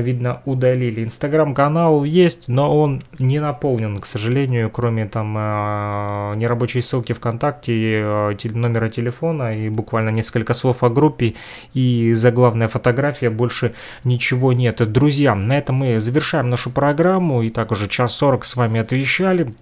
видно, 0.00 0.42
удалили. 0.44 1.04
Инстаграм-канал 1.04 2.04
есть, 2.04 2.48
но 2.48 2.76
он 2.76 3.02
не 3.18 3.40
наполнен, 3.40 3.98
к 3.98 4.06
сожалению, 4.06 4.70
кроме 4.70 5.06
там 5.06 5.36
э, 5.36 6.34
нерабочей 6.36 6.82
ссылки 6.82 7.12
ВКонтакте, 7.12 8.00
э, 8.00 8.34
номера 8.54 8.88
телефона 8.88 9.56
и 9.56 9.68
буквально 9.68 10.10
несколько 10.10 10.54
слов 10.54 10.82
о 10.82 10.90
группе 10.90 11.34
и 11.74 12.14
заглавная 12.14 12.68
фотография, 12.68 13.30
больше 13.30 13.74
ничего 14.04 14.52
нет. 14.52 14.90
Друзья, 14.90 15.34
на 15.34 15.58
этом 15.58 15.76
мы 15.76 16.00
завершаем 16.00 16.50
нашу 16.50 16.70
программу. 16.70 17.42
И 17.42 17.50
так 17.50 17.72
уже 17.72 17.88
час 17.88 18.14
сорок 18.14 18.44
с 18.44 18.56
вами 18.56 18.80
отвечали. 18.80 19.52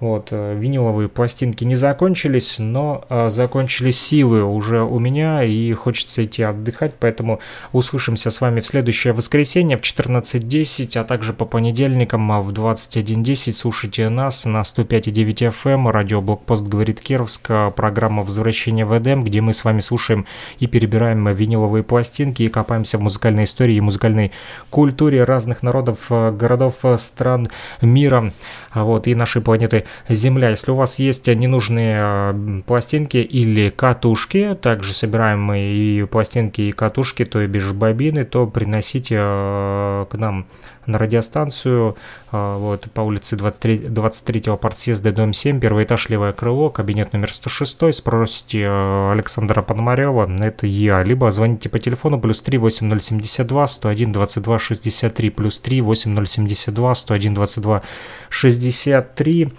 Э, 0.00 0.04
вот, 0.04 0.28
э, 0.30 0.54
виниловые 0.54 1.08
пластинки 1.08 1.64
не 1.64 1.76
закончились, 1.76 2.56
но 2.58 3.04
э, 3.08 3.30
закончились 3.30 4.00
силы 4.00 4.44
уже 4.44 4.82
у 4.82 4.98
меня 4.98 5.42
и 5.42 5.72
хочется 5.72 6.24
идти 6.24 6.42
отдыхать, 6.42 6.94
поэтому 6.98 7.40
услышимся 7.72 8.30
с 8.30 8.40
вами 8.40 8.60
в 8.60 8.66
следующее 8.66 9.12
воскресенье 9.12 9.76
в 9.76 9.82
14.10, 9.82 10.98
а 10.98 11.04
также 11.04 11.32
по 11.32 11.44
понедельникам 11.44 12.28
в 12.42 12.50
21.10 12.50 13.52
слушайте 13.52 14.08
нас 14.08 14.44
на 14.44 14.60
105.9 14.60 15.52
FM, 15.62 15.90
радио 15.90 16.20
Блокпост 16.20 16.64
говорит 16.64 17.00
Кировск, 17.00 17.50
программа 17.76 18.22
«Возвращение 18.22 18.84
в 18.84 18.96
Эдем», 18.96 19.24
где 19.24 19.40
мы 19.40 19.54
с 19.54 19.64
вами 19.64 19.80
слушаем 19.80 20.26
и 20.58 20.66
перебираем 20.66 21.28
виниловые 21.28 21.82
пластинки 21.82 22.42
и 22.42 22.48
копаемся 22.48 22.98
в 22.98 23.02
музыкальной 23.02 23.44
истории 23.44 23.76
и 23.76 23.80
музыкальной 23.80 24.32
культуре 24.70 25.24
разных 25.24 25.62
народов, 25.62 26.06
городов, 26.08 26.80
стран 26.98 27.48
мира 27.80 28.32
вот, 28.74 29.06
и 29.06 29.14
нашей 29.14 29.42
планеты 29.42 29.84
Земля. 30.08 30.50
Если 30.50 30.70
у 30.70 30.76
вас 30.76 30.98
есть 30.98 31.26
ненужные 31.26 31.96
а, 32.00 32.62
пластинки 32.66 33.16
или 33.18 33.70
катушки, 33.70 34.56
также 34.60 34.94
собираем 34.94 35.42
мы 35.42 35.60
и 35.60 36.04
пластинки, 36.04 36.62
и 36.62 36.72
катушки, 36.72 37.24
то 37.24 37.40
и 37.40 37.46
бишь 37.46 37.72
бобины, 37.72 38.24
то 38.24 38.46
приносите 38.46 39.16
а, 39.18 40.04
к 40.06 40.14
нам 40.16 40.46
на 40.86 40.98
радиостанцию 40.98 41.96
а, 42.30 42.58
вот, 42.58 42.90
по 42.92 43.00
улице 43.00 43.36
23, 43.36 43.78
23-го 43.88 44.56
партсъезда, 44.56 45.12
дом 45.12 45.32
7, 45.32 45.60
первый 45.60 45.84
этаж, 45.84 46.08
левое 46.08 46.32
крыло, 46.32 46.70
кабинет 46.70 47.12
номер 47.12 47.32
106, 47.32 47.94
спросите 47.94 48.68
Александра 48.68 49.62
Пономарева, 49.62 50.30
это 50.42 50.66
я, 50.66 51.02
либо 51.02 51.30
звоните 51.30 51.68
по 51.68 51.78
телефону 51.78 52.20
плюс 52.20 52.40
3 52.42 52.58
8072 52.58 53.66
101 53.66 54.12
22 54.12 54.58
63, 54.58 55.30
плюс 55.30 55.58
3 55.58 55.80
8072 55.80 56.94
101 56.94 57.34
22 57.34 57.82
63, 58.28 59.52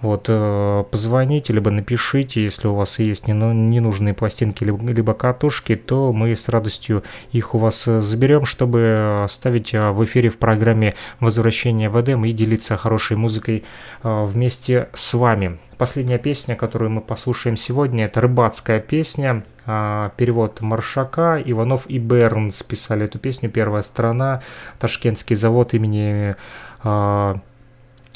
вот, 0.00 0.26
э, 0.28 0.84
позвоните, 0.90 1.52
либо 1.52 1.70
напишите, 1.70 2.42
если 2.42 2.68
у 2.68 2.74
вас 2.74 2.98
есть 2.98 3.28
ненужные 3.28 4.14
пластинки, 4.14 4.64
либо, 4.64 5.12
катушки, 5.12 5.76
то 5.76 6.12
мы 6.12 6.34
с 6.34 6.48
радостью 6.48 7.02
их 7.32 7.54
у 7.54 7.58
вас 7.58 7.86
э, 7.86 8.00
заберем, 8.00 8.46
чтобы 8.46 9.26
ставить 9.28 9.74
э, 9.74 9.90
в 9.90 10.02
эфире 10.04 10.30
в 10.30 10.38
программе 10.38 10.94
«Возвращение 11.20 11.90
в 11.90 12.00
Эдем» 12.00 12.24
и 12.24 12.32
делиться 12.32 12.78
хорошей 12.78 13.16
музыкой 13.16 13.64
вместе 14.02 14.88
с 14.94 15.12
вами. 15.12 15.58
Последняя 15.76 16.18
песня, 16.18 16.56
которую 16.56 16.90
мы 16.90 17.00
послушаем 17.00 17.56
сегодня, 17.56 18.06
это 18.06 18.20
рыбацкая 18.20 18.80
песня, 18.80 19.44
перевод 19.66 20.60
Маршака, 20.60 21.40
Иванов 21.44 21.86
и 21.86 21.98
Бернс 21.98 22.62
писали 22.62 23.04
эту 23.04 23.18
песню, 23.18 23.50
первая 23.50 23.82
сторона, 23.82 24.42
Ташкентский 24.78 25.36
завод 25.36 25.74
имени 25.74 26.36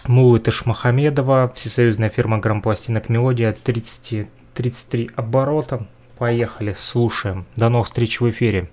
Мулы 0.06 0.38
Ташмахамедова, 0.38 1.52
всесоюзная 1.54 2.10
фирма 2.10 2.38
грампластинок 2.38 3.08
«Мелодия», 3.08 3.56
30, 3.64 4.28
33 4.54 5.10
оборота. 5.16 5.86
Поехали, 6.18 6.76
слушаем. 6.78 7.46
До 7.56 7.68
новых 7.68 7.86
встреч 7.86 8.20
в 8.20 8.28
эфире. 8.30 8.70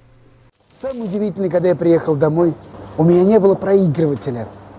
Самое 0.81 1.05
удивительное, 1.05 1.49
когда 1.49 1.69
я 1.69 1.75
приехал 1.75 2.15
домой, 2.15 2.53
у 2.97 3.03
меня 3.03 3.23
не 3.23 3.39
было 3.39 3.55
проигрывателя– 3.55 4.47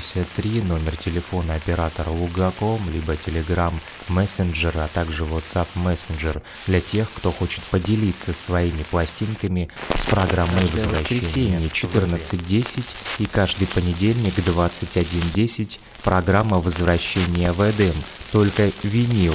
63, 0.00 0.62
номер 0.62 0.96
телефона 0.96 1.54
оператора 1.54 2.10
Лугаком, 2.10 2.80
либо 2.90 3.14
Telegram 3.14 3.72
Messenger, 4.08 4.84
а 4.84 4.88
также 4.88 5.24
WhatsApp 5.24 5.68
Messenger 5.76 6.42
для 6.66 6.80
тех, 6.80 7.10
кто 7.12 7.30
хочет 7.30 7.62
поделиться 7.64 8.32
своими 8.32 8.82
пластинками 8.82 9.68
с 9.98 10.06
программой 10.06 10.66
возвращения 10.72 11.68
14.10 11.68 12.84
и 13.18 13.26
каждый 13.26 13.66
понедельник 13.66 14.38
21.10 14.38 15.78
программа 16.02 16.58
возвращения 16.58 17.52
в 17.52 17.60
Эдем, 17.60 17.94
только 18.32 18.70
винил. 18.82 19.34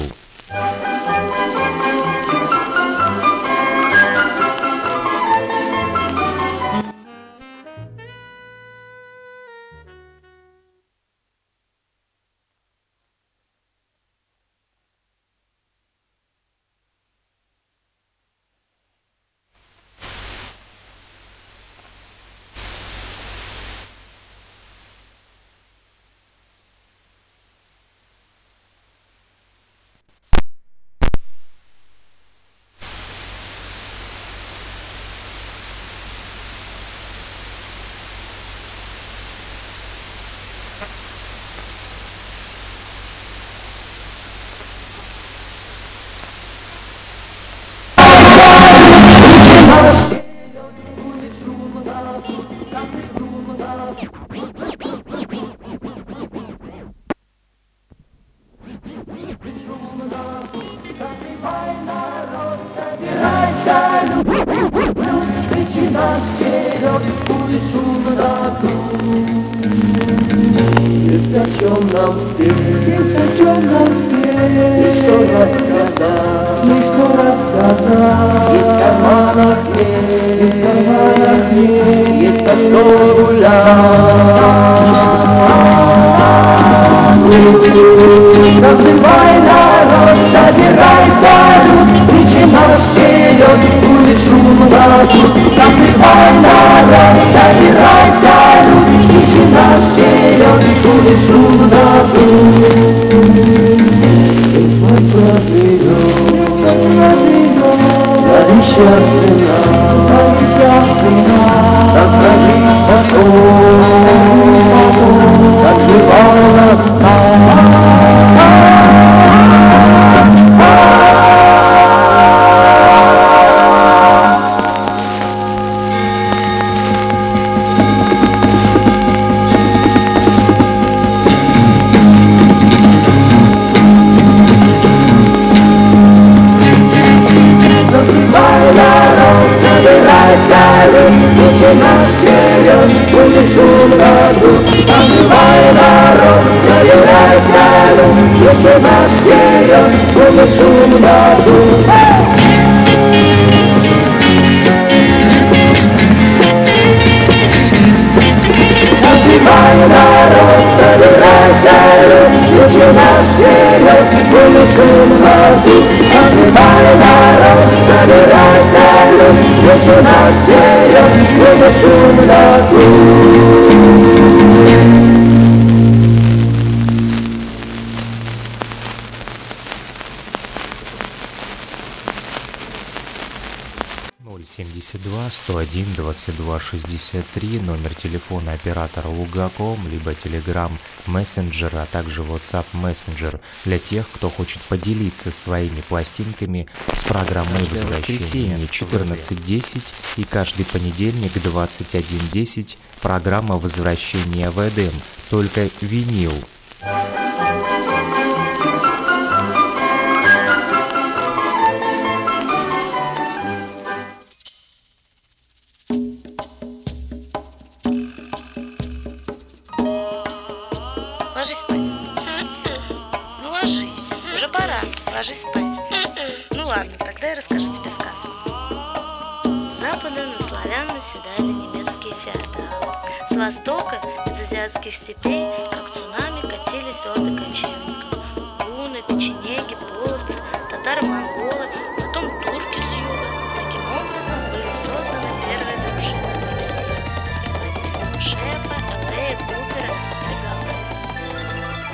7263, 186.26 187.60
номер 187.60 187.94
телефона 187.94 188.52
оператора 188.52 189.08
Лугаком, 189.08 189.78
либо 189.88 190.12
Telegram 190.12 190.72
Messenger, 191.06 191.82
а 191.82 191.86
также 191.86 192.22
WhatsApp 192.22 192.66
Messenger 192.72 193.40
для 193.64 193.78
тех, 193.78 194.08
кто 194.10 194.28
хочет 194.28 194.60
поделиться 194.62 195.30
своими 195.30 195.80
пластинками 195.82 196.66
с 196.96 197.04
программой 197.04 197.64
возвращения 197.64 198.58
14.10 198.58 199.82
и 200.16 200.24
каждый 200.24 200.64
понедельник 200.64 201.32
21.10 201.36 202.76
программа 203.00 203.56
возвращения 203.56 204.50
в 204.50 204.58
Эдем, 204.58 204.92
только 205.30 205.68
винил. 205.80 206.32